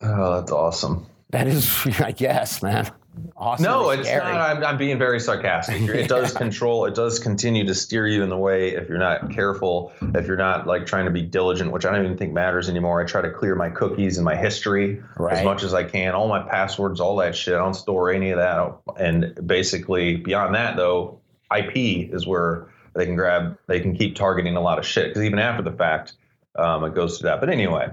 Oh, 0.00 0.34
that's 0.36 0.52
awesome. 0.52 1.06
That 1.30 1.46
is, 1.46 1.86
I 2.00 2.12
guess, 2.12 2.62
man. 2.62 2.90
Awesome. 3.36 3.64
No, 3.64 3.90
it's 3.90 4.08
scary. 4.08 4.24
not. 4.32 4.56
I'm, 4.56 4.64
I'm 4.64 4.78
being 4.78 4.98
very 4.98 5.20
sarcastic. 5.20 5.82
It 5.82 6.08
does 6.16 6.32
control. 6.32 6.84
It 6.86 6.94
does 6.94 7.18
continue 7.18 7.66
to 7.66 7.74
steer 7.74 8.06
you 8.06 8.22
in 8.22 8.28
the 8.30 8.36
way 8.36 8.70
if 8.74 8.88
you're 8.88 8.98
not 8.98 9.30
careful. 9.30 9.92
If 10.14 10.26
you're 10.26 10.36
not 10.36 10.66
like 10.66 10.86
trying 10.86 11.04
to 11.04 11.10
be 11.10 11.22
diligent, 11.22 11.70
which 11.72 11.84
I 11.86 11.92
don't 11.94 12.04
even 12.04 12.16
think 12.18 12.32
matters 12.32 12.68
anymore. 12.68 13.00
I 13.00 13.04
try 13.04 13.20
to 13.22 13.30
clear 13.30 13.54
my 13.54 13.70
cookies 13.70 14.18
and 14.18 14.24
my 14.24 14.36
history 14.36 15.02
Right. 15.16 15.36
as 15.38 15.44
much 15.44 15.62
as 15.62 15.74
I 15.74 15.84
can. 15.84 16.14
All 16.14 16.28
my 16.28 16.42
passwords, 16.42 17.00
all 17.00 17.16
that 17.16 17.36
shit. 17.36 17.54
I 17.54 17.58
don't 17.58 17.74
store 17.74 18.10
any 18.10 18.30
of 18.30 18.38
that. 18.38 18.76
And 18.98 19.38
basically, 19.46 20.16
beyond 20.16 20.54
that, 20.54 20.76
though, 20.76 21.20
IP 21.56 22.12
is 22.12 22.26
where 22.26 22.66
they 22.94 23.06
can 23.06 23.14
grab. 23.16 23.56
They 23.66 23.80
can 23.80 23.96
keep 23.96 24.16
targeting 24.16 24.56
a 24.56 24.60
lot 24.60 24.78
of 24.78 24.86
shit 24.86 25.08
because 25.08 25.22
even 25.22 25.38
after 25.38 25.62
the 25.62 25.72
fact, 25.72 26.14
um, 26.56 26.82
it 26.84 26.94
goes 26.94 27.18
to 27.18 27.24
that. 27.24 27.40
But 27.40 27.50
anyway, 27.50 27.88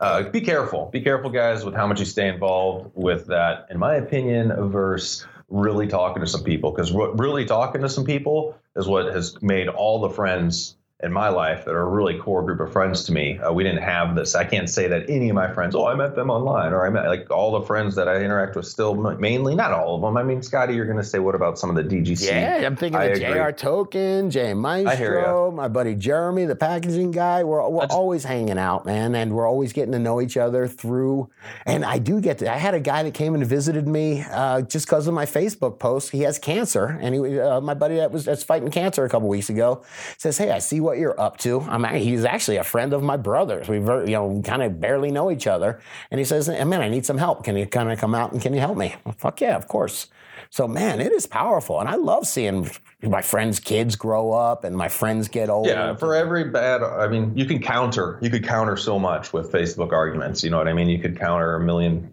uh, 0.00 0.22
be 0.24 0.40
careful. 0.40 0.88
Be 0.92 1.00
careful, 1.00 1.30
guys, 1.30 1.64
with 1.64 1.74
how 1.74 1.86
much 1.86 2.00
you 2.00 2.06
stay 2.06 2.28
involved 2.28 2.90
with 2.94 3.26
that. 3.26 3.66
In 3.70 3.78
my 3.78 3.96
opinion, 3.96 4.52
versus 4.70 5.26
really 5.48 5.86
talking 5.86 6.20
to 6.20 6.26
some 6.26 6.44
people, 6.44 6.70
because 6.70 6.92
really 6.92 7.44
talking 7.44 7.82
to 7.82 7.88
some 7.88 8.04
people 8.04 8.56
is 8.76 8.86
what 8.86 9.06
has 9.14 9.40
made 9.42 9.68
all 9.68 10.00
the 10.00 10.10
friends 10.10 10.77
in 11.00 11.12
my 11.12 11.28
life 11.28 11.64
that 11.64 11.74
are 11.74 11.82
a 11.82 11.88
really 11.88 12.18
core 12.18 12.42
group 12.42 12.58
of 12.58 12.72
friends 12.72 13.04
to 13.04 13.12
me. 13.12 13.38
Uh, 13.38 13.52
we 13.52 13.62
didn't 13.62 13.82
have 13.82 14.16
this. 14.16 14.34
I 14.34 14.44
can't 14.44 14.68
say 14.68 14.88
that 14.88 15.08
any 15.08 15.28
of 15.28 15.34
my 15.36 15.52
friends, 15.52 15.76
oh, 15.76 15.86
I 15.86 15.94
met 15.94 16.16
them 16.16 16.28
online, 16.28 16.72
or 16.72 16.84
I 16.84 16.90
met 16.90 17.06
like 17.06 17.30
all 17.30 17.52
the 17.52 17.64
friends 17.64 17.94
that 17.94 18.08
I 18.08 18.16
interact 18.16 18.56
with 18.56 18.66
still 18.66 18.96
mainly, 18.96 19.54
not 19.54 19.70
all 19.72 19.94
of 19.94 20.02
them. 20.02 20.16
I 20.16 20.24
mean, 20.24 20.42
Scotty, 20.42 20.74
you're 20.74 20.86
going 20.86 20.98
to 20.98 21.04
say, 21.04 21.20
what 21.20 21.36
about 21.36 21.56
some 21.56 21.70
of 21.70 21.76
the 21.76 21.84
DGC? 21.84 22.26
Yeah, 22.26 22.66
I'm 22.66 22.74
thinking 22.74 23.00
I 23.00 23.04
of 23.04 23.16
agree. 23.16 23.26
J.R. 23.28 23.52
Token, 23.52 24.28
Jay 24.28 24.54
Maestro, 24.54 25.52
my 25.52 25.68
buddy 25.68 25.94
Jeremy, 25.94 26.46
the 26.46 26.56
packaging 26.56 27.12
guy. 27.12 27.44
We're, 27.44 27.68
we're 27.68 27.82
That's- 27.82 27.94
always 27.94 28.24
hanging 28.24 28.58
out, 28.58 28.84
man, 28.84 29.14
and 29.14 29.32
we're 29.32 29.46
always 29.46 29.72
getting 29.72 29.92
to 29.92 30.00
know 30.00 30.20
each 30.20 30.36
other 30.36 30.66
through. 30.66 31.30
And 31.64 31.84
I 31.84 31.98
do 31.98 32.20
get 32.20 32.38
to. 32.38 32.52
I 32.52 32.56
had 32.56 32.74
a 32.74 32.80
guy 32.80 33.04
that 33.04 33.14
came 33.14 33.36
and 33.36 33.46
visited 33.46 33.86
me 33.86 34.24
uh, 34.32 34.62
just 34.62 34.86
because 34.86 35.06
of 35.06 35.14
my 35.14 35.26
Facebook 35.26 35.78
post. 35.78 36.10
He 36.10 36.22
has 36.22 36.40
cancer, 36.40 36.98
and 37.00 37.14
he, 37.14 37.38
uh, 37.38 37.60
my 37.60 37.74
buddy 37.74 37.96
that 37.96 38.10
was 38.10 38.24
that's 38.24 38.42
fighting 38.42 38.72
cancer 38.72 39.04
a 39.04 39.08
couple 39.08 39.28
weeks 39.28 39.48
ago 39.48 39.84
says, 40.16 40.36
"Hey, 40.36 40.50
I 40.50 40.58
see 40.58 40.80
what 40.80 40.87
you're 40.96 41.20
up 41.20 41.36
to." 41.38 41.60
I'm 41.60 41.84
he's 41.94 42.24
actually 42.24 42.56
a 42.56 42.64
friend 42.64 42.92
of 42.92 43.02
my 43.02 43.16
brother's. 43.16 43.68
We 43.68 43.76
you 43.76 44.06
know 44.06 44.40
kind 44.44 44.62
of 44.62 44.80
barely 44.80 45.10
know 45.10 45.30
each 45.30 45.46
other, 45.46 45.80
and 46.10 46.18
he 46.18 46.24
says, 46.24 46.46
"Hey, 46.46 46.64
"Man, 46.64 46.80
I 46.80 46.88
need 46.88 47.04
some 47.04 47.18
help. 47.18 47.44
Can 47.44 47.56
you 47.56 47.66
kind 47.66 47.92
of 47.92 47.98
come 47.98 48.14
out 48.14 48.32
and 48.32 48.40
can 48.40 48.54
you 48.54 48.60
help 48.60 48.78
me?" 48.78 48.94
Well, 49.04 49.14
fuck 49.18 49.40
yeah, 49.40 49.56
of 49.56 49.68
course. 49.68 50.08
So 50.50 50.66
man, 50.66 51.00
it 51.00 51.12
is 51.12 51.26
powerful, 51.26 51.80
and 51.80 51.88
I 51.88 51.96
love 51.96 52.26
seeing 52.26 52.68
my 53.02 53.22
friends' 53.22 53.60
kids 53.60 53.94
grow 53.94 54.32
up 54.32 54.64
and 54.64 54.76
my 54.76 54.88
friends 54.88 55.28
get 55.28 55.48
older. 55.48 55.70
Yeah, 55.70 55.94
for 55.94 56.16
every 56.16 56.44
bad, 56.44 56.82
I 56.82 57.06
mean, 57.06 57.32
you 57.36 57.46
can 57.46 57.60
counter. 57.60 58.18
You 58.20 58.28
could 58.28 58.44
counter 58.44 58.76
so 58.76 58.98
much 58.98 59.32
with 59.32 59.52
Facebook 59.52 59.92
arguments. 59.92 60.42
You 60.42 60.50
know 60.50 60.58
what 60.58 60.66
I 60.66 60.72
mean? 60.72 60.88
You 60.88 60.98
could 60.98 61.16
counter 61.16 61.54
a 61.54 61.60
million. 61.60 62.08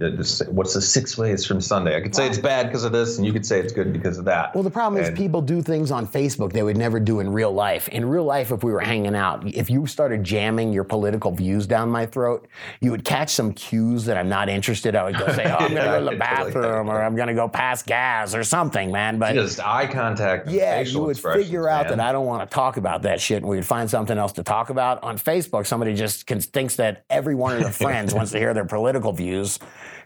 What's 0.50 0.76
the 0.76 0.82
six 0.82 1.18
ways 1.18 1.44
from 1.44 1.60
Sunday? 1.60 1.98
I 1.98 2.02
could 2.02 2.14
say 2.14 2.28
it's 2.28 2.38
bad 2.38 2.68
because 2.68 2.84
of 2.84 2.92
this, 2.92 3.18
and 3.18 3.26
you 3.26 3.34
could 3.34 3.46
say 3.46 3.60
it's 3.60 3.74
good 3.74 3.94
because 3.94 4.20
of 4.20 4.26
that. 4.26 4.54
Well, 4.54 4.64
the 4.64 4.70
problem 4.70 5.02
is 5.02 5.10
people 5.18 5.42
do 5.42 5.62
things 5.64 5.90
on 5.90 6.08
Facebook 6.08 6.54
they 6.54 6.62
would 6.64 6.78
never 6.78 7.00
do 7.00 7.20
in 7.20 7.34
real 7.34 7.52
life. 7.52 7.88
In 7.90 8.06
real 8.06 8.26
life, 8.26 8.52
if 8.52 8.64
we 8.64 8.72
were 8.72 8.80
hanging 8.80 9.16
out, 9.16 9.46
if 9.48 9.72
you 9.72 9.88
started 9.88 10.24
jamming 10.24 10.72
your 10.72 10.84
political 10.84 11.32
views 11.32 11.66
down 11.66 11.90
my 11.90 12.06
throat, 12.06 12.48
you 12.80 12.92
would 12.92 13.04
catch 13.04 13.30
some 13.30 13.54
cues 13.54 14.06
that 14.06 14.18
I'm 14.18 14.30
not 14.30 14.50
interested. 14.50 14.96
I 14.96 15.06
would 15.06 15.18
go 15.18 15.32
say, 15.34 15.46
"Oh, 15.46 15.56
I'm 15.56 15.74
going 15.74 15.76
to 15.76 16.00
go 16.00 16.00
to 16.00 16.06
the 16.12 16.20
bathroom," 16.20 16.90
or 16.90 17.02
"I'm 17.04 17.16
going 17.16 17.30
to 17.30 17.34
go 17.34 17.50
pass 17.50 17.82
gas," 17.82 18.25
or 18.34 18.44
something, 18.44 18.92
man. 18.92 19.20
But 19.20 19.34
just 19.34 19.60
eye 19.60 19.86
contact. 19.86 20.50
yeah, 20.50 20.80
you 20.80 21.02
would 21.02 21.20
figure 21.20 21.68
out 21.68 21.90
man. 21.90 21.98
that 21.98 22.08
I 22.08 22.12
don't 22.12 22.26
want 22.26 22.50
to 22.50 22.54
talk 22.54 22.78
about 22.78 23.04
that 23.04 23.22
shit, 23.22 23.38
and 23.38 23.48
we 23.48 23.58
would 23.58 23.66
find 23.66 23.90
something 23.90 24.18
else 24.18 24.32
to 24.34 24.44
talk 24.44 24.70
about. 24.70 25.04
On 25.04 25.18
Facebook, 25.18 25.68
somebody 25.68 25.94
just 25.94 26.26
can, 26.26 26.40
thinks 26.40 26.78
that 26.78 27.04
every 27.10 27.36
one 27.36 27.58
of 27.58 27.62
their 27.62 27.72
friends 27.86 28.14
wants 28.14 28.32
to 28.32 28.40
hear 28.40 28.54
their 28.54 28.66
political 28.66 29.12
views, 29.12 29.60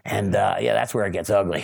and 0.04 0.36
uh, 0.36 0.58
yeah, 0.60 0.74
that's 0.74 0.94
where 0.94 1.06
it 1.06 1.14
gets 1.14 1.30
ugly. 1.30 1.64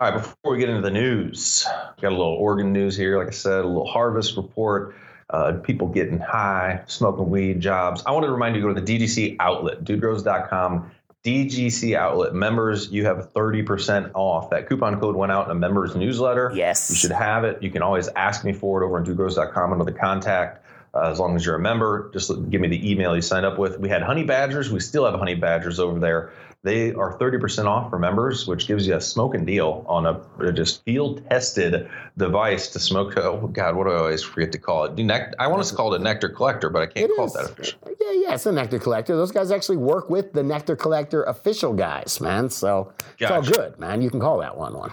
All 0.00 0.10
right, 0.10 0.20
before 0.20 0.52
we 0.52 0.58
get 0.58 0.68
into 0.68 0.82
the 0.82 0.90
news, 0.90 1.64
got 2.02 2.08
a 2.08 2.16
little 2.16 2.34
Oregon 2.34 2.72
news 2.72 2.96
here. 2.96 3.16
Like 3.16 3.28
I 3.28 3.30
said, 3.30 3.64
a 3.64 3.68
little 3.68 3.86
harvest 3.86 4.36
report. 4.36 4.96
uh, 5.30 5.52
people 5.62 5.88
getting 5.88 6.18
high, 6.18 6.82
smoking 6.86 7.30
weed, 7.30 7.60
jobs. 7.60 8.02
I 8.06 8.12
want 8.12 8.26
to 8.26 8.30
remind 8.30 8.56
you 8.56 8.62
to 8.62 8.68
go 8.68 8.74
to 8.74 8.80
the 8.80 8.98
DGC 8.98 9.36
outlet, 9.40 9.82
dudegrows.com. 9.84 10.90
DGC 11.24 11.96
outlet 11.96 12.34
members, 12.34 12.90
you 12.90 13.06
have 13.06 13.32
30% 13.32 14.10
off. 14.14 14.50
That 14.50 14.68
coupon 14.68 15.00
code 15.00 15.16
went 15.16 15.32
out 15.32 15.46
in 15.46 15.50
a 15.50 15.54
members 15.54 15.96
newsletter. 15.96 16.52
Yes. 16.54 16.90
You 16.90 16.96
should 16.96 17.12
have 17.12 17.44
it. 17.44 17.62
You 17.62 17.70
can 17.70 17.80
always 17.80 18.08
ask 18.08 18.44
me 18.44 18.52
for 18.52 18.82
it 18.82 18.86
over 18.86 18.98
on 18.98 19.06
dudegrows.com 19.06 19.72
under 19.72 19.84
the 19.84 19.98
contact. 19.98 20.62
Uh, 20.94 21.10
as 21.10 21.18
long 21.18 21.34
as 21.34 21.44
you're 21.44 21.56
a 21.56 21.60
member, 21.60 22.10
just 22.12 22.30
give 22.50 22.60
me 22.60 22.68
the 22.68 22.90
email 22.90 23.16
you 23.16 23.22
signed 23.22 23.46
up 23.46 23.58
with. 23.58 23.80
We 23.80 23.88
had 23.88 24.02
honey 24.02 24.22
badgers. 24.22 24.70
We 24.70 24.80
still 24.80 25.06
have 25.06 25.18
honey 25.18 25.34
badgers 25.34 25.80
over 25.80 25.98
there. 25.98 26.30
They 26.64 26.94
are 26.94 27.18
30% 27.18 27.66
off 27.66 27.90
for 27.90 27.98
members, 27.98 28.46
which 28.46 28.66
gives 28.66 28.86
you 28.86 28.96
a 28.96 29.00
smoking 29.00 29.44
deal 29.44 29.84
on 29.86 30.06
a, 30.06 30.52
just 30.52 30.82
field 30.84 31.22
tested 31.28 31.90
device 32.16 32.68
to 32.68 32.78
smoke. 32.80 33.18
Oh, 33.18 33.46
God, 33.48 33.76
what 33.76 33.84
do 33.84 33.90
I 33.90 33.96
always 33.96 34.22
forget 34.22 34.50
to 34.52 34.58
call 34.58 34.84
it? 34.86 34.96
Nect- 34.96 35.34
I 35.38 35.46
want 35.46 35.62
to 35.62 35.74
call 35.74 35.92
it 35.92 36.00
a 36.00 36.02
nectar 36.02 36.30
collector, 36.30 36.70
but 36.70 36.80
I 36.80 36.86
can't 36.86 37.10
It 37.10 37.16
call 37.16 37.26
is. 37.26 37.34
it 37.34 37.38
that 37.42 37.50
officially. 37.50 37.80
Uh, 37.86 37.90
yeah, 38.00 38.28
yeah, 38.28 38.34
it's 38.34 38.46
a 38.46 38.52
nectar 38.52 38.78
collector. 38.78 39.14
Those 39.14 39.30
guys 39.30 39.50
actually 39.50 39.76
work 39.76 40.08
with 40.08 40.32
the 40.32 40.42
nectar 40.42 40.74
collector 40.74 41.24
official 41.24 41.74
guys, 41.74 42.18
man. 42.18 42.48
So 42.48 42.94
it's 43.18 43.30
all 43.30 43.42
good, 43.42 43.78
man. 43.78 44.00
You 44.00 44.08
can 44.08 44.18
call 44.20 44.38
that 44.38 44.56
one 44.56 44.72
one. 44.72 44.92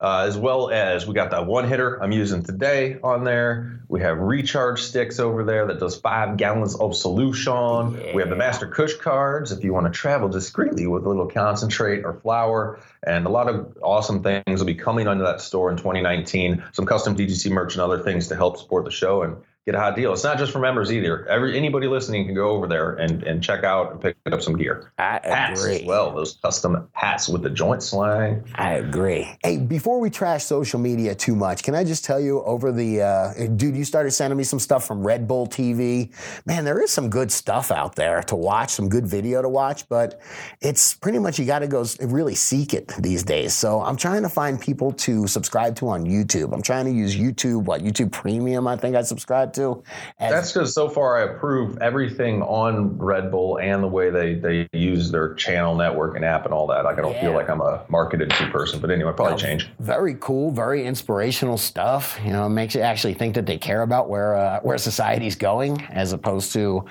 Uh, 0.00 0.24
as 0.26 0.36
well 0.36 0.70
as 0.70 1.06
we 1.06 1.12
got 1.12 1.30
that 1.30 1.46
one 1.46 1.68
hitter 1.68 2.02
I'm 2.02 2.12
using 2.12 2.42
today 2.42 2.98
on 3.02 3.24
there. 3.24 3.80
We 3.88 4.00
have 4.00 4.18
recharge 4.18 4.80
sticks 4.80 5.20
over 5.20 5.44
there 5.44 5.66
that 5.66 5.78
does 5.78 5.96
five 5.96 6.36
gallons 6.36 6.74
of 6.76 6.96
solution. 6.96 7.92
We 8.14 8.22
have 8.22 8.30
the 8.30 8.36
Master 8.36 8.66
Kush 8.66 8.94
cards 8.96 9.52
if 9.52 9.62
you 9.62 9.74
want 9.74 9.92
to 9.92 9.92
travel 9.92 10.28
discreetly 10.28 10.86
with 10.86 11.04
a 11.04 11.08
little 11.08 11.26
concentrate 11.26 12.04
or 12.04 12.14
flour. 12.14 12.80
And 13.02 13.26
a 13.26 13.30
lot 13.30 13.48
of 13.48 13.76
awesome 13.82 14.22
things 14.22 14.60
will 14.60 14.66
be 14.66 14.74
coming 14.74 15.06
onto 15.06 15.24
that 15.24 15.40
store 15.40 15.70
in 15.70 15.76
2019. 15.76 16.64
Some 16.72 16.86
custom 16.86 17.16
DGC 17.16 17.50
merch 17.50 17.74
and 17.74 17.82
other 17.82 18.02
things 18.02 18.28
to 18.28 18.36
help 18.36 18.56
support 18.56 18.84
the 18.84 18.90
show 18.90 19.22
and 19.22 19.36
get 19.66 19.74
a 19.74 19.78
hot 19.78 19.94
deal. 19.94 20.12
It's 20.12 20.24
not 20.24 20.38
just 20.38 20.52
for 20.52 20.58
members 20.58 20.90
either. 20.90 21.26
Every 21.28 21.56
anybody 21.56 21.86
listening 21.86 22.26
can 22.26 22.34
go 22.34 22.48
over 22.50 22.66
there 22.66 22.94
and, 22.94 23.22
and 23.22 23.42
check 23.42 23.62
out 23.62 23.92
and 23.92 24.00
pick 24.00 24.16
up 24.32 24.42
some 24.42 24.56
gear. 24.56 24.92
I 24.98 25.20
Hats 25.22 25.62
agree. 25.62 25.76
as 25.80 25.84
well, 25.84 26.14
those 26.14 26.38
custom 26.42 26.88
hats 26.92 27.28
with 27.28 27.42
the 27.42 27.50
joint 27.50 27.82
slang. 27.82 28.44
I 28.54 28.74
agree. 28.74 29.30
Hey, 29.42 29.58
before 29.58 30.00
we 30.00 30.10
trash 30.10 30.44
social 30.44 30.80
media 30.80 31.14
too 31.14 31.36
much, 31.36 31.62
can 31.62 31.74
I 31.74 31.84
just 31.84 32.04
tell 32.04 32.20
you 32.20 32.42
over 32.42 32.72
the 32.72 33.02
uh, 33.02 33.46
dude, 33.56 33.76
you 33.76 33.84
started 33.84 34.12
sending 34.12 34.36
me 34.36 34.44
some 34.44 34.58
stuff 34.58 34.86
from 34.86 35.06
Red 35.06 35.28
Bull 35.28 35.46
TV. 35.46 36.12
Man, 36.46 36.64
there 36.64 36.80
is 36.80 36.90
some 36.90 37.10
good 37.10 37.30
stuff 37.30 37.70
out 37.70 37.96
there 37.96 38.22
to 38.24 38.36
watch, 38.36 38.70
some 38.70 38.88
good 38.88 39.06
video 39.06 39.42
to 39.42 39.48
watch, 39.48 39.88
but 39.88 40.20
it's 40.60 40.94
pretty 40.94 41.18
much 41.18 41.38
you 41.38 41.44
got 41.44 41.60
to 41.60 41.68
go 41.68 41.84
really 42.00 42.34
seek 42.34 42.74
it 42.74 42.88
these 42.98 43.22
days. 43.22 43.54
So 43.54 43.80
I'm 43.82 43.96
trying 43.96 44.22
to 44.22 44.28
find 44.28 44.60
people 44.60 44.92
to 44.92 45.26
subscribe 45.26 45.76
to 45.76 45.88
on 45.88 46.04
YouTube. 46.06 46.52
I'm 46.52 46.62
trying 46.62 46.86
to 46.86 46.92
use 46.92 47.16
YouTube, 47.16 47.64
what 47.64 47.82
YouTube 47.82 48.10
Premium? 48.10 48.66
I 48.66 48.76
think 48.76 48.96
I 48.96 49.02
subscribe 49.02 49.49
to. 49.54 49.82
as- 50.18 50.32
That's 50.32 50.52
because 50.52 50.74
so 50.74 50.88
far 50.88 51.16
I 51.18 51.22
approve 51.32 51.78
everything 51.80 52.42
on 52.42 52.98
Red 52.98 53.30
Bull 53.30 53.58
and 53.58 53.82
the 53.82 53.88
way 53.88 54.10
they, 54.10 54.34
they 54.34 54.68
use 54.72 55.10
their 55.10 55.34
channel 55.34 55.74
network 55.74 56.16
and 56.16 56.24
app 56.24 56.44
and 56.44 56.54
all 56.54 56.66
that. 56.68 56.84
Like 56.84 56.98
I 56.98 57.02
don't 57.02 57.18
feel 57.20 57.32
like 57.32 57.48
I'm 57.48 57.60
a 57.60 57.84
marketed 57.88 58.30
to 58.30 58.50
person, 58.50 58.80
but 58.80 58.90
anyway, 58.90 59.12
probably 59.14 59.34
Yeah. 59.34 59.48
change. 59.48 59.70
very 59.78 60.16
cool, 60.20 60.50
very 60.50 60.84
inspirational 60.86 61.56
stuff. 61.58 62.18
You 62.24 62.32
know, 62.32 62.46
it 62.46 62.50
makes 62.50 62.74
you 62.74 62.80
actually 62.80 63.14
think 63.14 63.34
that 63.34 63.46
they 63.46 63.58
care 63.58 63.82
about 63.82 64.08
where 64.08 64.34
uh, 64.36 64.60
where 64.60 64.78
society's 64.78 65.36
going, 65.36 65.80
as 65.90 66.12
opposed 66.12 66.52
to 66.54 66.84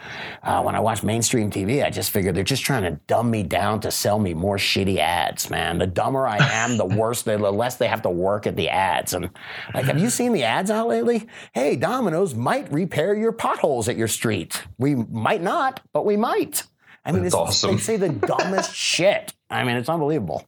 uh, 0.43 0.62
when 0.63 0.76
I 0.76 0.80
watch 0.80 1.04
mainstream 1.04 1.52
TV. 1.52 1.84
I 1.86 1.89
just 1.89 2.12
figure 2.12 2.32
they're 2.32 2.43
just 2.43 2.63
trying 2.63 2.84
to 2.84 2.91
dumb 3.08 3.30
me 3.32 3.43
down 3.43 3.80
to 3.82 3.91
sell 3.91 4.19
me 4.19 4.34
more 4.34 4.58
shitty 4.58 4.98
ads. 4.98 5.50
Man, 5.50 5.78
the 5.78 5.88
dumber 5.88 6.28
I 6.28 6.38
am, 6.38 6.78
the 6.78 6.86
worse, 6.86 7.22
they, 7.24 7.36
the 7.38 7.52
less 7.52 7.76
they 7.78 7.88
have 7.88 8.02
to 8.04 8.10
work 8.10 8.48
at 8.48 8.56
the 8.56 8.69
ads. 8.69 9.13
And 9.13 9.30
like, 9.74 9.86
have 9.86 10.00
you 10.00 10.10
seen 10.10 10.34
the 10.34 10.43
ads 10.43 10.69
out 10.72 10.88
lately? 10.88 11.28
Hey, 11.54 11.76
Domino's 11.76 12.36
might 12.50 12.72
repair 12.72 13.14
your 13.14 13.32
potholes 13.32 13.88
at 13.88 13.96
your 13.96 14.08
street. 14.08 14.64
We 14.80 14.96
might 14.96 15.44
not, 15.44 15.82
but 15.94 16.04
we 16.04 16.18
might. 16.18 16.64
I 17.06 17.12
mean, 17.12 17.22
That's 17.22 17.36
it's, 17.36 17.64
awesome. 17.64 17.76
they 17.76 17.78
say 17.78 17.98
the 17.98 18.10
dumbest 18.28 18.74
shit. 18.74 19.34
I 19.52 19.64
mean, 19.64 19.76
it's 19.76 19.88
unbelievable. 19.88 20.44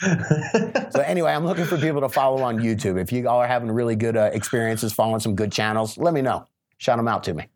So 0.00 1.00
anyway, 1.04 1.32
I'm 1.32 1.44
looking 1.44 1.66
for 1.66 1.76
people 1.76 2.00
to 2.00 2.08
follow 2.08 2.42
on 2.42 2.60
YouTube. 2.60 2.98
If 2.98 3.12
you 3.12 3.28
all 3.28 3.40
are 3.40 3.46
having 3.46 3.70
really 3.70 3.94
good 3.94 4.16
uh, 4.16 4.30
experiences 4.32 4.94
following 4.94 5.20
some 5.20 5.36
good 5.36 5.52
channels, 5.52 5.98
let 5.98 6.14
me 6.14 6.22
know. 6.22 6.48
Shout 6.78 6.96
them 6.96 7.08
out 7.08 7.24
to 7.24 7.34
me. 7.34 7.46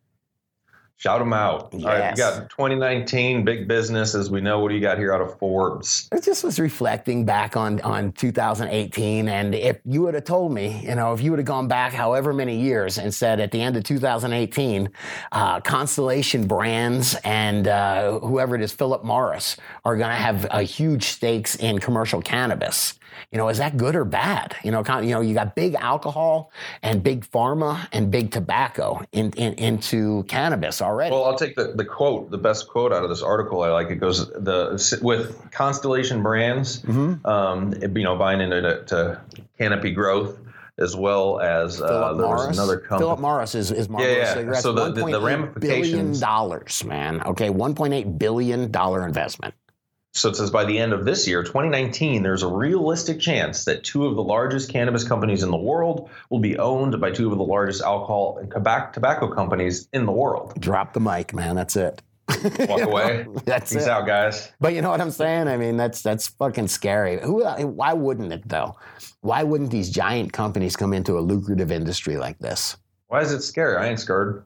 Shout 0.99 1.21
them 1.21 1.33
out. 1.33 1.73
All 1.73 1.81
right, 1.85 1.99
Yes. 1.99 2.17
we 2.17 2.21
got 2.41 2.51
2019 2.51 3.45
big 3.45 3.69
business 3.69 4.17
as 4.17 4.33
we 4.33 4.41
know. 4.41 4.59
What 4.59 4.71
do 4.71 4.75
you 4.75 4.81
got 4.81 4.99
here 4.99 5.15
out 5.15 5.21
of 5.21 5.39
Forbes? 5.39 6.09
I 6.13 6.19
just 6.19 6.43
was 6.43 6.59
reflecting 6.59 7.25
back 7.25 7.57
on 7.57 7.81
on 7.83 8.11
2018, 8.13 9.29
and 9.29 9.55
if 9.55 9.79
you 9.85 10.03
would 10.03 10.15
have 10.15 10.25
told 10.25 10.53
me, 10.53 10.81
you 10.83 10.97
know, 10.97 11.13
if 11.13 11.23
you 11.23 11.31
would 11.31 11.39
have 11.39 11.47
gone 11.47 11.69
back 11.69 11.93
however 11.93 12.33
many 12.33 12.59
years 12.61 12.99
and 12.99 13.15
said 13.15 13.39
at 13.39 13.53
the 13.53 13.63
end 13.63 13.77
of 13.77 13.85
2018, 13.85 14.89
uh, 15.31 15.61
Constellation 15.61 16.49
Brands 16.49 17.15
and 17.23 17.69
uh, 17.69 18.19
whoever 18.19 18.57
it 18.57 18.61
is, 18.61 18.73
Philip 18.73 19.05
Morris, 19.05 19.57
are 19.85 19.97
going 19.97 20.11
to 20.11 20.17
have 20.17 20.49
a 20.51 20.63
huge 20.65 21.05
stakes 21.05 21.55
in 21.55 21.79
commercial 21.79 22.21
cannabis. 22.21 22.98
You 23.33 23.37
know, 23.37 23.51
is 23.51 23.59
that 23.59 23.77
good 23.77 23.95
or 23.95 24.07
bad? 24.07 24.57
You 24.65 24.71
know, 24.71 24.83
kind 24.83 25.07
you 25.07 25.15
know, 25.15 25.21
you 25.21 25.35
got 25.35 25.55
big 25.55 25.75
alcohol 25.75 26.51
and 26.83 27.03
big 27.03 27.27
pharma 27.31 27.87
and 27.93 28.11
big 28.11 28.31
tobacco 28.31 29.03
in, 29.13 29.33
in, 29.33 29.53
into 29.55 30.23
cannabis 30.25 30.81
already. 30.81 31.15
Well, 31.15 31.27
I'll 31.27 31.37
take 31.37 31.55
the, 31.55 31.75
the 31.75 31.85
quote, 31.85 32.31
the 32.31 32.39
best 32.39 32.69
quote 32.69 32.91
out 32.91 33.05
of 33.05 33.11
this 33.11 33.21
article. 33.21 33.63
I 33.63 33.69
like 33.69 33.91
it 33.91 33.97
goes 33.97 34.31
the 34.31 34.99
with 35.03 35.51
Constellation 35.51 36.23
Brands, 36.23 36.81
Mm-hmm. 36.83 37.27
um, 37.27 37.75
you 37.83 38.05
know, 38.05 38.17
buying 38.17 38.41
into 38.41 38.63
to, 38.63 38.85
to 38.87 39.21
Canopy 39.59 39.91
Growth 39.91 40.39
as 40.79 40.95
well 40.97 41.39
as 41.41 41.83
uh, 41.83 42.15
there 42.15 42.27
was 42.27 42.57
another 42.57 42.79
company. 42.79 43.01
Philip 43.01 43.19
Morris 43.21 43.55
is, 43.57 43.73
is 43.73 43.89
Marlboro 43.91 44.15
yeah. 44.17 44.33
cigarettes. 44.35 44.63
So 44.63 44.73
the- 44.73 44.93
the- 44.93 44.93
the 44.93 45.01
1.8 45.03 45.11
billion 45.11 45.25
ramifications- 45.25 46.21
dollars, 46.21 46.85
man. 46.85 47.21
Okay, 47.25 47.51
one 47.51 47.75
point 47.75 47.93
eight 47.93 48.17
billion 48.19 48.71
dollar 48.71 49.05
investment. 49.05 49.53
So 50.19 50.29
it 50.29 50.37
says 50.37 50.51
by 50.51 50.65
the 50.65 50.79
end 50.79 50.93
of 50.93 51.05
this 51.05 51.27
year, 51.29 51.43
2019, 51.43 52.23
there's 52.23 52.43
a 52.43 52.49
realistic 52.49 53.21
chance 53.21 53.65
that 53.67 53.85
two 53.85 54.07
of 54.07 54.17
the 54.17 54.23
largest 54.23 54.71
cannabis 54.71 55.07
companies 55.07 55.43
in 55.43 55.51
the 55.51 55.57
world 55.57 56.11
will 56.29 56.41
be 56.41 56.59
owned 56.59 57.01
by 57.01 57.11
two 57.11 57.31
of 57.31 57.39
the 57.39 57.45
largest 57.45 57.83
alcohol 57.83 58.39
and 58.41 58.51
tobacco, 58.51 59.33
companies 59.33 59.89
in 59.93 60.07
the 60.07 60.13
world. 60.13 60.61
Drop 60.61 60.93
the 60.93 61.01
mic, 61.01 61.33
man. 61.33 61.55
That's 61.55 61.77
it. 61.77 62.03
Walk 62.69 62.83
away. 62.83 63.27
That's 63.45 63.73
Peace 63.73 63.85
it. 63.85 63.89
out, 63.89 64.07
guys. 64.07 64.51
But 64.61 64.75
you 64.75 64.83
know 64.83 64.91
what 64.91 65.01
I'm 65.01 65.11
saying? 65.11 65.49
I 65.49 65.57
mean, 65.57 65.77
that's 65.77 66.03
that's 66.03 66.29
fucking 66.29 66.69
scary. 66.69 67.21
Who? 67.23 67.45
Why 67.45 67.93
wouldn't 67.95 68.33
it 68.33 68.49
though? 68.49 68.77
Why 69.21 69.45
wouldn't 69.45 69.71
these 69.71 69.89
giant 69.89 70.33
companies 70.33 70.77
come 70.77 70.93
into 70.93 71.19
a 71.19 71.21
lucrative 71.21 71.73
industry 71.73 72.17
like 72.17 72.39
this? 72.39 72.77
Why 73.07 73.21
is 73.23 73.33
it 73.33 73.41
scary? 73.43 73.77
I 73.77 73.89
ain't 73.89 74.01
scared. 74.01 74.45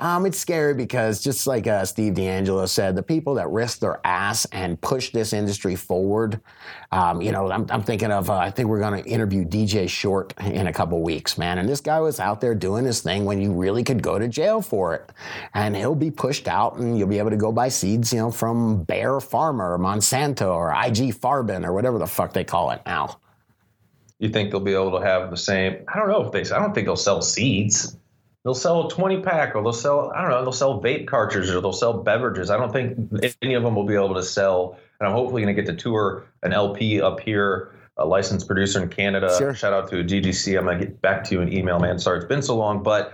Um, 0.00 0.24
it's 0.24 0.38
scary 0.38 0.72
because 0.72 1.22
just 1.22 1.46
like 1.46 1.66
uh, 1.66 1.84
Steve 1.84 2.14
DeAngelo 2.14 2.66
said, 2.66 2.96
the 2.96 3.02
people 3.02 3.34
that 3.34 3.48
risk 3.50 3.80
their 3.80 4.00
ass 4.02 4.46
and 4.46 4.80
push 4.80 5.10
this 5.10 5.34
industry 5.34 5.76
forward, 5.76 6.40
um, 6.90 7.20
you 7.20 7.32
know, 7.32 7.52
I'm, 7.52 7.66
I'm 7.68 7.82
thinking 7.82 8.10
of, 8.10 8.30
uh, 8.30 8.34
I 8.34 8.50
think 8.50 8.70
we're 8.70 8.80
going 8.80 9.02
to 9.02 9.08
interview 9.08 9.44
DJ 9.44 9.90
Short 9.90 10.32
in 10.40 10.68
a 10.68 10.72
couple 10.72 11.02
weeks, 11.02 11.36
man. 11.36 11.58
And 11.58 11.68
this 11.68 11.82
guy 11.82 12.00
was 12.00 12.18
out 12.18 12.40
there 12.40 12.54
doing 12.54 12.86
his 12.86 13.02
thing 13.02 13.26
when 13.26 13.42
you 13.42 13.52
really 13.52 13.84
could 13.84 14.02
go 14.02 14.18
to 14.18 14.26
jail 14.26 14.62
for 14.62 14.94
it. 14.94 15.12
And 15.52 15.76
he'll 15.76 15.94
be 15.94 16.10
pushed 16.10 16.48
out 16.48 16.76
and 16.76 16.98
you'll 16.98 17.06
be 17.06 17.18
able 17.18 17.30
to 17.30 17.36
go 17.36 17.52
buy 17.52 17.68
seeds, 17.68 18.10
you 18.10 18.20
know, 18.20 18.30
from 18.30 18.84
Bayer 18.84 19.20
Pharma 19.20 19.68
or 19.68 19.78
Monsanto 19.78 20.48
or 20.48 20.70
IG 20.70 21.14
Farben 21.14 21.62
or 21.62 21.74
whatever 21.74 21.98
the 21.98 22.06
fuck 22.06 22.32
they 22.32 22.44
call 22.44 22.70
it 22.70 22.80
now. 22.86 23.18
You 24.18 24.30
think 24.30 24.50
they'll 24.50 24.60
be 24.60 24.74
able 24.74 24.98
to 24.98 25.04
have 25.04 25.30
the 25.30 25.36
same? 25.36 25.76
I 25.88 25.98
don't 25.98 26.08
know 26.08 26.24
if 26.24 26.32
they. 26.32 26.54
I 26.54 26.58
don't 26.58 26.74
think 26.74 26.86
they'll 26.86 26.96
sell 26.96 27.20
seeds. 27.20 27.96
They'll 28.44 28.54
sell 28.54 28.86
a 28.86 28.90
20 28.90 29.20
pack, 29.20 29.54
or 29.54 29.62
they'll 29.62 29.72
sell. 29.72 30.10
I 30.14 30.22
don't 30.22 30.30
know. 30.30 30.42
They'll 30.42 30.52
sell 30.52 30.80
vape 30.80 31.06
cartridges, 31.06 31.54
or 31.54 31.60
they'll 31.60 31.72
sell 31.72 31.92
beverages. 31.92 32.50
I 32.50 32.56
don't 32.56 32.72
think 32.72 32.96
any 33.42 33.54
of 33.54 33.62
them 33.62 33.74
will 33.74 33.84
be 33.84 33.94
able 33.94 34.14
to 34.14 34.22
sell. 34.22 34.78
And 34.98 35.08
I'm 35.08 35.14
hopefully 35.14 35.42
going 35.42 35.54
to 35.54 35.62
get 35.62 35.70
to 35.70 35.76
tour 35.76 36.26
an 36.42 36.52
LP 36.52 37.00
up 37.02 37.20
here. 37.20 37.74
A 37.96 38.06
licensed 38.06 38.46
producer 38.46 38.82
in 38.82 38.88
Canada. 38.88 39.36
Sure. 39.36 39.54
Shout 39.54 39.74
out 39.74 39.90
to 39.90 39.96
DGC. 39.96 40.56
I'm 40.56 40.64
going 40.64 40.78
to 40.78 40.86
get 40.86 41.02
back 41.02 41.22
to 41.24 41.34
you 41.34 41.42
in 41.42 41.52
email, 41.52 41.78
man. 41.78 41.98
Sorry 41.98 42.16
it's 42.16 42.26
been 42.26 42.40
so 42.40 42.56
long, 42.56 42.82
but 42.82 43.12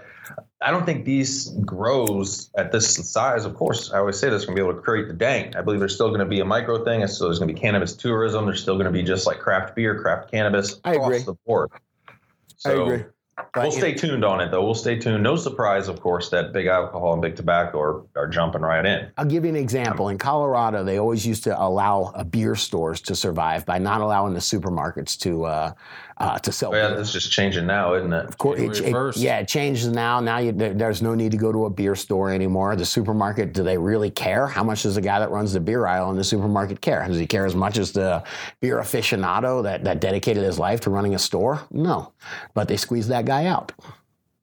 I 0.63 0.71
don't 0.71 0.87
think 0.87 1.05
these 1.05 1.49
grows 1.65 2.51
at 2.57 2.71
this 2.71 2.95
size. 3.11 3.45
Of 3.45 3.55
course, 3.55 3.91
I 3.91 3.99
always 3.99 4.17
say 4.17 4.31
this 4.31 4.45
going 4.45 4.55
to 4.57 4.63
be 4.63 4.65
able 4.65 4.77
to 4.79 4.83
create 4.83 5.09
the 5.09 5.15
dank. 5.15 5.57
I 5.57 5.63
believe 5.63 5.81
there's 5.81 5.95
still 5.95 6.09
going 6.09 6.21
to 6.21 6.27
be 6.27 6.39
a 6.39 6.45
micro 6.45 6.85
thing. 6.85 7.05
So 7.09 7.25
there's 7.25 7.41
going 7.41 7.49
to 7.49 7.55
be 7.55 7.61
cannabis 7.61 7.97
tourism. 7.97 8.45
There's 8.45 8.63
still 8.63 8.77
going 8.77 8.87
to 8.87 8.93
be 8.93 9.03
just 9.03 9.27
like 9.27 9.41
craft 9.41 9.75
beer, 9.75 10.01
craft 10.01 10.31
cannabis 10.31 10.81
I 10.85 10.93
across 10.93 11.07
agree. 11.07 11.23
the 11.25 11.35
board. 11.47 11.71
I 12.09 12.13
So 12.59 12.85
agree. 12.85 13.05
But 13.37 13.51
we'll 13.55 13.71
stay 13.71 13.93
tuned 13.93 14.25
on 14.25 14.41
it, 14.41 14.51
though. 14.51 14.65
We'll 14.65 14.75
stay 14.75 14.99
tuned. 14.99 15.23
No 15.23 15.37
surprise, 15.37 15.89
of 15.89 16.01
course, 16.01 16.31
that 16.31 16.55
big 16.55 16.67
alcohol 16.67 17.13
and 17.13 17.21
big 17.21 17.37
tobacco 17.37 17.79
are, 17.79 18.03
are 18.17 18.29
jumping 18.29 18.63
right 18.63 18.85
in. 18.85 19.11
I'll 19.19 19.27
give 19.27 19.45
you 19.45 19.51
an 19.51 19.57
example. 19.57 20.09
In 20.09 20.17
Colorado, 20.17 20.83
they 20.85 20.99
always 20.99 21.27
used 21.27 21.45
to 21.45 21.61
allow 21.61 22.13
uh, 22.15 22.25
beer 22.25 22.55
stores 22.55 23.03
to 23.03 23.15
survive 23.15 23.67
by 23.67 23.79
not 23.79 24.01
allowing 24.01 24.33
the 24.33 24.41
supermarkets 24.41 25.19
to 25.19 25.45
uh, 25.45 25.73
uh, 26.19 26.39
to 26.39 26.51
sell 26.53 26.71
But 26.71 26.77
yeah, 26.79 26.89
beer. 26.89 26.97
that's 26.97 27.13
just 27.13 27.31
changing 27.31 27.67
now, 27.67 27.95
isn't 27.95 28.13
it? 28.13 28.27
Of 28.27 28.39
course, 28.39 28.59
it, 28.59 28.81
it- 28.95 29.17
yeah, 29.17 29.39
it 29.39 29.49
changes 29.49 29.89
now. 29.89 30.21
Now 30.21 30.39
you, 30.39 30.53
there, 30.53 30.73
there's 30.73 31.03
no 31.03 31.15
need 31.15 31.31
to 31.33 31.37
go 31.37 31.53
to 31.53 31.67
a 31.67 31.71
beer 31.71 31.95
store 31.95 32.31
anymore. 32.31 32.75
The 32.77 32.87
supermarket, 32.87 33.53
do 33.53 33.63
they 33.63 33.77
really 33.77 34.11
care? 34.11 34.47
How 34.47 34.65
much 34.65 34.83
does 34.85 34.95
the 34.95 35.01
guy 35.03 35.19
that 35.19 35.31
runs 35.31 35.53
the 35.53 35.61
beer 35.61 35.87
aisle 35.87 36.11
in 36.11 36.17
the 36.17 36.25
supermarket 36.25 36.81
care? 36.81 37.07
Does 37.07 37.19
he 37.19 37.27
care 37.27 37.45
as 37.47 37.55
much 37.55 37.77
as 37.79 37.93
the 37.93 38.25
beer 38.61 38.79
aficionado 38.79 39.63
that, 39.65 39.85
that 39.85 40.01
dedicated 40.01 40.43
his 40.43 40.59
life 40.59 40.81
to 40.83 40.91
running 40.91 41.15
a 41.15 41.19
store? 41.19 41.61
No, 41.71 42.13
but 42.55 42.69
they 42.69 42.77
squeeze 42.77 43.09
that 43.09 43.25
guy 43.27 43.47
out. 43.47 43.73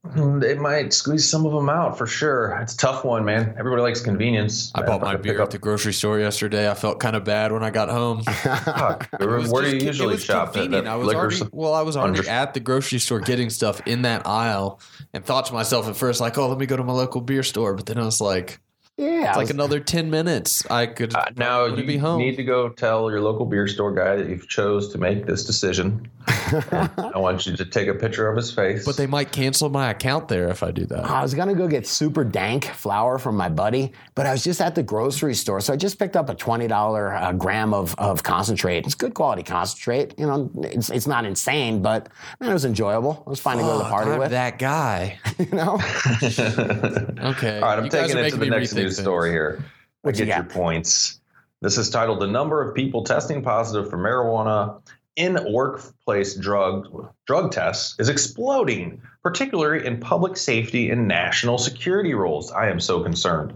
Mm-hmm. 0.06 0.44
It 0.44 0.60
might 0.60 0.94
squeeze 0.94 1.30
some 1.30 1.46
of 1.46 1.54
them 1.54 1.70
out 1.70 1.98
for 1.98 2.06
sure. 2.06 2.60
It's 2.62 2.74
a 2.74 2.78
tough 2.78 3.06
one, 3.06 3.24
man. 3.24 3.56
Everybody 3.58 3.82
likes 3.82 4.02
convenience. 4.02 4.70
I 4.76 4.82
Man, 4.82 4.90
bought 4.90 5.02
my 5.02 5.16
beer 5.16 5.42
at 5.42 5.52
the 5.52 5.58
grocery 5.58 5.94
store 5.94 6.20
yesterday. 6.20 6.70
I 6.70 6.74
felt 6.74 7.00
kind 7.00 7.16
of 7.16 7.24
bad 7.24 7.54
when 7.54 7.64
I 7.64 7.70
got 7.70 7.88
home. 7.88 8.22
Where 9.18 9.38
was 9.38 9.52
do 9.52 9.78
you 9.78 9.86
usually 9.86 10.18
shop? 10.18 10.58
At 10.58 10.72
that 10.72 10.88
I 10.88 10.98
was 10.98 11.08
liquor 11.08 11.20
already 11.20 11.36
store? 11.38 11.50
well. 11.54 11.74
I 11.74 11.84
was 11.84 11.96
already 11.96 12.20
Under- 12.20 12.30
at 12.30 12.54
the 12.54 12.60
grocery 12.60 13.00
store 13.00 13.22
getting 13.22 13.50
stuff 13.50 13.82
in 13.88 14.02
that 14.02 14.28
aisle, 14.28 14.82
and 15.14 15.24
thought 15.24 15.46
to 15.46 15.54
myself 15.54 15.88
at 15.88 15.96
first, 15.96 16.20
like, 16.20 16.38
"Oh, 16.38 16.50
let 16.50 16.58
me 16.58 16.66
go 16.66 16.76
to 16.76 16.84
my 16.84 16.94
local 16.94 17.22
beer 17.22 17.44
store." 17.44 17.74
But 17.74 17.86
then 17.86 17.98
I 17.98 18.04
was 18.04 18.20
like, 18.20 18.60
Yeah, 18.98 19.30
"It's 19.30 19.38
like 19.38 19.44
was- 19.46 19.50
another 19.52 19.80
ten 19.80 20.10
minutes. 20.12 20.64
I 20.70 20.86
could 20.86 21.16
Uh, 21.16 21.26
now 21.36 21.64
would 21.64 21.78
you 21.80 21.86
be 21.86 21.98
home." 21.98 22.20
need 22.20 22.36
to 22.36 22.44
go 22.44 22.70
tell 22.70 23.10
your 23.10 23.22
local 23.22 23.46
beer 23.46 23.68
store 23.68 23.92
guy 23.92 24.16
that 24.18 24.30
you've 24.30 24.48
chose 24.48 24.92
to 24.94 24.98
make 25.00 25.26
this 25.26 25.44
decision. 25.46 26.08
I 26.28 27.12
want 27.16 27.46
you 27.48 27.58
to 27.58 27.66
take 27.66 27.88
a 27.88 27.94
picture 27.96 28.30
of 28.30 28.38
his 28.38 28.52
face. 28.52 28.86
but 28.86 28.96
they 28.96 29.08
might 29.08 29.32
cancel 29.32 29.70
my 29.70 29.90
account 29.90 30.28
there 30.28 30.48
if 30.50 30.62
I 30.64 30.72
do 30.72 30.86
that. 30.86 31.04
I 31.06 31.22
was 31.24 31.34
gonna 31.34 31.56
go 31.56 31.68
get 31.68 31.88
super 31.88 32.24
dank 32.24 32.66
flour 32.66 33.18
from 33.18 33.36
my 33.36 33.50
buddy, 33.50 33.92
but 34.16 34.26
I 34.28 34.32
was 34.32 34.44
just 34.44 34.62
at 34.62 34.76
the 34.76 34.84
grocery 34.84 35.34
store, 35.34 35.60
so 35.60 35.74
I 35.74 35.76
just 35.76 35.98
picked 35.98 36.16
up 36.16 36.30
a 36.30 36.36
twenty 36.36 36.68
dollar 36.68 37.14
uh, 37.16 37.32
gram 37.34 37.74
of, 37.74 37.96
of 37.98 38.22
concentrate. 38.22 38.86
It's 38.86 38.96
good 38.96 39.16
quality 39.16 39.42
concentrate. 39.44 40.14
You 40.20 40.28
know, 40.28 40.52
it's, 40.62 40.92
it's 40.92 41.08
not 41.08 41.26
insane, 41.26 41.82
but 41.82 42.10
man, 42.40 42.52
it 42.52 42.54
was 42.54 42.66
enjoyable. 42.66 43.24
It 43.26 43.30
was 43.30 43.40
fun 43.40 43.58
to 43.58 43.64
go 43.64 43.72
to 43.80 43.84
the 43.84 43.90
party 43.90 44.12
I'm 44.12 44.20
with. 44.20 44.30
that 44.32 44.60
guy. 44.60 45.18
You 45.40 45.48
know, 45.58 45.74
Okay. 46.22 47.60
All 47.60 47.68
right, 47.70 47.78
I'm 47.80 47.86
You 47.86 47.90
taking 47.90 48.18
it 48.18 48.30
to 48.30 48.38
the 48.38 48.46
next 48.46 48.74
rethink 48.74 48.83
things. 48.90 49.00
story 49.00 49.32
here. 49.32 49.64
I 50.06 50.10
you 50.10 50.14
get 50.14 50.28
your 50.28 50.44
points. 50.44 51.20
This 51.62 51.78
is 51.78 51.90
titled 51.90 52.20
"The 52.20 52.28
Number 52.28 52.62
of 52.68 52.76
People 52.76 53.04
Testing 53.04 53.42
Positive 53.42 53.90
for 53.90 53.98
Marijuana 53.98 54.82
in 55.16 55.38
Workplace 55.52 56.36
Drug 56.36 57.10
Drug 57.26 57.52
Tests 57.52 57.96
is 58.00 58.10
Exploding, 58.10 59.02
particularly 59.22 59.86
in 59.86 60.00
public 60.00 60.36
safety 60.36 60.90
and 60.90 61.08
national 61.08 61.58
security 61.58 62.14
roles." 62.14 62.52
I 62.52 62.70
am 62.70 62.80
so 62.80 63.02
concerned. 63.02 63.54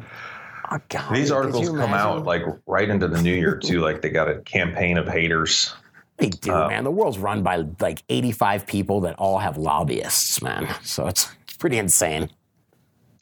oh, 0.72 0.80
God, 0.90 1.14
These 1.16 1.32
articles 1.32 1.70
come 1.70 1.94
out 1.94 2.26
like 2.26 2.44
right 2.66 2.90
into 2.90 3.08
the 3.08 3.22
new 3.22 3.34
year 3.34 3.58
too. 3.58 3.82
Like 3.82 4.02
they 4.02 4.10
got 4.10 4.30
a 4.30 4.40
campaign 4.42 4.98
of 4.98 5.08
haters. 5.08 5.74
They 6.18 6.30
do, 6.30 6.52
Uh, 6.52 6.68
man. 6.68 6.84
The 6.84 6.92
world's 6.92 7.20
run 7.20 7.44
by 7.44 7.64
like 7.80 8.02
85 8.10 8.66
people 8.66 9.02
that 9.02 9.16
all 9.20 9.38
have 9.38 9.58
lobbyists, 9.58 10.42
man. 10.42 10.68
So 10.84 11.08
it's 11.08 11.30
pretty 11.60 11.78
insane. 11.78 12.30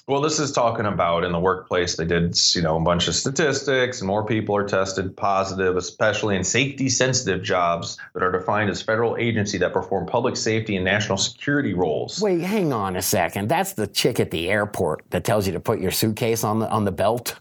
Well, 0.07 0.21
this 0.21 0.37
is 0.37 0.51
talking 0.51 0.85
about 0.85 1.23
in 1.23 1.31
the 1.31 1.39
workplace. 1.39 1.95
They 1.95 2.05
did, 2.05 2.37
you 2.53 2.61
know, 2.61 2.77
a 2.77 2.79
bunch 2.79 3.07
of 3.07 3.15
statistics, 3.15 4.01
and 4.01 4.07
more 4.07 4.23
people 4.23 4.55
are 4.55 4.67
tested 4.67 5.17
positive, 5.17 5.77
especially 5.77 6.35
in 6.35 6.43
safety-sensitive 6.43 7.41
jobs 7.41 7.97
that 8.13 8.21
are 8.21 8.31
defined 8.31 8.69
as 8.69 8.83
federal 8.83 9.17
agency 9.17 9.57
that 9.57 9.73
perform 9.73 10.05
public 10.05 10.37
safety 10.37 10.75
and 10.75 10.85
national 10.85 11.17
security 11.17 11.73
roles. 11.73 12.21
Wait, 12.21 12.41
hang 12.41 12.71
on 12.71 12.95
a 12.95 13.01
second. 13.01 13.49
That's 13.49 13.73
the 13.73 13.87
chick 13.87 14.19
at 14.19 14.29
the 14.29 14.47
airport 14.49 15.03
that 15.09 15.23
tells 15.23 15.47
you 15.47 15.53
to 15.53 15.59
put 15.59 15.79
your 15.79 15.91
suitcase 15.91 16.43
on 16.43 16.59
the 16.59 16.69
on 16.69 16.85
the 16.85 16.91
belt. 16.91 17.39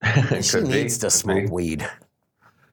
She 0.40 0.52
could 0.52 0.68
be, 0.68 0.74
needs 0.74 0.98
to 0.98 1.06
could 1.06 1.12
smoke 1.12 1.46
be. 1.46 1.50
weed. 1.50 1.90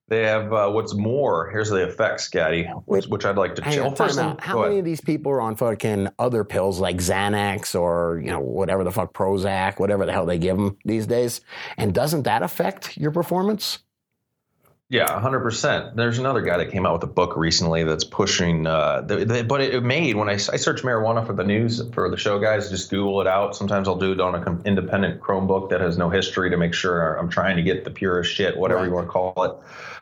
They 0.08 0.24
have 0.24 0.54
uh, 0.54 0.70
what's 0.70 0.94
more. 0.94 1.50
Here's 1.50 1.70
the 1.70 1.88
effects, 1.88 2.30
Gaddy, 2.30 2.66
which, 2.86 3.08
which 3.08 3.26
I'd 3.26 3.38
like 3.38 3.56
to. 3.56 3.64
On, 3.64 3.96
time 3.96 4.08
First, 4.08 4.20
out. 4.20 4.40
How 4.40 4.54
go 4.54 4.62
many 4.62 4.74
ahead. 4.76 4.80
of 4.80 4.86
these 4.86 5.02
people 5.02 5.32
are 5.32 5.42
on 5.42 5.56
fucking 5.56 6.10
other 6.20 6.44
pills 6.44 6.80
like 6.80 6.98
Xanax 6.98 7.80
or 7.80 8.22
you 8.24 8.30
know 8.30 8.40
whatever 8.40 8.84
the 8.84 8.92
fuck 8.92 9.14
Prozac, 9.14 9.80
whatever 9.80 10.06
the 10.06 10.12
hell 10.12 10.28
they 10.28 10.38
give 10.38 10.58
them 10.58 10.78
these 10.86 11.08
days? 11.08 11.42
And 11.78 11.92
doesn't 11.94 12.24
that 12.24 12.44
affect 12.44 12.98
your 12.98 13.12
performance? 13.12 13.80
Yeah, 14.88 15.08
100%. 15.20 15.96
There's 15.96 16.20
another 16.20 16.42
guy 16.42 16.58
that 16.58 16.70
came 16.72 16.86
out 16.86 16.94
with 16.94 17.04
a 17.04 17.12
book 17.12 17.36
recently 17.36 17.84
that's 17.84 18.04
pushing, 18.04 18.68
uh, 18.68 19.02
the, 19.02 19.26
the, 19.26 19.44
but 19.44 19.60
it, 19.60 19.74
it 19.74 19.82
made, 19.84 20.16
when 20.16 20.30
I, 20.30 20.34
I 20.34 20.38
search 20.38 20.84
marijuana 20.84 21.26
for 21.26 21.34
the 21.34 21.44
news 21.44 21.82
for 21.92 22.08
the 22.08 22.18
show 22.18 22.38
guys, 22.40 22.70
just 22.70 22.92
Google 22.92 23.20
it 23.22 23.26
out. 23.26 23.56
Sometimes 23.56 23.88
I'll 23.88 23.98
do 23.98 24.12
it 24.12 24.20
on 24.20 24.36
an 24.36 24.62
independent 24.64 25.22
Chromebook 25.22 25.72
that 25.72 25.82
has 25.82 25.98
no 25.98 26.12
history 26.12 26.52
to 26.52 26.58
make 26.58 26.76
sure 26.76 27.16
I'm 27.16 27.30
trying 27.30 27.56
to 27.58 27.64
get 27.64 27.84
the 27.84 27.90
purest 27.90 28.32
shit, 28.32 28.58
whatever 28.58 28.82
Right. 28.82 28.88
you 28.90 28.94
want 28.94 29.08
to 29.08 29.12
call 29.12 29.44
it. 29.44 29.54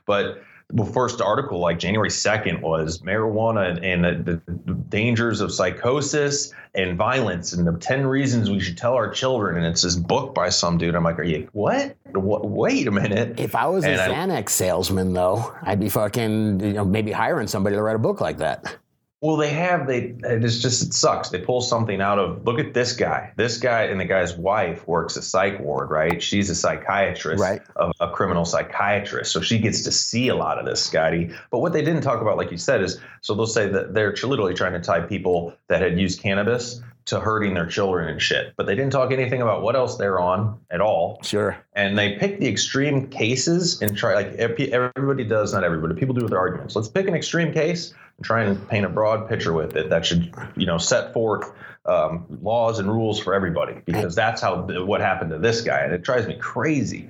But 0.05 0.43
the 0.69 0.85
first 0.85 1.21
article, 1.21 1.59
like 1.59 1.79
January 1.79 2.09
2nd, 2.09 2.61
was 2.61 2.99
marijuana 2.99 3.69
and, 3.69 4.03
and 4.05 4.25
the, 4.25 4.41
the 4.65 4.73
dangers 4.73 5.41
of 5.41 5.51
psychosis 5.51 6.53
and 6.75 6.97
violence 6.97 7.53
and 7.53 7.67
the 7.67 7.77
10 7.77 8.07
reasons 8.07 8.49
we 8.49 8.59
should 8.59 8.77
tell 8.77 8.93
our 8.95 9.09
children. 9.09 9.57
And 9.57 9.65
it's 9.65 9.81
this 9.83 9.95
book 9.95 10.33
by 10.33 10.49
some 10.49 10.77
dude. 10.77 10.95
I'm 10.95 11.03
like, 11.03 11.19
are 11.19 11.23
you, 11.23 11.47
what? 11.53 11.95
what? 12.13 12.45
Wait 12.49 12.87
a 12.87 12.91
minute. 12.91 13.39
If 13.39 13.55
I 13.55 13.67
was 13.67 13.83
a 13.85 13.89
And 13.89 14.01
I- 14.01 14.09
Xanax 14.09 14.49
salesman, 14.49 15.13
though, 15.13 15.53
I'd 15.61 15.79
be 15.79 15.89
fucking 15.89 16.59
you 16.59 16.73
know 16.73 16.85
maybe 16.85 17.11
hiring 17.11 17.47
somebody 17.47 17.75
to 17.75 17.81
write 17.81 17.95
a 17.95 17.99
book 17.99 18.21
like 18.21 18.37
that. 18.37 18.77
Well, 19.23 19.37
they 19.37 19.51
have. 19.51 19.87
They 19.87 20.15
it's 20.21 20.59
just 20.59 20.83
it 20.83 20.93
sucks. 20.93 21.29
They 21.29 21.39
pull 21.39 21.61
something 21.61 22.01
out 22.01 22.19
of. 22.19 22.45
Look 22.45 22.59
at 22.59 22.73
this 22.73 22.91
guy. 22.91 23.31
This 23.37 23.57
guy 23.57 23.83
and 23.83 23.97
the 23.97 24.03
guy's 24.03 24.35
wife 24.35 24.85
works 24.85 25.15
a 25.15 25.21
psych 25.21 25.61
ward, 25.61 25.89
right? 25.89 26.21
She's 26.21 26.49
a 26.49 26.55
psychiatrist, 26.55 27.41
Right. 27.41 27.61
A, 27.77 27.93
a 28.01 28.11
criminal 28.11 28.43
psychiatrist, 28.43 29.31
so 29.31 29.39
she 29.39 29.59
gets 29.59 29.83
to 29.83 29.93
see 29.93 30.27
a 30.27 30.35
lot 30.35 30.59
of 30.59 30.65
this, 30.65 30.83
Scotty. 30.83 31.31
But 31.51 31.59
what 31.59 31.71
they 31.71 31.81
didn't 31.81 32.01
talk 32.01 32.21
about, 32.21 32.35
like 32.35 32.51
you 32.51 32.57
said, 32.57 32.81
is 32.81 32.99
so 33.21 33.33
they'll 33.33 33.47
say 33.47 33.69
that 33.69 33.93
they're 33.93 34.13
literally 34.23 34.55
trying 34.55 34.73
to 34.73 34.81
tie 34.81 34.99
people 34.99 35.53
that 35.69 35.81
had 35.81 35.97
used 35.97 36.19
cannabis 36.19 36.81
to 37.05 37.19
hurting 37.19 37.53
their 37.53 37.65
children 37.65 38.07
and 38.09 38.21
shit. 38.21 38.53
But 38.55 38.65
they 38.65 38.75
didn't 38.75 38.91
talk 38.91 39.11
anything 39.11 39.41
about 39.41 39.61
what 39.61 39.75
else 39.75 39.97
they're 39.97 40.19
on 40.19 40.59
at 40.71 40.81
all 40.81 41.19
Sure. 41.23 41.57
and 41.73 41.97
they 41.97 42.17
pick 42.17 42.39
the 42.39 42.47
extreme 42.47 43.07
cases 43.07 43.81
and 43.81 43.95
try 43.97 44.13
like 44.15 44.33
everybody 44.35 45.23
does 45.23 45.53
not 45.53 45.63
everybody 45.63 45.95
people 45.95 46.13
do 46.15 46.21
with 46.21 46.31
their 46.31 46.39
arguments 46.39 46.75
let's 46.75 46.87
pick 46.87 47.07
an 47.07 47.13
extreme 47.15 47.51
case 47.53 47.93
and 48.17 48.25
try 48.25 48.43
and 48.43 48.67
paint 48.69 48.85
a 48.85 48.89
broad 48.89 49.27
picture 49.27 49.53
with 49.53 49.75
it 49.75 49.89
that 49.89 50.05
should 50.05 50.33
you 50.55 50.65
know 50.65 50.77
set 50.77 51.13
forth 51.13 51.51
um, 51.85 52.25
laws 52.41 52.79
and 52.79 52.89
rules 52.89 53.19
for 53.19 53.33
everybody 53.33 53.81
because 53.85 54.15
that's 54.15 54.41
how 54.41 54.61
what 54.85 55.01
happened 55.01 55.31
to 55.31 55.37
this 55.37 55.61
guy 55.61 55.79
and 55.81 55.93
it 55.93 56.01
drives 56.01 56.27
me 56.27 56.35
crazy 56.37 57.09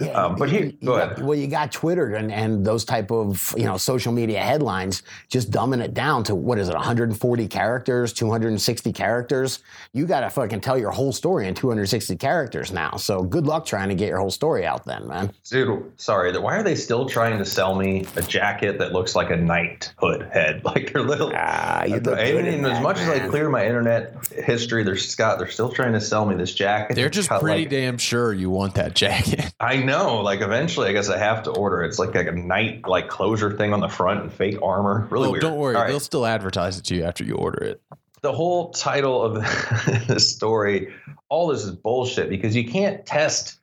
Yeah, 0.00 0.08
Um, 0.24 0.36
but 0.36 0.50
here- 0.50 0.64
you- 0.66 0.76
you 0.80 0.86
go 0.88 0.96
got- 0.98 1.12
ahead. 1.12 1.24
well, 1.26 1.38
you 1.38 1.46
got 1.46 1.72
Twitter 1.72 2.14
and, 2.14 2.30
and 2.32 2.64
those 2.64 2.84
type 2.84 3.10
of 3.10 3.54
you 3.56 3.64
know 3.64 3.76
social 3.76 4.12
media 4.12 4.40
headlines 4.40 5.02
just 5.30 5.50
dumbing 5.50 5.82
it 5.82 5.94
down 5.94 6.22
to 6.24 6.34
what 6.34 6.58
is 6.58 6.68
it, 6.68 6.74
140 6.74 7.48
characters, 7.48 8.12
260 8.12 8.92
characters. 8.92 9.60
You 9.92 10.06
got 10.06 10.20
to 10.20 10.30
fucking 10.30 10.60
tell 10.60 10.76
your 10.78 10.90
whole 10.90 11.12
story 11.12 11.48
in 11.48 11.54
260 11.54 12.16
characters 12.16 12.72
now. 12.72 12.96
So 12.96 13.22
good 13.22 13.46
luck 13.46 13.64
trying 13.66 13.88
to 13.88 13.94
get 13.94 14.08
your 14.08 14.18
whole 14.18 14.30
story 14.30 14.66
out 14.66 14.84
then, 14.84 15.06
man. 15.08 15.32
dude 15.50 15.84
sorry 15.96 16.36
why 16.38 16.56
are 16.56 16.62
they 16.62 16.74
still 16.74 17.06
trying 17.08 17.38
to 17.38 17.44
sell 17.44 17.74
me 17.74 18.04
a 18.16 18.22
jacket 18.22 18.78
that 18.78 18.92
looks 18.92 19.14
like 19.16 19.30
a 19.30 19.36
knight 19.36 19.92
hood 19.96 20.28
head 20.32 20.62
like 20.64 20.92
they're 20.92 21.02
little 21.02 21.32
Ah, 21.34 21.84
you 21.84 21.96
look 22.00 22.18
I 22.18 22.32
good 22.32 22.44
mean, 22.44 22.54
in 22.54 22.64
as 22.64 22.72
that, 22.72 22.82
much 22.82 22.98
as 22.98 23.08
I 23.08 23.18
man. 23.18 23.30
clear 23.30 23.48
my 23.48 23.64
internet 23.66 24.14
history, 24.32 24.82
they're 24.82 24.96
Scott. 24.96 25.38
They're 25.38 25.48
still 25.48 25.70
trying 25.70 25.92
to 25.92 26.00
sell 26.00 26.26
me 26.26 26.34
this 26.34 26.52
jacket. 26.52 26.94
They're 26.94 27.08
just 27.08 27.28
Cut 27.28 27.40
pretty 27.40 27.62
like- 27.62 27.70
damn 27.70 27.96
sure 27.98 28.32
you 28.32 28.50
want 28.50 28.74
that 28.74 28.94
jacket. 28.94 29.52
I 29.60 29.76
know. 29.86 30.20
Like 30.20 30.40
eventually, 30.40 30.88
I 30.88 30.92
guess 30.92 31.08
I 31.08 31.18
have 31.18 31.44
to 31.44 31.50
order. 31.50 31.82
It's 31.82 31.98
like, 31.98 32.14
like 32.14 32.26
a 32.26 32.32
night 32.32 32.86
like 32.86 33.08
closure 33.08 33.56
thing 33.56 33.72
on 33.72 33.80
the 33.80 33.88
front 33.88 34.20
and 34.20 34.32
fake 34.32 34.58
armor. 34.62 35.06
Really 35.10 35.28
oh, 35.28 35.30
weird. 35.32 35.42
don't 35.42 35.56
worry, 35.56 35.74
All 35.74 35.82
right. 35.82 35.88
they'll 35.88 36.00
still 36.00 36.26
advertise 36.26 36.78
it 36.78 36.84
to 36.86 36.94
you 36.94 37.04
after 37.04 37.24
you 37.24 37.34
order 37.34 37.64
it. 37.64 37.80
The 38.22 38.32
whole 38.32 38.70
title 38.70 39.22
of 39.22 39.34
the 40.08 40.18
story, 40.18 40.92
all 41.28 41.48
this 41.48 41.64
is 41.64 41.70
bullshit 41.70 42.28
because 42.28 42.56
you 42.56 42.68
can't 42.68 43.06
test. 43.06 43.60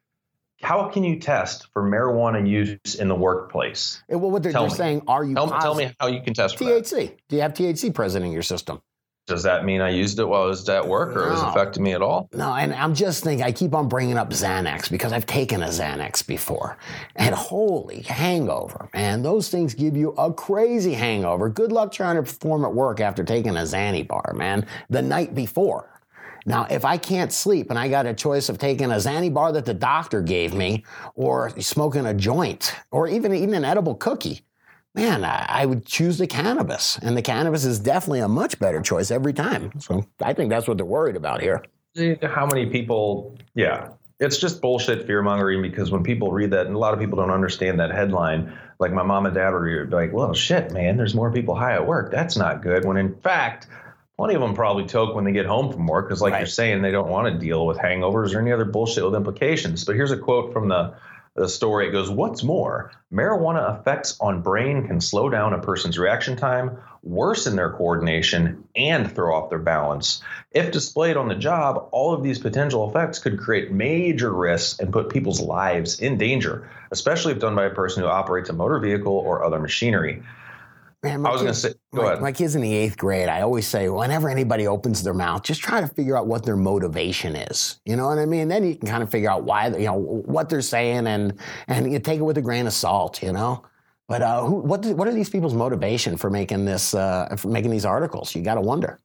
How 0.62 0.88
can 0.88 1.04
you 1.04 1.20
test 1.20 1.68
for 1.74 1.84
marijuana 1.84 2.48
use 2.50 2.96
in 2.96 3.10
the 3.10 3.16
workplace? 3.16 4.02
Well, 4.08 4.32
what 4.32 4.44
they're, 4.44 4.54
Tell 4.54 4.68
they're 4.68 4.78
saying, 4.78 5.04
are 5.08 5.24
you 5.24 5.36
Tell, 5.36 5.50
tell 5.50 5.76
me 5.76 5.94
how 6.00 6.08
you 6.08 6.22
can 6.22 6.34
test 6.34 6.58
for 6.58 6.64
that. 6.64 6.86
THC? 6.86 7.18
Do 7.28 7.36
you 7.36 7.42
have 7.42 7.54
THC 7.54 7.94
present 7.94 8.24
in 8.24 8.32
your 8.32 8.44
system? 8.44 8.82
Does 9.26 9.44
that 9.44 9.64
mean 9.64 9.80
I 9.80 9.90
used 9.90 10.20
it 10.20 10.26
while 10.26 10.44
I 10.44 10.46
was 10.48 10.68
at 10.68 10.86
work 10.86 11.16
or 11.16 11.32
is 11.32 11.40
it 11.40 11.44
No. 11.44 11.50
affecting 11.50 11.82
me 11.82 11.94
at 11.94 12.02
all? 12.02 12.28
No, 12.34 12.54
and 12.54 12.74
I'm 12.74 12.94
just 12.94 13.24
thinking, 13.24 13.46
I 13.46 13.54
keep 13.54 13.74
on 13.74 13.88
bringing 13.88 14.18
up 14.18 14.32
Xanax 14.32 14.92
because 14.92 15.14
I've 15.14 15.26
taken 15.26 15.64
a 15.64 15.68
Xanax 15.68 16.28
before. 16.28 16.78
And 17.16 17.34
holy 17.34 18.02
hangover, 18.02 18.90
man. 18.94 19.24
Those 19.24 19.48
things 19.48 19.74
give 19.76 19.96
you 19.96 20.10
a 20.18 20.34
crazy 20.34 20.94
hangover. 20.94 21.48
Good 21.48 21.72
luck 21.72 21.94
trying 21.94 22.18
to 22.18 22.24
perform 22.24 22.66
at 22.66 22.74
work 22.74 23.00
after 23.00 23.24
taking 23.24 23.56
a 23.56 23.62
Xanny 23.62 24.06
bar, 24.06 24.34
man, 24.36 24.66
the 24.90 25.02
night 25.02 25.34
before. 25.34 25.90
Now, 26.46 26.68
if 26.70 26.84
I 26.84 26.98
can't 26.98 27.32
sleep 27.32 27.70
and 27.70 27.80
I 27.80 27.88
got 27.88 28.06
a 28.06 28.14
choice 28.14 28.50
of 28.50 28.58
taking 28.58 28.92
a 28.92 28.96
Xanny 28.96 29.34
bar 29.34 29.54
that 29.54 29.64
the 29.64 29.74
doctor 29.74 30.22
gave 30.22 30.54
me 30.54 30.84
or 31.16 31.50
smoking 31.62 32.06
a 32.06 32.14
joint 32.14 32.76
or 32.92 33.08
even 33.08 33.34
eating 33.34 33.56
an 33.56 33.64
edible 33.64 33.96
cookie, 33.96 34.42
man, 34.96 35.24
I, 35.24 35.46
I 35.50 35.66
would 35.66 35.86
choose 35.86 36.18
the 36.18 36.28
cannabis. 36.28 36.98
And 37.02 37.18
the 37.18 37.22
cannabis 37.22 37.66
is 37.66 37.80
definitely 37.80 38.20
a 38.22 38.28
much 38.28 38.60
better 38.60 38.82
choice 38.82 39.12
every 39.12 39.34
time. 39.34 39.72
So 39.80 40.06
I 40.22 40.34
think 40.34 40.50
that's 40.50 40.68
what 40.68 40.78
they're 40.78 40.86
worried 40.86 41.16
about 41.16 41.42
here. 41.42 41.64
how 42.24 42.46
many 42.48 42.66
people 42.68 43.38
yeah 43.56 43.90
it's 44.20 44.38
just 44.38 44.62
bullshit 44.62 45.06
fear 45.06 45.22
mongering 45.22 45.62
because 45.62 45.92
when 45.92 46.02
people 46.04 46.32
read 46.32 46.50
that 46.52 46.66
and 46.68 46.76
a 46.76 46.80
lot 46.80 46.94
of 46.94 47.00
people 47.00 47.18
don't 47.18 47.30
understand 47.32 47.80
that 47.80 47.92
headline 47.92 48.52
like 48.80 48.92
my 48.92 49.04
mom 49.04 49.26
and 49.28 49.36
dad 49.36 49.50
were 49.52 49.88
like 49.92 50.12
well 50.12 50.34
shit 50.34 50.72
man 50.72 50.98
there's 50.98 51.14
more 51.14 51.32
people 51.32 51.54
high 51.54 51.74
at 51.74 51.86
work 51.86 52.10
that's 52.12 52.36
not 52.36 52.64
good 52.64 52.84
when 52.86 52.98
in 52.98 53.14
fact 53.22 53.68
plenty 54.18 54.34
of 54.34 54.42
them 54.42 54.56
probably 54.56 54.86
toke 54.88 55.14
when 55.14 55.24
they 55.24 55.32
get 55.32 55.46
home 55.46 55.72
from 55.72 55.86
work 55.86 56.08
because 56.08 56.20
like 56.22 56.32
Right. 56.34 56.40
you're 56.40 56.48
saying 56.48 56.82
they 56.82 56.92
don't 56.92 57.10
want 57.10 57.32
to 57.32 57.38
deal 57.40 57.66
with 57.68 57.78
hangovers 57.78 58.34
or 58.34 58.40
any 58.40 58.52
other 58.52 58.66
bullshit 58.66 59.04
with 59.06 59.14
implications 59.14 59.84
but 59.86 59.96
here's 59.96 60.12
a 60.12 60.18
quote 60.18 60.52
from 60.52 60.70
the 60.70 60.96
the 61.36 61.50
story. 61.50 61.88
It 61.88 61.92
goes, 61.92 62.10
What's 62.10 62.44
more, 62.44 62.92
marijuana 63.12 63.80
effects 63.80 64.18
on 64.20 64.42
brain 64.42 64.88
can 64.88 65.02
slow 65.02 65.30
down 65.30 65.54
a 65.54 65.60
person's 65.60 65.98
reaction 65.98 66.38
time, 66.38 66.78
worsen 67.02 67.56
their 67.56 67.72
coordination, 67.72 68.64
and 68.76 69.12
throw 69.12 69.36
off 69.36 69.50
their 69.50 69.60
balance. 69.60 70.22
If 70.52 70.72
displayed 70.72 71.18
on 71.18 71.28
the 71.28 71.36
job, 71.36 71.90
all 71.92 72.14
of 72.14 72.24
these 72.24 72.40
potential 72.40 72.88
effects 72.88 73.20
could 73.20 73.40
create 73.40 73.72
major 73.72 74.32
risks 74.32 74.80
and 74.80 74.94
put 74.94 75.10
people's 75.10 75.42
lives 75.42 76.00
in 76.00 76.18
danger, 76.18 76.70
especially 76.92 77.34
if 77.34 77.40
done 77.40 77.56
by 77.56 77.66
a 77.66 77.72
person 77.72 78.04
who 78.04 78.10
operates 78.10 78.50
a 78.50 78.54
motor 78.54 78.80
vehicle 78.80 79.14
or 79.14 79.44
other 79.44 79.60
machinery. 79.60 80.22
Man, 81.04 81.26
I 81.26 81.32
was 81.32 81.42
going 81.42 81.54
to 81.54 81.60
say, 81.60 81.74
go 81.94 82.02
my, 82.02 82.08
ahead. 82.08 82.22
my 82.22 82.32
kids 82.32 82.56
in 82.56 82.62
the 82.62 82.74
eighth 82.74 82.98
grade, 82.98 83.28
I 83.28 83.42
always 83.42 83.68
say, 83.68 83.90
whenever 83.90 84.30
anybody 84.30 84.68
opens 84.68 85.04
their 85.04 85.14
mouth, 85.14 85.44
just 85.44 85.62
try 85.62 85.82
to 85.82 85.88
figure 85.88 86.18
out 86.18 86.28
what 86.28 86.46
their 86.46 86.56
motivation 86.56 87.36
is. 87.36 87.82
You 87.84 87.98
know 87.98 88.08
what 88.08 88.20
I 88.20 88.26
mean? 88.26 88.48
Then 88.48 88.64
you 88.64 88.76
can 88.76 88.88
kind 88.88 89.04
of 89.04 89.12
figure 89.12 89.30
out 89.30 89.44
why, 89.44 89.68
you 89.68 89.86
know, 89.86 89.98
what 89.98 90.48
they're 90.48 90.62
saying, 90.62 91.08
and 91.08 91.38
and 91.68 91.92
you 91.92 92.00
take 92.00 92.20
it 92.20 92.24
with 92.24 92.38
a 92.38 92.42
grain 92.42 92.68
of 92.68 92.74
salt. 92.74 93.22
You 93.22 93.34
know. 93.34 93.66
But 94.08 94.22
uh, 94.22 94.46
who, 94.46 94.56
what 94.56 94.86
what 94.86 95.08
are 95.08 95.14
these 95.14 95.30
people's 95.30 95.54
motivation 95.54 96.16
for 96.16 96.30
making 96.30 96.66
this 96.66 96.94
uh, 96.94 97.36
for 97.38 97.50
making 97.50 97.72
these 97.72 97.86
articles? 97.86 98.34
You 98.34 98.42
got 98.42 98.56
to 98.56 98.62
wonder. 98.62 99.00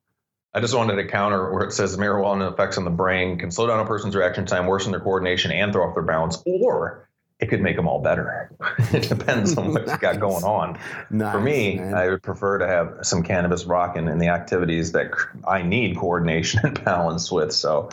I 0.54 0.60
just 0.60 0.74
wanted 0.74 0.96
to 0.96 1.06
counter 1.06 1.52
where 1.52 1.64
it 1.64 1.72
says 1.72 1.96
marijuana 1.96 2.52
effects 2.52 2.78
on 2.78 2.84
the 2.84 2.90
brain 2.90 3.38
can 3.38 3.50
slow 3.50 3.66
down 3.66 3.80
a 3.80 3.84
person's 3.84 4.16
reaction 4.16 4.46
time, 4.46 4.66
worsen 4.66 4.92
their 4.92 5.00
coordination, 5.00 5.50
and 5.52 5.72
throw 5.72 5.86
off 5.86 5.94
their 5.94 6.04
balance, 6.04 6.42
or 6.46 7.07
it 7.40 7.48
could 7.48 7.60
make 7.60 7.76
them 7.76 7.86
all 7.86 8.00
better. 8.00 8.50
it 8.92 9.08
depends 9.08 9.56
on 9.56 9.72
what 9.72 9.86
you 9.86 9.98
got 9.98 10.18
going 10.18 10.42
on. 10.42 10.78
Nice, 11.10 11.32
For 11.32 11.40
me, 11.40 11.76
man. 11.76 11.94
I 11.94 12.08
would 12.08 12.22
prefer 12.22 12.58
to 12.58 12.66
have 12.66 12.98
some 13.02 13.22
cannabis 13.22 13.64
rocking 13.64 14.08
in 14.08 14.18
the 14.18 14.28
activities 14.28 14.92
that 14.92 15.12
I 15.46 15.62
need 15.62 15.96
coordination 15.96 16.60
and 16.64 16.84
balance 16.84 17.30
with. 17.30 17.52
So, 17.52 17.90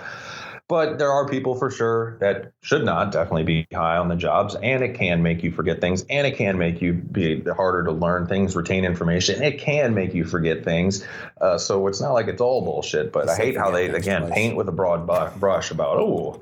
but 0.68 0.98
there 0.98 1.12
are 1.12 1.28
people 1.28 1.54
for 1.54 1.70
sure 1.70 2.18
that 2.22 2.54
should 2.62 2.86
not 2.86 3.12
definitely 3.12 3.44
be 3.44 3.68
high 3.72 3.98
on 3.98 4.08
the 4.08 4.16
jobs, 4.16 4.56
and 4.56 4.84
it 4.84 4.96
can 4.96 5.22
make 5.22 5.44
you 5.44 5.52
forget 5.52 5.80
things, 5.80 6.04
and 6.10 6.26
it 6.26 6.38
can 6.38 6.58
make 6.58 6.82
you 6.82 6.94
be 6.94 7.44
harder 7.44 7.84
to 7.84 7.92
learn 7.92 8.26
things, 8.26 8.56
retain 8.56 8.84
information. 8.84 9.44
It 9.44 9.60
can 9.60 9.94
make 9.94 10.16
you 10.16 10.26
forget 10.26 10.64
things. 10.64 11.06
Uh, 11.40 11.60
so 11.60 11.86
it's 11.88 12.02
not 12.02 12.14
like 12.14 12.28
it's 12.28 12.42
all 12.42 12.64
bullshit. 12.64 13.12
But 13.12 13.30
I 13.30 13.36
hate 13.36 13.58
how 13.58 13.70
they 13.70 13.90
again 13.90 14.32
paint 14.32 14.56
with 14.56 14.68
a 14.68 14.72
broad 14.72 15.06
bu- 15.06 15.40
brush 15.40 15.70
about 15.70 15.98
oh, 15.98 16.42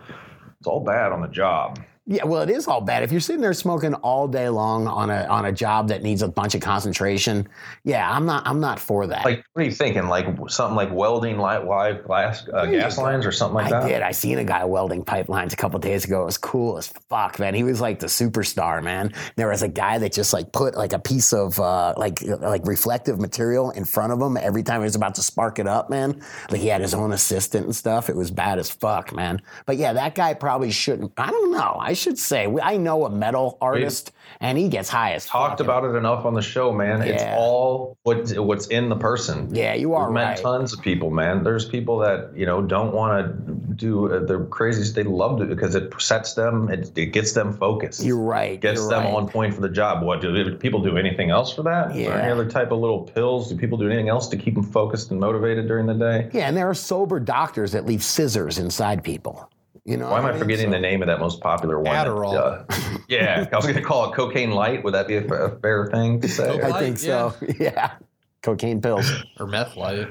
it's 0.58 0.68
all 0.68 0.80
bad 0.80 1.12
on 1.12 1.20
the 1.20 1.28
job. 1.28 1.80
Yeah, 2.06 2.26
well, 2.26 2.41
it 2.41 2.49
is 2.49 2.68
all 2.68 2.82
bad. 2.82 3.04
If 3.04 3.14
you're 3.14 3.22
sitting 3.22 3.41
there 3.41 3.54
smoking 3.54 3.93
all 3.93 4.28
day 4.28 4.49
long 4.49 4.88
on 4.88 5.10
a 5.10 5.24
on 5.28 5.45
a 5.45 5.54
job 5.54 5.88
that 5.88 6.04
needs 6.04 6.22
a 6.22 6.28
bunch 6.28 6.54
of 6.54 6.60
concentration, 6.60 7.47
yeah, 7.86 8.12
I'm 8.12 8.26
not 8.26 8.45
I'm 8.45 8.60
not 8.60 8.78
for 8.78 9.08
that. 9.08 9.24
Like, 9.24 9.45
what 9.54 9.62
are 9.62 9.66
you 9.66 9.72
thinking? 9.72 10.10
Like 10.10 10.28
something 10.49 10.76
like 10.76 10.91
welding 10.91 11.38
live, 11.38 11.64
live 11.64 12.04
glass 12.04 12.45
uh, 12.54 12.66
gas 12.66 12.97
lines 12.97 13.26
or 13.26 13.32
something 13.32 13.56
like 13.56 13.68
I 13.68 13.70
that? 13.70 13.84
I 13.84 13.88
did. 13.88 14.01
I 14.01 14.12
seen 14.12 14.38
a 14.38 14.43
guy 14.43 14.66
welding 14.66 15.06
pipelines 15.06 15.54
a 15.54 15.56
couple 15.56 15.80
days 15.80 16.04
ago. 16.04 16.24
It 16.24 16.26
was 16.26 16.38
cool 16.38 16.78
as 16.78 16.88
fuck, 16.88 17.39
man. 17.39 17.54
He 17.54 17.64
was 17.64 17.80
like 17.80 17.99
the 17.99 18.08
superstar, 18.08 18.84
man. 18.84 19.14
There 19.38 19.47
was 19.47 19.64
a 19.64 19.70
guy 19.70 19.97
that 19.99 20.12
just 20.12 20.34
like 20.34 20.51
put 20.51 20.76
like 20.76 20.91
a 20.91 20.99
piece 20.99 21.32
of 21.32 21.58
uh, 21.58 21.93
like 21.95 22.22
like 22.22 22.66
reflective 22.68 23.18
material 23.18 23.72
in 23.72 23.86
front 23.86 24.12
of 24.12 24.22
him 24.22 24.36
every 24.36 24.64
time 24.64 24.82
he 24.82 24.86
was 24.86 24.95
about 24.95 25.16
to 25.16 25.24
spark 25.24 25.58
it 25.58 25.68
up, 25.68 25.89
man. 25.89 26.22
Like 26.51 26.60
he 26.60 26.68
had 26.68 26.82
his 26.82 26.93
own 26.93 27.14
assistant 27.14 27.66
and 27.66 27.74
stuff. 27.74 28.10
It 28.10 28.16
was 28.18 28.30
bad 28.30 28.60
as 28.60 28.70
fuck, 28.70 29.16
man. 29.16 29.41
But 29.66 29.78
yeah, 29.78 29.93
that 29.93 30.16
guy 30.16 30.34
probably 30.34 30.72
shouldn't. 30.72 31.14
I 31.18 31.32
don't 31.32 31.54
know. 31.54 31.78
I 31.80 31.93
should 31.94 32.18
say 32.18 32.48
I 32.62 32.78
know 32.78 33.06
a 33.06 33.10
metal 33.10 33.58
artist, 33.62 34.12
and 34.39 34.58
he 34.58 34.68
gets 34.70 34.89
high 34.89 35.14
as 35.14 35.26
talked 35.26 35.60
about 35.62 35.84
it 35.86 35.96
enough 35.96 36.26
on 36.26 36.34
the 36.34 36.41
show, 36.41 36.72
man. 36.72 37.02
It's 37.02 37.24
all 37.24 37.98
what 38.04 38.32
what's 38.38 38.68
in 38.68 38.89
the 38.89 38.96
person. 38.96 39.54
Yeah, 39.54 39.74
you 39.74 39.94
are 39.94 40.08
We've 40.08 40.16
met 40.16 40.38
tons 40.41 40.74
of 40.74 40.82
people, 40.82 41.10
man. 41.12 41.44
There's 41.44 41.66
people 41.66 41.98
that 42.00 42.36
you 42.36 42.46
know 42.46 42.62
don't 42.62 42.94
want 42.94 43.26
to 43.48 43.54
do 43.76 44.14
uh, 44.14 44.26
the 44.26 44.39
craziest. 44.46 44.96
They 44.96 45.04
love 45.04 45.41
it 45.41 45.50
because 45.50 45.76
it 45.76 45.94
sets 46.00 46.34
them. 46.34 46.70
It, 46.70 46.91
it 46.98 47.08
gets 47.08 47.34
them 47.34 47.54
focused. 47.54 48.04
You're 48.04 48.18
right. 48.18 48.60
Gets 48.60 48.82
you're 48.82 48.89
them 48.89 49.06
right. 49.06 49.14
on 49.14 49.30
point 49.30 49.54
for 49.54 49.62
the 49.62 49.70
job. 49.70 50.04
What 50.04 50.22
do 50.22 50.56
people 50.58 50.82
do? 50.82 50.98
Anything 50.98 51.30
else 51.30 51.54
for 51.54 51.64
that? 51.64 51.91
Or 51.91 52.00
Yeah. 52.00 52.18
any 52.18 52.32
other 52.32 52.50
type 52.50 52.72
of 52.72 52.80
little 52.80 53.02
pills? 53.02 53.50
Do 53.50 53.58
people 53.58 53.78
do 53.78 53.88
anything 53.88 54.10
else 54.10 54.28
to 54.30 54.38
keep 54.38 54.56
them 54.56 54.64
focused 54.64 55.12
and 55.12 55.20
motivated 55.20 55.68
during 55.68 55.86
the 55.86 55.94
day? 55.94 56.30
Yeah, 56.34 56.48
and 56.48 56.56
there 56.56 56.70
are 56.70 56.74
sober 56.74 57.20
doctors 57.20 57.72
that 57.72 57.86
leave 57.86 58.04
scissors 58.04 58.58
inside 58.58 59.04
people. 59.04 59.50
You 59.86 59.98
know, 59.98 60.10
Why 60.10 60.18
am 60.18 60.24
what 60.24 60.30
I 60.30 60.34
mean? 60.34 60.42
forgetting 60.42 60.68
So- 60.68 60.72
the 60.72 60.80
name 60.80 61.02
of 61.02 61.08
that 61.08 61.20
most 61.20 61.42
popular 61.42 61.80
one? 61.80 61.94
Adderall. 61.94 62.66
Uh, 62.70 62.98
yeah, 63.10 63.48
I 63.52 63.56
was 63.56 63.66
going 63.66 63.76
to 63.78 63.82
call 63.84 64.12
it 64.12 64.16
cocaine 64.16 64.52
light. 64.52 64.84
Would 64.84 64.94
that 64.94 65.08
be 65.08 65.16
a, 65.16 65.26
a 65.26 65.60
fair 65.60 65.88
thing 65.88 66.22
to 66.22 66.28
say? 66.30 66.62
I 66.62 66.80
think 66.80 66.98
so. 66.98 67.34
Yeah. 67.60 67.96
Cocaine 68.42 68.82
pills. 68.82 69.10
or 69.40 69.48
meth 69.48 69.78
light. 69.78 70.08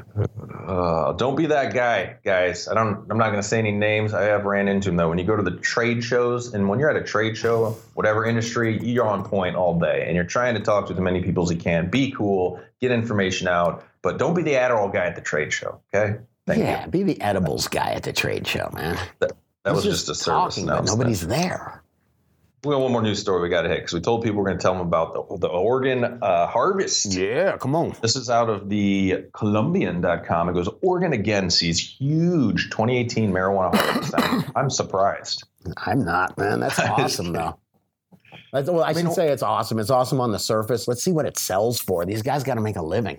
Uh, 0.67 1.13
don't 1.13 1.37
be 1.37 1.47
that 1.47 1.75
guy, 1.75 2.17
guys. 2.25 2.67
I 2.67 2.73
don't. 2.73 3.11
I'm 3.11 3.19
not 3.19 3.29
going 3.29 3.43
to 3.43 3.47
say 3.47 3.59
any 3.59 3.73
names. 3.73 4.15
I 4.15 4.23
have 4.23 4.47
ran 4.47 4.69
into 4.69 4.89
them 4.89 4.97
though. 4.97 5.11
When 5.11 5.19
you 5.19 5.25
go 5.25 5.37
to 5.37 5.43
the 5.43 5.59
trade 5.59 6.03
shows, 6.03 6.55
and 6.55 6.67
when 6.67 6.79
you're 6.79 6.89
at 6.89 6.97
a 6.97 7.03
trade 7.05 7.37
show, 7.37 7.77
whatever 7.93 8.25
industry, 8.25 8.79
you're 8.83 9.07
on 9.07 9.23
point 9.23 9.55
all 9.55 9.79
day, 9.79 10.05
and 10.07 10.17
you're 10.17 10.25
trying 10.25 10.55
to 10.55 10.61
talk 10.61 10.87
to 10.87 10.95
as 10.95 10.99
many 11.01 11.23
people 11.23 11.43
as 11.43 11.51
you 11.51 11.59
can. 11.59 11.91
Be 11.91 12.11
cool, 12.13 12.59
get 12.81 12.91
information 12.91 13.49
out, 13.49 13.85
but 14.01 14.17
don't 14.19 14.33
be 14.33 14.43
the 14.43 14.55
Adderall 14.55 14.91
guy 14.91 15.05
at 15.05 15.15
the 15.15 15.21
trade 15.21 15.53
show. 15.53 15.83
Okay. 15.95 16.17
Thank 16.47 16.61
yeah, 16.61 16.87
you. 16.87 16.91
be 16.91 17.03
the 17.03 17.21
edibles 17.21 17.69
guy 17.69 17.91
at 17.93 18.03
the 18.03 18.15
trade 18.15 18.47
show, 18.47 18.71
man. 18.73 18.99
That, 19.65 19.75
was 19.75 19.85
He's 19.85 19.95
just, 19.95 20.09
a 20.09 20.15
service 20.15 20.57
talking, 20.57 20.69
announcement. 20.69 20.99
nobody's 20.99 21.27
there. 21.27 21.83
We 22.65 22.73
got 22.73 22.81
one 22.81 22.93
more 22.93 23.03
news 23.03 23.21
story 23.21 23.43
we 23.43 23.49
got 23.49 23.63
to 23.63 23.69
hit 23.69 23.79
because 23.79 23.93
we 23.93 24.01
told 24.01 24.23
people 24.23 24.39
we're 24.39 24.47
going 24.47 24.59
to 24.59 24.63
tell 24.63 24.73
them 24.73 24.83
about 24.83 25.15
the, 25.15 25.39
the 25.39 25.49
Oregon 25.49 26.19
uh, 26.23 26.47
harvest. 26.47 27.13
Yeah, 27.13 27.57
come 27.57 27.75
on. 27.75 27.95
This 28.03 28.15
is 28.15 28.31
out 28.31 28.49
of 28.49 28.69
the 28.69 29.25
Columbian.com. 29.33 30.49
It 30.49 30.53
goes, 30.53 30.69
Oregon 30.81 31.13
again 31.13 31.51
sees 31.51 31.81
huge 31.81 32.71
2018 32.71 33.33
marijuana 33.33 33.75
harvest. 33.75 34.51
I'm, 34.57 34.71
surprised. 34.71 35.43
I'm 35.79 36.05
not, 36.05 36.39
man. 36.39 36.61
That's 36.61 36.79
awesome, 36.81 37.33
though. 37.33 37.59
That's, 38.53 38.71
well, 38.71 38.85
I, 38.85 38.93
mean, 38.93 39.07
should 39.07 39.15
say 39.15 39.31
it's 39.31 39.43
awesome. 39.43 39.81
It's 39.81 39.91
awesome 39.91 40.21
on 40.21 40.31
the 40.31 40.39
surface. 40.39 40.87
Let's 40.87 41.03
see 41.03 41.13
what 41.13 41.27
it 41.27 41.39
sells 41.39 41.81
for. 41.81 42.05
These 42.05 42.23
guys 42.23 42.45
got 42.45 42.55
to 42.55 42.61
make 42.61 42.77
a 42.77 42.83
living. 42.83 43.19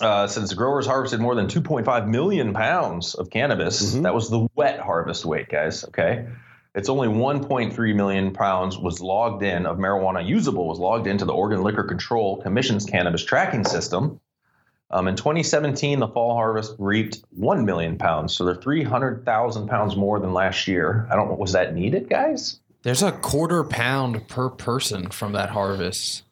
Uh, 0.00 0.26
since 0.26 0.50
the 0.50 0.54
growers 0.54 0.86
harvested 0.86 1.20
more 1.20 1.34
than 1.34 1.46
2.5 1.48 2.06
million 2.06 2.52
pounds 2.52 3.14
of 3.14 3.30
cannabis, 3.30 3.94
Mhm. 3.96 4.02
that 4.02 4.14
was 4.14 4.30
the 4.30 4.46
wet 4.54 4.78
harvest 4.80 5.24
weight, 5.24 5.48
guys. 5.48 5.84
Okay. 5.84 6.26
It's 6.74 6.88
only 6.88 7.08
1.3 7.08 7.92
million 7.94 8.32
pounds 8.32 8.78
was 8.78 9.00
logged 9.00 9.42
in 9.42 9.66
of 9.66 9.78
marijuana 9.78 10.24
usable 10.24 10.68
was 10.68 10.78
logged 10.78 11.06
into 11.08 11.24
the 11.24 11.32
Oregon 11.32 11.62
Liquor 11.64 11.82
Control 11.82 12.36
Commission's 12.42 12.84
cannabis 12.84 13.24
tracking 13.24 13.64
system. 13.64 14.20
Um, 14.90 15.08
in 15.08 15.16
2017, 15.16 15.98
the 15.98 16.08
fall 16.08 16.34
harvest 16.34 16.74
reaped 16.78 17.18
1 17.36 17.64
million 17.64 17.98
pounds. 17.98 18.36
So 18.36 18.44
they're 18.44 18.54
300,000 18.54 19.68
pounds 19.68 19.96
more 19.96 20.20
than 20.20 20.32
last 20.32 20.68
year. 20.68 21.06
I 21.10 21.16
don't 21.16 21.28
know. 21.28 21.34
Was 21.34 21.52
that 21.52 21.74
needed, 21.74 22.08
guys? 22.08 22.60
There's 22.84 23.02
a 23.02 23.12
quarter 23.12 23.64
pound 23.64 24.28
per 24.28 24.48
person 24.48 25.08
from 25.10 25.32
that 25.32 25.50
harvest. 25.50 26.22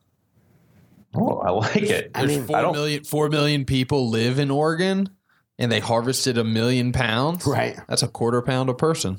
Oh, 1.16 1.38
I 1.38 1.50
like 1.50 1.76
it. 1.76 2.10
I 2.14 2.26
mean, 2.26 2.44
Four 2.44 2.60
don't- 2.62 2.72
million, 2.74 3.04
four 3.04 3.28
million 3.28 3.64
people 3.64 4.08
live 4.10 4.38
in 4.38 4.50
Oregon, 4.50 5.08
and 5.58 5.70
they 5.72 5.80
harvested 5.80 6.38
a 6.38 6.44
million 6.44 6.92
pounds. 6.92 7.46
Right. 7.46 7.76
That's 7.88 8.02
a 8.02 8.08
quarter 8.08 8.42
pound 8.42 8.68
a 8.70 8.74
person. 8.74 9.18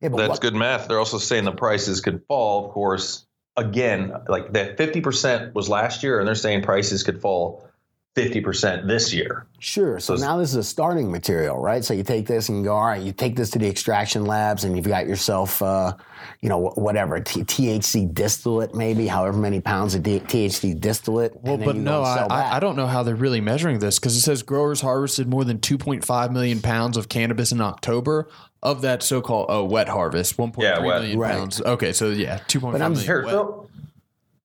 Yeah, 0.00 0.08
That's 0.10 0.28
what- 0.30 0.40
good 0.40 0.54
math. 0.54 0.88
They're 0.88 0.98
also 0.98 1.18
saying 1.18 1.44
the 1.44 1.52
prices 1.52 2.00
could 2.00 2.22
fall, 2.26 2.66
of 2.66 2.72
course. 2.72 3.26
Again, 3.56 4.12
like 4.28 4.52
that 4.54 4.78
50% 4.78 5.54
was 5.54 5.68
last 5.68 6.02
year, 6.02 6.18
and 6.18 6.26
they're 6.26 6.34
saying 6.34 6.62
prices 6.62 7.02
could 7.02 7.20
fall 7.20 7.68
50% 8.16 8.88
this 8.88 9.12
year. 9.14 9.46
Sure. 9.60 10.00
So 10.00 10.16
So- 10.16 10.24
now 10.26 10.36
this 10.36 10.50
is 10.50 10.56
a 10.56 10.64
starting 10.64 11.10
material, 11.12 11.58
right? 11.58 11.84
So 11.84 11.94
you 11.94 12.02
take 12.02 12.26
this 12.26 12.48
and 12.48 12.58
you 12.58 12.64
go, 12.64 12.74
all 12.74 12.86
right, 12.86 13.00
you 13.00 13.12
take 13.12 13.36
this 13.36 13.50
to 13.50 13.58
the 13.60 13.68
extraction 13.68 14.24
labs 14.26 14.64
and 14.64 14.74
you've 14.76 14.88
got 14.88 15.06
yourself, 15.06 15.62
uh, 15.62 15.92
you 16.40 16.48
know, 16.48 16.72
whatever, 16.74 17.20
T- 17.20 17.44
THC 17.44 18.12
distillate, 18.12 18.74
maybe, 18.74 19.06
however 19.06 19.38
many 19.38 19.60
pounds 19.60 19.94
of 19.94 20.02
D- 20.02 20.20
THC 20.20 20.74
distillate. 20.78 21.40
Well, 21.42 21.54
and 21.54 21.64
but 21.64 21.76
no, 21.76 22.02
I. 22.02 22.26
I, 22.28 22.56
I 22.56 22.60
don't 22.60 22.74
know 22.74 22.86
how 22.88 23.04
they're 23.04 23.14
really 23.14 23.40
measuring 23.40 23.78
this 23.78 23.98
because 24.00 24.16
it 24.16 24.20
says 24.22 24.42
growers 24.42 24.80
harvested 24.80 25.28
more 25.28 25.44
than 25.44 25.58
2.5 25.58 26.32
million 26.32 26.60
pounds 26.60 26.96
of 26.96 27.08
cannabis 27.08 27.52
in 27.52 27.60
October 27.60 28.28
of 28.62 28.82
that 28.82 29.02
so-called 29.04 29.46
oh, 29.48 29.64
wet 29.64 29.88
harvest, 29.88 30.36
1.3 30.36 30.62
Yeah, 30.62 30.80
million 30.80 31.16
wet. 31.18 31.28
Right. 31.30 31.38
pounds. 31.38 31.60
Okay, 31.62 31.92
so 31.92 32.10
yeah, 32.10 32.40
2.5 32.48 32.72
But 32.72 32.82
I'm- 32.82 32.92
million 32.92 33.06
Here, 33.06 33.24
wet. 33.24 33.34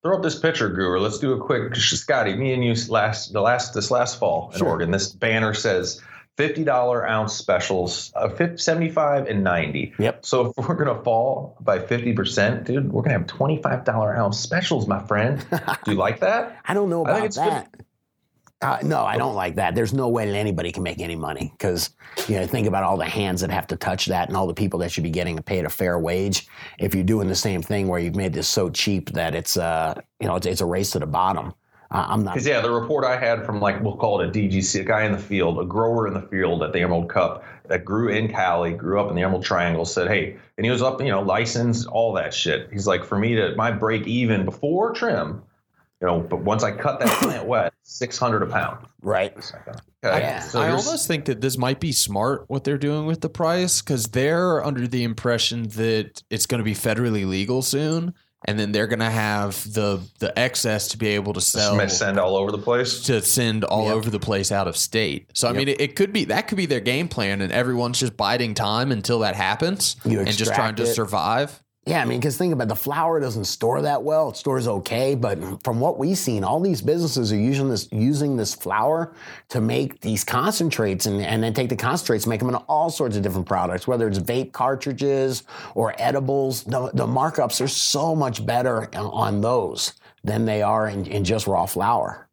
Throw, 0.06 0.18
up 0.18 0.24
this 0.24 0.38
picture, 0.38 0.70
Guru. 0.70 1.00
Let's 1.00 1.20
do 1.20 1.34
a 1.34 1.40
quick. 1.40 1.76
Scotty, 1.76 2.36
me 2.36 2.54
and 2.54 2.64
you 2.64 2.76
last 2.90 3.34
the 3.34 3.42
last 3.42 3.74
this 3.74 3.90
last 3.90 4.20
fall 4.20 4.52
in 4.54 4.60
Sure. 4.60 4.70
Oregon. 4.70 4.92
This 4.92 5.12
banner 5.12 5.54
says 5.54 6.02
fifty 6.38 6.64
dollar 6.64 7.08
ounce 7.08 7.34
specials, 7.34 8.12
uh, 8.16 8.30
50, 8.30 8.58
75 8.58 9.28
and 9.28 9.44
ninety. 9.44 9.94
Yep. 9.98 10.26
So 10.26 10.54
if 10.56 10.68
we're 10.68 10.76
gonna 10.76 11.02
fall 11.04 11.58
by 11.60 11.80
fifty 11.80 12.14
percent, 12.14 12.66
dude, 12.66 12.92
we're 12.92 13.02
gonna 13.02 13.18
have 13.18 13.28
twenty 13.28 13.62
five 13.62 13.84
dollar 13.84 14.16
ounce 14.16 14.40
specials, 14.40 14.88
my 14.88 15.06
friend. 15.08 15.46
do 15.50 15.92
you 15.92 15.98
like 15.98 16.20
that? 16.20 16.60
I 16.66 16.74
don't 16.74 16.90
know 16.90 17.06
I 17.06 17.12
about 17.12 17.26
it's 17.26 17.38
good. 17.38 17.85
Uh, 18.62 18.80
no, 18.84 19.04
I 19.04 19.18
don't 19.18 19.36
like 19.36 19.56
that. 19.56 19.76
There's 19.76 19.94
no 19.94 20.08
way 20.08 20.26
that 20.26 20.36
anybody 20.36 20.72
can 20.72 20.82
make 20.82 21.00
any 21.00 21.16
money 21.16 21.52
because 21.58 21.90
you 22.28 22.40
know 22.40 22.48
think 22.48 22.68
about 22.68 22.84
all 22.84 22.96
the 22.98 23.06
hands 23.06 23.42
that 23.42 23.52
have 23.52 23.68
to 23.68 23.76
touch 23.76 24.06
that 24.08 24.30
and 24.30 24.38
all 24.38 24.48
the 24.48 24.54
people 24.54 24.80
that 24.80 24.92
should 24.92 25.04
be 25.04 25.10
getting 25.10 25.38
paid 25.44 25.66
a 25.66 25.70
fair 25.70 26.00
wage. 26.00 26.48
If 26.80 26.96
you're 26.96 27.04
doing 27.04 27.28
the 27.28 27.36
same 27.36 27.62
thing 27.62 27.88
where 27.88 28.00
you've 28.00 28.16
made 28.16 28.34
this 28.34 28.48
so 28.48 28.70
cheap 28.70 29.12
that 29.12 29.36
it's 29.36 29.58
uh 29.58 29.94
you 30.22 30.28
know 30.28 30.36
it's, 30.38 30.46
it's 30.48 30.62
a 30.62 30.66
race 30.66 30.92
to 30.92 31.00
the 31.00 31.06
bottom. 31.06 31.54
I- 31.92 32.14
I'm 32.14 32.24
not. 32.24 32.36
Because 32.36 32.48
yeah, 32.48 32.62
the 32.62 32.72
report 32.72 33.04
I 33.04 33.18
had 33.18 33.46
from 33.46 33.60
like 33.60 33.84
we'll 33.84 33.98
call 33.98 34.22
it 34.22 34.30
a 34.30 34.32
DGC, 34.32 34.80
a 34.82 34.84
guy 34.84 35.04
in 35.04 35.12
the 35.12 35.18
field, 35.20 35.60
a 35.60 35.66
grower 35.66 36.08
in 36.08 36.14
the 36.14 36.22
field 36.22 36.64
at 36.64 36.72
the 36.72 36.80
Emerald 36.80 37.10
Cup 37.10 37.44
that 37.68 37.84
grew 37.84 38.10
in 38.10 38.30
Cali, 38.30 38.72
grew 38.74 39.02
up 39.02 39.10
in 39.10 39.16
the 39.16 39.22
Emerald 39.22 39.44
Triangle, 39.44 39.84
said, 39.86 40.08
"Hey," 40.08 40.38
and 40.58 40.66
he 40.66 40.72
was 40.72 40.82
up, 40.82 41.02
you 41.02 41.10
know, 41.10 41.22
licensed, 41.22 41.88
all 41.88 42.14
that 42.14 42.34
shit. 42.34 42.70
He's 42.72 42.88
like, 42.88 43.04
for 43.04 43.18
me 43.20 43.36
to 43.36 43.54
my 43.58 43.72
break 43.72 44.08
even 44.08 44.46
before 44.46 44.94
trim, 44.94 45.44
you 46.02 46.08
know, 46.08 46.20
but 46.20 46.42
once 46.42 46.64
I 46.64 46.72
cut 46.72 47.00
that 47.00 47.10
plant 47.20 47.46
wet, 47.48 47.74
six 47.84 48.18
hundred 48.18 48.44
a 48.44 48.48
pound. 48.48 48.86
Right. 49.02 49.32
Okay, 49.38 49.80
Yeah. 50.04 50.40
so 50.40 50.60
I 50.62 50.70
almost 50.70 51.08
think 51.08 51.26
that 51.26 51.42
this 51.42 51.58
might 51.58 51.80
be 51.80 51.92
smart 51.92 52.46
what 52.48 52.64
they're 52.64 52.78
doing 52.78 53.06
with 53.06 53.22
the 53.22 53.30
price 53.30 53.82
because 53.82 54.08
they're 54.08 54.64
under 54.64 54.88
the 54.88 55.04
impression 55.04 55.64
that 55.70 56.22
it's 56.30 56.46
going 56.46 56.60
to 56.60 56.64
be 56.66 56.74
federally 56.74 57.26
legal 57.28 57.62
soon, 57.62 58.14
and 58.48 58.60
then 58.60 58.72
they're 58.72 58.88
going 58.88 59.00
to 59.00 59.10
have 59.10 59.64
the 59.74 60.00
the 60.20 60.38
excess 60.38 60.90
to 60.90 60.98
be 60.98 61.08
able 61.08 61.34
to 61.34 61.42
sell 61.42 61.88
send 61.90 62.20
all 62.20 62.36
over 62.36 62.52
the 62.52 62.58
place. 62.60 63.02
to 63.04 63.22
send 63.22 63.64
all 63.64 63.88
over 63.88 64.10
the 64.10 64.20
place 64.20 64.52
out 64.52 64.68
of 64.68 64.76
state. 64.76 65.32
So 65.34 65.48
I 65.48 65.54
mean, 65.54 65.70
it, 65.70 65.80
it 65.82 65.96
could 65.96 66.12
be 66.14 66.26
that 66.26 66.48
could 66.48 66.58
be 66.58 66.66
their 66.66 66.82
game 66.82 67.08
plan, 67.08 67.42
and 67.42 67.52
everyone's 67.52 68.00
just 68.00 68.18
biding 68.18 68.54
time 68.54 68.92
until 68.92 69.20
that 69.20 69.36
happens 69.36 69.96
You 70.04 70.20
and 70.20 70.28
just 70.28 70.54
trying 70.54 70.72
extract 70.72 70.78
to 70.78 70.84
it. 70.84 70.94
survive. 70.94 71.62
Yeah, 71.88 72.02
I 72.02 72.06
mean, 72.06 72.20
because 72.20 72.36
think 72.36 72.52
about 72.52 72.64
it, 72.64 72.70
the 72.70 72.76
flour 72.76 73.20
doesn't 73.20 73.46
store 73.46 73.84
that 73.84 74.02
well. 74.02 74.30
It 74.30 74.38
stores 74.38 74.68
okay, 74.68 75.14
but 75.14 75.38
from 75.64 75.80
what 75.80 76.00
we've 76.00 76.18
seen, 76.18 76.44
all 76.44 76.60
these 76.60 76.82
businesses 76.82 77.32
are 77.32 77.38
using 77.38 77.70
this 77.70 77.88
using 77.92 78.38
this 78.38 78.56
flour 78.56 79.14
to 79.50 79.62
make 79.62 80.02
these 80.02 80.24
concentrates, 80.24 81.06
and, 81.06 81.22
and 81.22 81.44
then 81.44 81.54
take 81.54 81.70
the 81.70 81.76
concentrates, 81.76 82.26
make 82.26 82.40
them 82.40 82.50
into 82.50 82.62
all 82.62 82.90
sorts 82.90 83.16
of 83.16 83.22
different 83.22 83.46
products, 83.46 83.86
whether 83.86 84.08
it's 84.08 84.18
vape 84.18 84.52
cartridges 84.52 85.44
or 85.76 85.94
edibles. 86.00 86.64
The, 86.64 86.90
the 86.96 87.06
markups 87.06 87.62
are 87.62 87.68
so 87.68 88.16
much 88.16 88.44
better 88.44 88.90
on 88.96 89.42
those 89.42 89.94
than 90.24 90.46
they 90.46 90.64
are 90.64 90.88
in, 90.88 91.06
in 91.06 91.24
just 91.24 91.46
raw 91.46 91.68
flour. 91.68 92.28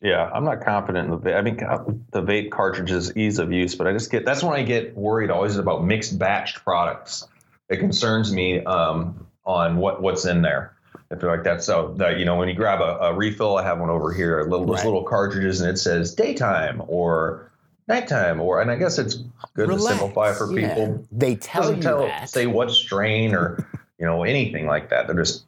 Yeah, 0.00 0.28
I'm 0.34 0.42
not 0.42 0.64
confident 0.64 1.04
in 1.04 1.10
the 1.12 1.18
vape. 1.18 1.36
I 1.36 1.42
mean, 1.42 1.62
uh, 1.62 1.84
the 2.10 2.22
vape 2.22 2.50
cartridges 2.50 3.16
ease 3.16 3.38
of 3.38 3.52
use, 3.52 3.76
but 3.76 3.86
I 3.86 3.92
just 3.92 4.10
get 4.10 4.24
that's 4.24 4.42
when 4.42 4.58
I 4.58 4.64
get 4.64 4.96
worried 4.96 5.30
always 5.30 5.58
about 5.58 5.84
mixed 5.84 6.18
batched 6.18 6.64
products. 6.64 7.28
It 7.72 7.78
concerns 7.78 8.32
me 8.32 8.62
um, 8.64 9.26
on 9.46 9.76
what 9.78 10.02
what's 10.02 10.26
in 10.26 10.42
there. 10.42 10.76
If 11.10 11.20
they're 11.20 11.30
like 11.30 11.44
that, 11.44 11.62
so 11.62 11.94
that 11.98 12.18
you 12.18 12.24
know, 12.24 12.36
when 12.36 12.48
you 12.48 12.54
grab 12.54 12.80
a, 12.80 12.98
a 13.06 13.14
refill, 13.14 13.56
I 13.56 13.62
have 13.62 13.80
one 13.80 13.90
over 13.90 14.12
here, 14.12 14.42
little 14.44 14.66
those 14.66 14.84
little 14.84 15.02
cartridges, 15.04 15.60
and 15.60 15.70
it 15.70 15.78
says 15.78 16.14
daytime 16.14 16.82
or 16.86 17.50
nighttime, 17.88 18.40
or 18.40 18.60
and 18.60 18.70
I 18.70 18.76
guess 18.76 18.98
it's 18.98 19.16
good 19.54 19.68
Relax. 19.68 19.82
to 19.84 19.88
simplify 19.88 20.32
for 20.32 20.52
Yeah. 20.52 20.68
people. 20.68 21.06
They 21.10 21.36
tell 21.36 21.62
doesn't 21.62 21.76
you 21.78 21.82
tell 21.82 22.06
that. 22.06 22.28
say 22.28 22.46
what 22.46 22.70
strain 22.70 23.34
or 23.34 23.66
you 23.98 24.06
know 24.06 24.22
anything 24.22 24.66
like 24.66 24.90
that. 24.90 25.06
They're 25.06 25.16
just 25.16 25.44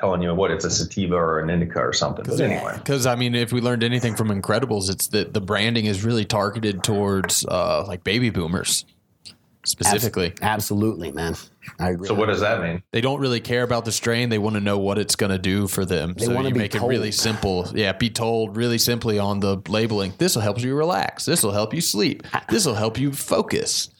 telling 0.00 0.22
you 0.22 0.32
what 0.34 0.50
it's 0.50 0.64
a 0.64 0.70
sativa 0.70 1.16
or 1.16 1.40
an 1.40 1.50
indica 1.50 1.80
or 1.80 1.92
something. 1.92 2.24
But 2.24 2.40
anyway, 2.40 2.74
Because 2.76 3.06
I 3.06 3.14
mean, 3.16 3.34
if 3.34 3.52
we 3.52 3.60
learned 3.60 3.82
anything 3.82 4.14
from 4.14 4.28
Incredibles, 4.28 4.88
it's 4.90 5.08
that 5.08 5.34
the 5.34 5.40
branding 5.40 5.86
is 5.86 6.04
really 6.04 6.24
targeted 6.24 6.84
towards 6.84 7.44
uh, 7.46 7.84
like 7.86 8.04
baby 8.04 8.30
boomers 8.30 8.84
specifically. 9.68 10.34
Absolutely, 10.42 11.12
man. 11.12 11.36
I 11.78 11.90
agree. 11.90 12.08
so 12.08 12.14
what 12.14 12.26
does 12.26 12.40
that 12.40 12.62
mean? 12.62 12.82
They 12.92 13.00
don't 13.00 13.20
really 13.20 13.40
care 13.40 13.62
about 13.62 13.84
the 13.84 13.92
strain. 13.92 14.30
They 14.30 14.38
want 14.38 14.54
to 14.54 14.60
know 14.60 14.78
what 14.78 14.98
it's 14.98 15.16
going 15.16 15.30
to 15.30 15.38
do 15.38 15.66
for 15.66 15.84
them. 15.84 16.14
They 16.14 16.24
so 16.26 16.34
wanna 16.34 16.48
you 16.48 16.54
be 16.54 16.60
make 16.60 16.74
it 16.74 16.82
really 16.82 17.12
simple. 17.12 17.68
Yeah, 17.74 17.92
be 17.92 18.10
told 18.10 18.56
really 18.56 18.78
simply 18.78 19.18
on 19.18 19.40
the 19.40 19.60
labeling. 19.68 20.14
This 20.18 20.34
will 20.34 20.42
help 20.42 20.60
you 20.60 20.74
relax. 20.74 21.24
This 21.26 21.42
will 21.42 21.52
help 21.52 21.74
you 21.74 21.80
sleep. 21.80 22.22
This 22.48 22.66
will 22.66 22.74
help 22.74 22.98
you 22.98 23.12
focus. 23.12 23.90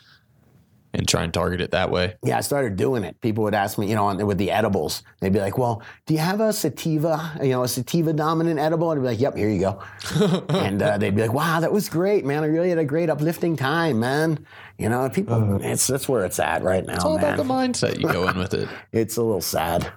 And 0.94 1.06
try 1.06 1.22
and 1.22 1.34
target 1.34 1.60
it 1.60 1.72
that 1.72 1.90
way. 1.90 2.14
Yeah, 2.24 2.38
I 2.38 2.40
started 2.40 2.76
doing 2.76 3.04
it. 3.04 3.20
People 3.20 3.44
would 3.44 3.54
ask 3.54 3.76
me, 3.78 3.88
you 3.88 3.94
know, 3.94 4.06
on- 4.06 4.26
with 4.26 4.38
the 4.38 4.50
edibles, 4.50 5.02
they'd 5.20 5.32
be 5.32 5.38
like, 5.38 5.58
"Well, 5.58 5.82
do 6.06 6.14
you 6.14 6.20
have 6.20 6.40
a 6.40 6.52
sativa, 6.52 7.32
you 7.42 7.50
know, 7.50 7.62
a 7.62 7.68
sativa 7.68 8.12
dominant 8.12 8.58
edible?" 8.58 8.90
And 8.90 8.98
I'd 9.00 9.02
be 9.02 9.08
like, 9.08 9.20
"Yep, 9.20 9.36
here 9.36 9.48
you 9.50 9.60
go." 9.60 9.82
and 10.48 10.80
uh, 10.82 10.96
they'd 10.98 11.14
be 11.14 11.22
like, 11.22 11.32
"Wow, 11.34 11.60
that 11.60 11.72
was 11.72 11.88
great, 11.88 12.24
man! 12.24 12.42
I 12.42 12.46
really 12.46 12.70
had 12.70 12.78
a 12.78 12.84
great 12.84 13.10
uplifting 13.10 13.56
time, 13.56 14.00
man." 14.00 14.46
You 14.78 14.88
know, 14.88 15.08
people, 15.10 15.60
it's 15.62 15.86
that's 15.86 16.08
where 16.08 16.24
it's 16.24 16.38
at 16.38 16.62
right 16.62 16.86
now, 16.86 16.94
It's 16.94 17.04
all 17.04 17.18
man. 17.18 17.34
about 17.34 17.36
the 17.36 17.52
mindset 17.52 17.98
you 18.00 18.10
go 18.10 18.28
in 18.28 18.38
with 18.38 18.54
it. 18.54 18.68
it's 18.92 19.16
a 19.16 19.22
little 19.22 19.40
sad. 19.40 19.92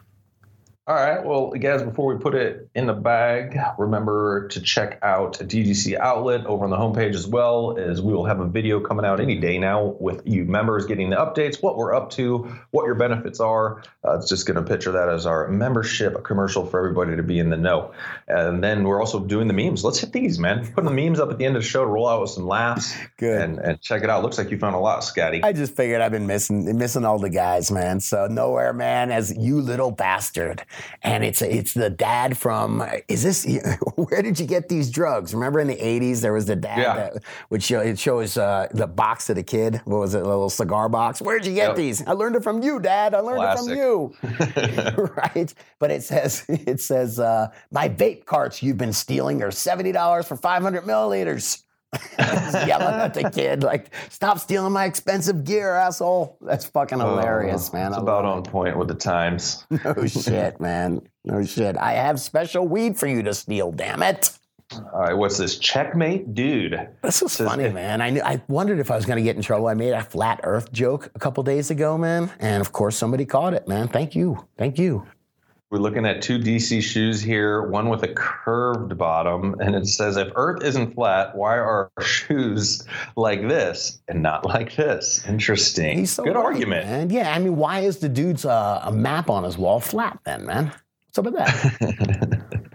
All 0.88 0.96
right. 0.96 1.24
Well, 1.24 1.52
guys, 1.52 1.84
before 1.84 2.12
we 2.12 2.20
put 2.20 2.34
it 2.34 2.68
in 2.74 2.88
the 2.88 2.94
bag, 2.94 3.56
remember 3.78 4.48
to 4.48 4.60
check 4.60 4.98
out 5.04 5.38
DGC 5.38 5.96
Outlet 6.00 6.48
over 6.48 6.64
on 6.64 6.72
the 6.72 6.76
homepage 6.76 7.14
as 7.14 7.28
well, 7.28 7.78
as 7.78 8.02
we 8.02 8.12
will 8.14 8.26
have 8.26 8.40
a 8.40 8.48
video 8.48 8.80
coming 8.80 9.06
out 9.06 9.20
any 9.20 9.38
day 9.38 9.60
now 9.60 9.96
with 10.00 10.24
you 10.26 10.44
members 10.44 10.88
getting 10.88 11.12
the 11.12 11.18
updates, 11.18 11.62
what 11.62 11.78
we're 11.78 11.94
up 11.94 12.10
to, 12.10 12.52
what 12.72 12.88
your 12.88 12.96
benefits 12.96 13.40
are. 13.40 13.84
Uh, 14.04 14.18
it's 14.18 14.28
just 14.28 14.48
going 14.48 14.56
to 14.56 14.64
picture 14.64 14.94
that 14.94 15.08
as 15.08 15.28
our 15.28 15.48
membership 15.50 16.16
a 16.16 16.22
commercial 16.22 16.66
for 16.66 16.80
everybody 16.80 17.16
to 17.16 17.22
be 17.22 17.38
in 17.38 17.52
the 17.52 17.58
know. 17.58 17.94
And 18.28 18.64
then 18.64 18.84
we're 18.84 19.00
also 19.00 19.20
doing 19.20 19.48
the 19.48 19.54
memes. 19.54 19.86
Let's 19.86 20.00
hit 20.00 20.12
these, 20.12 20.40
man. 20.40 20.66
Putting 20.74 20.96
the 20.96 21.04
memes 21.04 21.20
up 21.20 21.30
at 21.30 21.38
the 21.38 21.46
end 21.46 21.56
of 21.56 21.62
the 21.62 21.68
show 21.70 21.82
to 21.82 21.92
roll 21.92 22.10
out 22.10 22.22
with 22.22 22.32
some 22.32 22.48
laughs. 22.48 22.98
Good. 23.18 23.40
And, 23.40 23.60
and 23.60 23.80
check 23.82 24.02
it 24.02 24.10
out. 24.10 24.24
Looks 24.24 24.40
like 24.40 24.50
you 24.50 24.58
found 24.58 24.74
a 24.74 24.80
lot, 24.80 25.04
Scotty. 25.04 25.44
I 25.44 25.54
just 25.54 25.76
figured 25.76 26.02
I've 26.02 26.12
been 26.12 26.26
missing 26.26 26.76
missing 26.76 27.06
all 27.06 27.20
the 27.20 27.30
guys, 27.30 27.72
man. 27.72 28.00
So 28.00 28.26
nowhere, 28.26 28.74
man, 28.74 29.12
as 29.12 29.32
you 29.38 29.62
little 29.62 29.92
bastard, 29.92 30.66
and 31.04 31.24
it's 31.24 31.42
it's 31.42 31.74
the 31.74 31.90
dad 31.90 32.38
from. 32.38 32.84
Is 33.08 33.24
this 33.24 33.46
where 33.96 34.22
did 34.22 34.40
you 34.40 34.46
get 34.46 34.70
these 34.70 34.90
drugs? 34.90 35.34
Remember 35.34 35.60
in 35.60 35.68
the 35.68 35.76
'80s 35.76 36.22
there 36.22 36.34
was 36.34 36.46
the 36.46 36.56
dad 36.56 36.78
Yeah. 36.80 36.94
that 36.96 37.24
would 37.50 37.64
show 37.64 37.80
it 37.80 37.98
shows 38.00 38.38
uh, 38.38 38.68
the 38.72 38.88
box 38.88 39.30
of 39.30 39.36
the 39.36 39.44
kid. 39.44 39.82
What 39.86 39.98
was 40.00 40.14
it? 40.16 40.22
A 40.22 40.28
little 40.28 40.50
cigar 40.50 40.90
box. 40.90 41.22
Where'd 41.22 41.46
you 41.46 41.54
get 41.54 41.70
Yep. 41.70 41.76
these? 41.76 42.06
I 42.08 42.12
learned 42.14 42.36
it 42.36 42.44
from 42.44 42.62
you, 42.62 42.80
Dad. 42.80 43.14
I 43.14 43.20
learned 43.20 43.40
Classic. 43.40 43.72
it 43.78 44.16
from 44.20 44.98
you. 44.98 45.12
right? 45.18 45.54
But 45.80 45.92
it 45.92 46.04
says 46.04 46.46
it 46.48 46.80
says 46.82 47.20
uh, 47.20 47.48
my 47.72 47.90
vape 47.90 48.26
carts 48.26 48.62
you've 48.64 48.78
been 48.78 48.94
stealing 48.94 49.42
are 49.44 49.52
seventy 49.52 49.92
dollars 49.92 50.28
for 50.28 50.36
five 50.36 50.62
hundred 50.62 50.84
milliliters. 50.84 51.64
Yelling 52.18 52.96
at 53.02 53.14
the 53.14 53.30
kid 53.30 53.64
like, 53.64 53.94
"Stop 54.10 54.40
stealing 54.40 54.72
my 54.74 54.86
expensive 54.86 55.44
gear, 55.44 55.74
asshole!" 55.76 56.38
That's 56.42 56.66
fucking 56.66 57.00
hilarious, 57.00 57.70
oh, 57.74 57.78
man. 57.78 57.88
Oh, 57.88 57.90
It's 57.90 57.98
I 57.98 58.02
about 58.02 58.26
on 58.26 58.44
point 58.44 58.78
with 58.78 58.88
the 58.88 58.96
times. 58.96 59.66
it. 59.70 59.82
No 59.98 60.06
shit, 60.08 60.60
man. 60.62 61.02
No 61.26 61.44
shit. 61.44 61.78
I 61.78 61.94
have 61.94 62.20
special 62.20 62.68
weed 62.68 62.98
for 62.98 63.08
you 63.08 63.24
to 63.24 63.34
steal. 63.34 63.72
Damn 63.72 64.04
it. 64.04 64.32
All 64.94 65.02
right. 65.02 65.14
What's 65.14 65.38
this? 65.38 65.58
Checkmate, 65.60 66.34
dude. 66.34 66.88
This 67.04 67.22
is 67.22 67.36
funny, 67.36 67.70
man. 67.70 68.02
I 68.02 68.10
knew, 68.10 68.22
I 68.22 68.42
wondered 68.48 68.80
if 68.80 68.90
I 68.90 68.96
was 68.96 69.06
going 69.06 69.18
to 69.18 69.24
get 69.24 69.36
in 69.36 69.42
trouble. 69.42 69.68
I 69.68 69.74
made 69.74 69.92
a 69.92 70.02
flat 70.02 70.40
Earth 70.44 70.72
joke 70.72 71.12
a 71.14 71.20
couple 71.20 71.44
days 71.44 71.72
ago, 71.72 71.98
man, 71.98 72.32
and 72.40 72.62
of 72.62 72.72
course 72.72 72.96
somebody 72.98 73.26
caught 73.26 73.54
it, 73.54 73.68
man. 73.68 73.90
Thank 73.90 74.16
you, 74.16 74.48
thank 74.58 74.80
you. 74.80 75.06
We're 75.72 75.80
looking 75.80 76.06
at 76.06 76.22
two 76.22 76.38
DC 76.38 76.82
shoes 76.84 77.22
here, 77.22 77.62
one 77.62 77.88
with 77.88 78.04
a 78.04 78.10
curved 78.10 78.98
bottom, 78.98 79.56
and 79.62 79.74
it 79.74 79.88
says, 79.88 80.18
if 80.18 80.28
Earth 80.36 80.62
isn't 80.66 80.96
flat, 80.96 81.34
why 81.34 81.56
are 81.56 81.90
our 81.98 82.04
shoes 82.04 82.84
like 83.16 83.48
this 83.48 84.02
and 84.10 84.22
not 84.22 84.46
like 84.46 84.76
this? 84.76 85.26
Interesting. 85.26 86.06
So 86.06 86.26
Good 86.26 86.36
right, 86.36 86.44
argument. 86.44 86.88
man. 86.88 87.10
Yeah, 87.10 87.34
I 87.34 87.40
mean, 87.40 87.56
why 87.56 87.80
is 87.80 88.00
the 88.00 88.10
dude's 88.10 88.44
uh, 88.44 88.82
a 88.84 88.92
map 88.92 89.30
on 89.30 89.46
his 89.46 89.58
wall 89.58 89.80
flat 89.80 90.20
then, 90.26 90.46
man? 90.46 90.74
What's 91.06 91.20
up 91.20 91.26
with 91.26 91.36
that? 91.36 92.68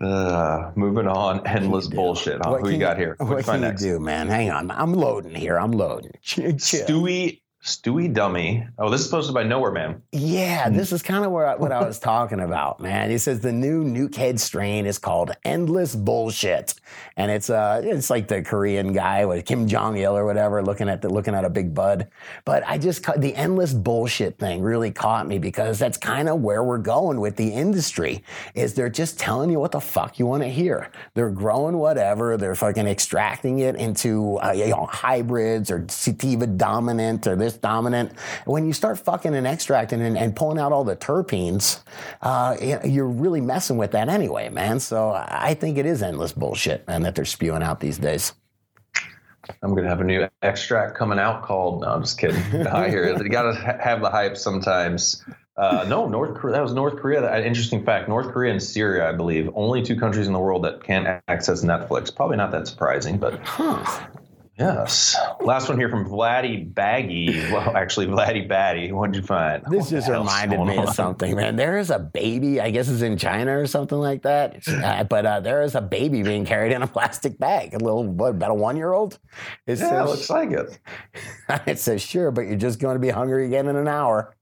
uh, 0.02 0.72
moving 0.74 1.08
on, 1.08 1.46
endless 1.46 1.88
bullshit. 1.88 2.44
Huh? 2.44 2.50
What 2.50 2.60
Who 2.60 2.68
you 2.68 2.78
got 2.78 2.98
here? 2.98 3.16
What'd 3.18 3.46
What 3.46 3.54
you 3.54 3.62
can 3.62 3.72
you 3.72 3.78
do, 3.78 3.98
man? 3.98 4.28
Hang 4.28 4.50
on, 4.50 4.70
I'm 4.70 4.92
loading 4.92 5.34
here. 5.34 5.58
I'm 5.58 5.72
loading. 5.72 6.12
Chill. 6.20 6.52
Stewie, 6.52 7.40
Stewie 7.62 8.12
Dummy. 8.12 8.66
Oh, 8.78 8.88
this 8.88 9.02
is 9.02 9.08
posted 9.08 9.34
by 9.34 9.42
Nowhere 9.42 9.70
Man. 9.70 10.00
Yeah, 10.12 10.70
this 10.70 10.92
is 10.92 11.02
kind 11.02 11.26
of 11.26 11.30
where 11.30 11.54
what 11.58 11.72
I 11.72 11.84
was 11.84 11.98
talking 11.98 12.40
about, 12.40 12.80
man. 12.80 13.10
He 13.10 13.18
says 13.18 13.40
the 13.40 13.52
new 13.52 13.84
nuke 13.84 14.14
head 14.14 14.40
strain 14.40 14.86
is 14.86 14.98
called 14.98 15.32
Endless 15.44 15.94
Bullshit, 15.94 16.74
and 17.18 17.30
it's 17.30 17.50
uh, 17.50 17.82
it's 17.84 18.08
like 18.08 18.28
the 18.28 18.40
Korean 18.40 18.94
guy 18.94 19.26
with 19.26 19.44
Kim 19.44 19.68
Jong 19.68 19.98
Il 19.98 20.16
or 20.16 20.24
whatever, 20.24 20.62
looking 20.62 20.88
at 20.88 21.02
the 21.02 21.10
looking 21.10 21.34
at 21.34 21.44
a 21.44 21.50
big 21.50 21.74
bud. 21.74 22.08
But 22.46 22.66
I 22.66 22.78
just 22.78 23.02
ca- 23.02 23.18
the 23.18 23.34
endless 23.34 23.74
bullshit 23.74 24.38
thing 24.38 24.62
really 24.62 24.90
caught 24.90 25.28
me 25.28 25.38
because 25.38 25.78
that's 25.78 25.98
kind 25.98 26.30
of 26.30 26.40
where 26.40 26.64
we're 26.64 26.78
going 26.78 27.20
with 27.20 27.36
the 27.36 27.48
industry. 27.48 28.24
Is 28.54 28.72
they're 28.72 28.88
just 28.88 29.18
telling 29.18 29.50
you 29.50 29.60
what 29.60 29.72
the 29.72 29.80
fuck 29.82 30.18
you 30.18 30.24
want 30.24 30.42
to 30.44 30.48
hear. 30.48 30.90
They're 31.12 31.30
growing 31.30 31.76
whatever. 31.76 32.38
They're 32.38 32.54
fucking 32.54 32.86
extracting 32.86 33.58
it 33.58 33.76
into 33.76 34.38
uh, 34.38 34.52
you 34.52 34.68
know 34.68 34.86
hybrids 34.90 35.70
or 35.70 35.84
sativa 35.90 36.46
dominant 36.46 37.26
or 37.26 37.36
this 37.36 37.49
dominant. 37.56 38.12
When 38.44 38.66
you 38.66 38.72
start 38.72 38.98
fucking 38.98 39.34
and 39.34 39.46
extracting 39.46 40.00
and, 40.00 40.16
and 40.16 40.34
pulling 40.34 40.58
out 40.58 40.72
all 40.72 40.84
the 40.84 40.96
terpenes, 40.96 41.80
uh, 42.22 42.56
you're 42.84 43.08
really 43.08 43.40
messing 43.40 43.76
with 43.76 43.92
that 43.92 44.08
anyway, 44.08 44.48
man. 44.48 44.80
So 44.80 45.10
I 45.10 45.54
think 45.54 45.78
it 45.78 45.86
is 45.86 46.02
endless 46.02 46.32
bullshit, 46.32 46.86
man, 46.86 47.02
that 47.02 47.14
they're 47.14 47.24
spewing 47.24 47.62
out 47.62 47.80
these 47.80 47.98
days. 47.98 48.32
I'm 49.62 49.74
gonna 49.74 49.88
have 49.88 50.00
a 50.00 50.04
new 50.04 50.28
extract 50.42 50.96
coming 50.96 51.18
out 51.18 51.42
called. 51.42 51.82
No, 51.82 51.88
I'm 51.88 52.02
just 52.02 52.18
kidding. 52.18 52.66
I 52.66 52.88
hear 52.88 53.04
it. 53.04 53.22
You 53.22 53.28
gotta 53.28 53.54
have 53.54 54.00
the 54.00 54.10
hype 54.10 54.36
sometimes. 54.36 55.24
Uh, 55.56 55.84
no, 55.88 56.08
North 56.08 56.34
Korea. 56.38 56.54
That 56.54 56.62
was 56.62 56.72
North 56.72 56.96
Korea. 56.96 57.20
That, 57.20 57.44
interesting 57.44 57.84
fact: 57.84 58.08
North 58.08 58.32
Korea 58.32 58.52
and 58.52 58.62
Syria, 58.62 59.08
I 59.08 59.12
believe, 59.12 59.50
only 59.54 59.82
two 59.82 59.98
countries 59.98 60.26
in 60.26 60.32
the 60.32 60.38
world 60.38 60.64
that 60.64 60.82
can't 60.84 61.22
access 61.28 61.62
Netflix. 61.62 62.14
Probably 62.14 62.36
not 62.36 62.50
that 62.52 62.66
surprising, 62.66 63.18
but 63.18 63.38
Huh. 63.40 64.06
Yes. 64.60 65.16
Last 65.40 65.68
one 65.68 65.78
here 65.78 65.88
from 65.88 66.04
Vladdy 66.06 66.72
Baggy. 66.72 67.30
Well, 67.50 67.74
actually, 67.76 68.06
Vladdy 68.06 68.46
Batty. 68.46 68.92
What'd 68.92 69.16
you 69.16 69.22
find? 69.22 69.62
This 69.70 69.84
What 69.84 69.90
just 69.90 70.08
reminded 70.08 70.60
me 70.60 70.76
on? 70.76 70.86
of 70.88 70.94
something, 70.94 71.34
man. 71.34 71.56
There 71.56 71.78
is 71.78 71.90
a 71.90 71.98
baby, 71.98 72.60
I 72.60 72.70
guess 72.70 72.88
it's 72.88 73.00
in 73.02 73.16
China 73.16 73.58
or 73.58 73.66
something 73.66 73.98
like 73.98 74.22
that. 74.22 74.62
Uh, 74.80 75.04
but 75.04 75.26
uh, 75.26 75.40
there 75.40 75.62
is 75.62 75.74
a 75.74 75.80
baby 75.80 76.22
being 76.22 76.44
carried 76.44 76.72
in 76.72 76.82
a 76.82 76.86
plastic 76.86 77.38
bag, 77.38 77.74
a 77.74 77.78
little, 77.78 78.04
what, 78.04 78.30
about 78.30 78.50
a 78.50 78.54
one 78.54 78.76
year 78.76 78.92
old? 78.92 79.18
It 79.66 79.78
Yeah, 79.78 79.88
says, 79.88 80.08
looks 80.08 80.30
like 80.30 80.50
it. 80.52 80.78
it 81.66 81.78
says, 81.78 82.00
sure, 82.02 82.30
but 82.30 82.42
you're 82.42 82.56
just 82.56 82.78
going 82.80 82.94
to 82.94 82.98
be 83.00 83.10
hungry 83.10 83.46
again 83.46 83.66
in 83.68 83.76
an 83.76 83.88
hour. 83.88 84.34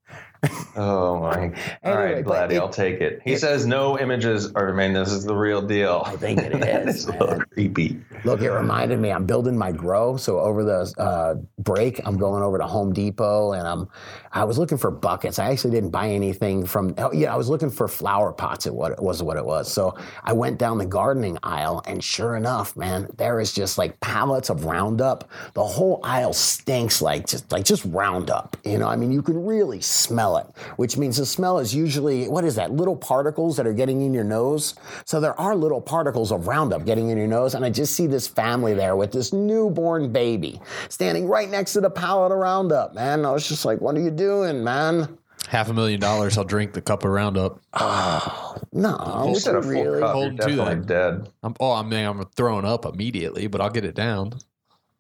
Oh 0.77 1.19
my! 1.21 1.29
All 1.29 1.53
Anyway, 1.83 2.15
right, 2.15 2.25
but 2.25 2.49
Vladdy, 2.51 2.53
it- 2.55 2.59
I'll 2.61 2.69
take 2.69 3.01
it. 3.01 3.21
He 3.25 3.37
says 3.37 3.67
no 3.67 3.99
images. 3.99 4.53
I 4.55 4.71
mean, 4.71 4.93
this 4.93 5.11
is 5.11 5.25
the 5.25 5.35
real 5.35 5.61
deal. 5.61 6.03
I 6.07 6.15
think 6.17 6.39
it 6.41 6.53
is, 6.89 7.07
a 7.09 7.13
little 7.13 7.41
creepy. 7.53 8.01
Look, 8.25 8.41
it 8.43 8.51
reminded 8.53 9.01
me. 9.01 9.11
I'm 9.11 9.27
building 9.27 9.59
my 9.59 9.73
grow, 9.73 10.17
so 10.17 10.39
over 10.39 10.63
the 10.63 10.95
uh, 10.99 11.35
break, 11.59 12.01
I'm 12.05 12.17
going 12.17 12.43
over 12.45 12.59
to 12.59 12.67
Home 12.67 12.93
Depot, 12.93 13.53
and 13.53 13.67
I'm. 13.67 13.89
I 14.33 14.45
was 14.45 14.59
looking 14.59 14.79
for 14.79 14.91
buckets. 14.91 15.39
I 15.39 15.51
actually 15.51 15.71
didn't 15.73 15.91
buy 15.91 16.09
anything 16.09 16.67
from. 16.67 16.95
Yeah, 17.13 17.33
I 17.33 17.37
was 17.37 17.49
looking 17.49 17.71
for 17.71 17.89
flower 17.89 18.33
pots. 18.33 18.67
It 18.67 18.75
was 18.75 19.23
what 19.23 19.37
it 19.37 19.45
was. 19.45 19.73
So 19.73 19.97
I 20.25 20.33
went 20.33 20.59
down 20.59 20.79
the 20.79 20.87
gardening 20.87 21.39
aisle, 21.43 21.83
and 21.87 22.03
sure 22.03 22.37
enough, 22.37 22.77
man, 22.77 23.09
there 23.17 23.41
is 23.41 23.53
just 23.53 23.79
like 23.79 23.99
pallets 24.01 24.51
of 24.51 24.65
Roundup. 24.65 25.31
The 25.55 25.65
whole 25.65 26.01
aisle 26.03 26.33
stinks 26.33 27.01
like 27.01 27.27
just 27.27 27.51
like 27.53 27.65
just 27.65 27.85
Roundup. 27.87 28.57
You 28.65 28.79
know, 28.79 28.89
I 28.89 28.97
mean, 28.97 29.13
you 29.13 29.23
can 29.23 29.45
really 29.45 29.81
smell 29.81 30.37
it, 30.37 30.47
which 30.77 30.97
means 30.97 31.17
the 31.17 31.27
smell 31.27 31.59
is 31.59 31.75
usually 31.75 32.29
what 32.29 32.45
is 32.45 32.55
that? 32.57 32.73
Little 32.73 32.97
particles 32.97 33.57
that 33.57 33.67
are 33.67 33.73
getting 33.73 34.03
in 34.03 34.13
your 34.13 34.25
nose. 34.25 34.75
So 35.05 35.21
there 35.21 35.39
are 35.41 35.55
little 35.57 35.81
particles 35.81 36.33
of 36.33 36.47
Roundup 36.47 36.85
getting 36.85 37.11
in 37.11 37.19
your 37.19 37.27
nose, 37.27 37.55
and 37.55 37.65
I 37.65 37.71
just 37.71 37.95
see 37.95 38.07
this 38.07 38.27
family 38.27 38.75
there 38.75 38.97
with 38.97 39.13
this 39.13 39.33
newborn 39.33 40.13
baby 40.13 40.61
standing 40.89 41.27
right 41.27 41.49
next 41.49 41.73
to 41.75 41.81
the 41.81 41.91
pallet 41.91 42.33
of 42.33 42.39
Roundup. 42.39 42.95
Man, 42.95 43.25
I 43.25 43.33
was 43.33 43.49
just 43.49 43.65
like, 43.65 43.81
"What 43.81 43.97
are 43.97 44.01
you 44.01 44.11
doing, 44.19 44.63
man?" 44.63 45.17
Half 45.49 45.71
a 45.71 45.73
million 45.73 45.99
dollars, 45.99 46.37
I'll 46.37 46.45
drink 46.45 46.75
the 46.75 46.83
cup 46.83 47.05
of 47.05 47.11
Roundup. 47.11 47.61
No, 48.71 49.23
You 49.25 49.31
would 49.33 49.41
said 49.43 49.53
you 49.53 49.59
a 49.59 49.63
full 49.63 49.71
really? 49.73 49.85
cup. 49.85 50.01
You're 50.01 50.09
Holding 50.13 50.37
to 50.37 50.47
definitely 50.47 50.75
that. 50.75 50.87
dead. 50.87 51.29
I'm, 51.43 51.55
oh, 51.59 51.73
I 51.73 51.83
mean, 51.83 52.05
I'm 52.05 52.23
throwing 52.37 52.65
up 52.67 52.85
immediately, 52.85 53.47
but 53.47 53.61
I'll 53.63 53.71
get 53.71 53.85
it 53.87 53.95
down. 53.95 54.35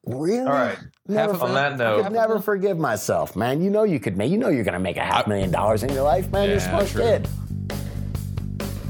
Really? 0.06 0.38
All 0.40 0.46
right. 0.46 0.78
Never 1.06 1.32
Half- 1.32 1.42
on 1.42 1.48
for- 1.48 1.54
that 1.54 1.72
I 1.72 1.76
note- 1.76 2.02
could 2.04 2.12
never 2.12 2.38
forgive 2.40 2.78
myself, 2.78 3.36
man. 3.36 3.60
You 3.60 3.68
know 3.70 3.82
you 3.82 4.00
could 4.00 4.16
make. 4.16 4.30
You 4.30 4.38
know 4.38 4.48
you're 4.48 4.64
gonna 4.64 4.78
make 4.80 4.96
a 4.96 5.02
half 5.02 5.26
million 5.26 5.50
dollars 5.50 5.82
in 5.82 5.90
your 5.92 6.02
life, 6.02 6.30
man. 6.32 6.48
You're 6.48 6.56
a 6.58 6.60
Yeah, 6.60 6.68
smart 6.70 6.86
true. 6.86 7.02
kid. 7.02 7.28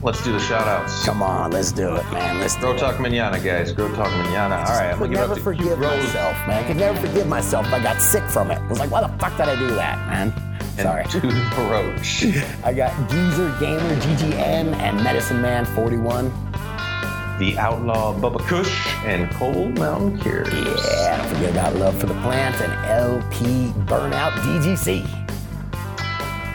Let's 0.01 0.22
do 0.22 0.30
the 0.32 0.38
shout 0.38 0.66
outs. 0.68 1.05
Come 1.05 1.22
on, 1.22 1.51
let's 1.51 1.72
do 1.72 1.96
it, 1.96 2.05
man. 2.12 2.38
Let's 2.38 2.57
it. 2.57 2.78
Talk 2.78 3.01
Manana, 3.01 3.40
guys. 3.40 3.72
Grow 3.72 3.88
Talk 3.94 4.11
Manana. 4.12 4.57
All 4.57 4.64
right, 4.64 4.92
I'm 4.92 4.99
could 4.99 4.99
gonna 4.99 5.09
give 5.09 5.18
never 5.20 5.32
up 5.32 5.38
to 5.38 5.44
forgive 5.44 5.78
Rose 5.80 6.05
myself, 6.05 6.36
man. 6.46 6.64
I 6.64 6.66
could 6.68 6.76
never 6.76 7.07
forgive 7.07 7.26
myself 7.26 7.66
if 7.66 7.72
I 7.74 7.82
got 7.82 8.01
sick 8.01 8.22
from 8.24 8.51
it. 8.53 8.59
I 8.59 8.66
was 8.68 8.78
like, 8.78 8.90
why 8.92 9.01
the 9.01 9.09
fuck 9.18 9.36
did 9.36 9.49
I 9.49 9.57
do 9.59 9.66
that, 9.74 9.99
man? 10.09 10.32
Sorry. 10.78 11.03
and 11.03 11.11
to 11.11 11.62
Roach. 11.68 12.24
I 12.64 12.72
got 12.72 12.92
Geezer 13.11 13.53
Gamer 13.59 13.96
GGN 14.01 14.74
and 14.76 15.03
Medicine 15.03 15.42
Man 15.42 15.64
41. 15.64 16.30
the 17.40 17.59
Outlaw 17.59 18.14
Bubba 18.14 18.38
Kush 18.46 18.86
and 19.05 19.28
Cold 19.32 19.76
Mountain 19.78 20.18
Cures. 20.20 20.49
Yeah, 20.53 21.16
don't 21.18 21.26
forget 21.34 21.51
about 21.51 21.74
Love 21.74 21.99
for 21.99 22.07
the 22.07 22.14
Plants 22.22 22.61
and 22.61 22.72
LP 22.86 23.72
Burnout 23.86 24.30
DGC. 24.42 25.05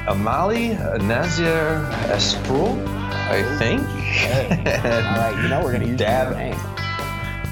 Amali 0.08 0.78
Nazir 1.04 1.86
Esprul, 2.12 2.76
I 3.14 3.44
oh, 3.46 3.58
think. 3.58 3.82
All 3.82 5.18
right, 5.18 5.40
you 5.42 5.50
know 5.50 5.62
we're 5.64 5.72
gonna 5.74 5.86
use 5.88 6.00
Dab. 6.00 6.30
your 6.30 6.40
name. 6.40 6.60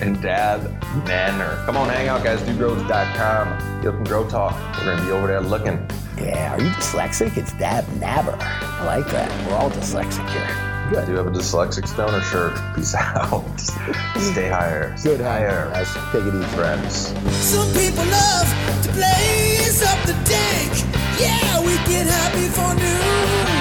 and 0.01 0.21
Dab 0.21 0.61
Nanner. 1.05 1.63
Come 1.65 1.77
on, 1.77 1.89
hang 1.89 2.07
out, 2.07 2.23
guys. 2.23 2.41
DudeGrows.com. 2.41 3.83
You 3.83 3.91
can 3.91 4.03
grow 4.03 4.27
talk. 4.29 4.53
We're 4.79 4.85
gonna 4.95 5.05
be 5.05 5.11
over 5.11 5.27
there 5.27 5.41
looking. 5.41 5.79
Yeah, 6.17 6.53
are 6.55 6.61
you 6.61 6.69
dyslexic? 6.71 7.37
It's 7.37 7.53
Dab 7.53 7.85
Nabber. 7.99 8.37
I 8.39 8.85
like 8.85 9.07
that. 9.11 9.29
We're 9.47 9.55
all 9.55 9.71
dyslexic 9.71 10.27
here. 10.29 10.47
I 10.47 10.89
Good. 10.93 11.05
do 11.07 11.13
have 11.15 11.27
a 11.27 11.31
dyslexic 11.31 11.87
stoner 11.87 12.21
shirt. 12.21 12.59
Peace 12.75 12.93
out. 12.95 13.59
Stay 14.17 14.49
higher. 14.49 14.95
Stay 14.97 15.11
Good 15.15 15.21
higher. 15.21 15.69
Guys, 15.71 15.93
take 16.11 16.25
it 16.25 16.35
easy. 16.35 16.45
Friends. 16.55 17.13
Some 17.37 17.67
people 17.73 18.03
love 18.05 18.47
to 18.83 18.91
blaze 18.91 19.81
up 19.83 19.99
the 20.05 20.13
dank. 20.27 20.73
Yeah, 21.17 21.61
we 21.61 21.73
get 21.89 22.07
high 22.07 22.33
before 22.35 22.75
noon. 22.75 23.60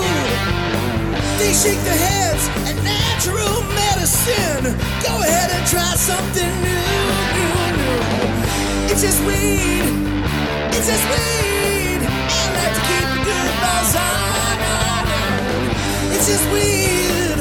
They 1.41 1.53
shake 1.53 1.81
their 1.81 1.97
heads 1.97 2.45
at 2.69 2.77
natural 2.85 3.65
medicine. 3.73 4.77
Go 5.01 5.13
ahead 5.25 5.49
and 5.49 5.65
try 5.65 5.91
something 5.97 6.51
new, 6.61 6.85
new, 7.33 7.53
new. 7.81 8.93
It's 8.93 9.01
just 9.01 9.19
weed. 9.25 9.89
It's 10.69 10.85
just 10.85 11.05
weed. 11.09 12.01
I 12.05 12.43
like 12.53 12.73
to 12.77 12.83
keep 12.85 13.07
a 13.09 13.19
good 13.25 13.49
on, 13.65 14.21
on, 14.45 14.61
on. 14.85 16.13
It's 16.13 16.27
just 16.29 16.45
weed. 16.53 17.37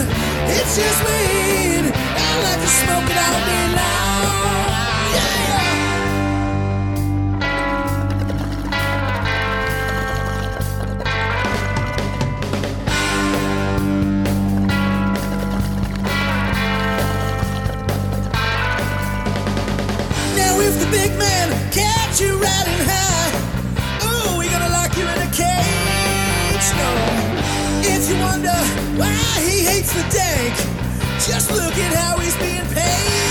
It's 0.48 0.72
just 0.80 1.01
weed. 1.05 1.92
I 1.92 2.30
like 2.40 2.61
to 2.64 2.70
smoke 2.80 3.05
it 3.05 3.18
all 3.20 3.40
day 3.53 3.66
long. 3.76 5.12
Yeah. 5.12 5.70
The 29.95 30.03
dank, 30.11 30.55
just 31.26 31.51
look 31.51 31.76
at 31.76 31.95
how 31.95 32.18
he's 32.18 32.36
being 32.36 32.66
paid. 32.74 33.30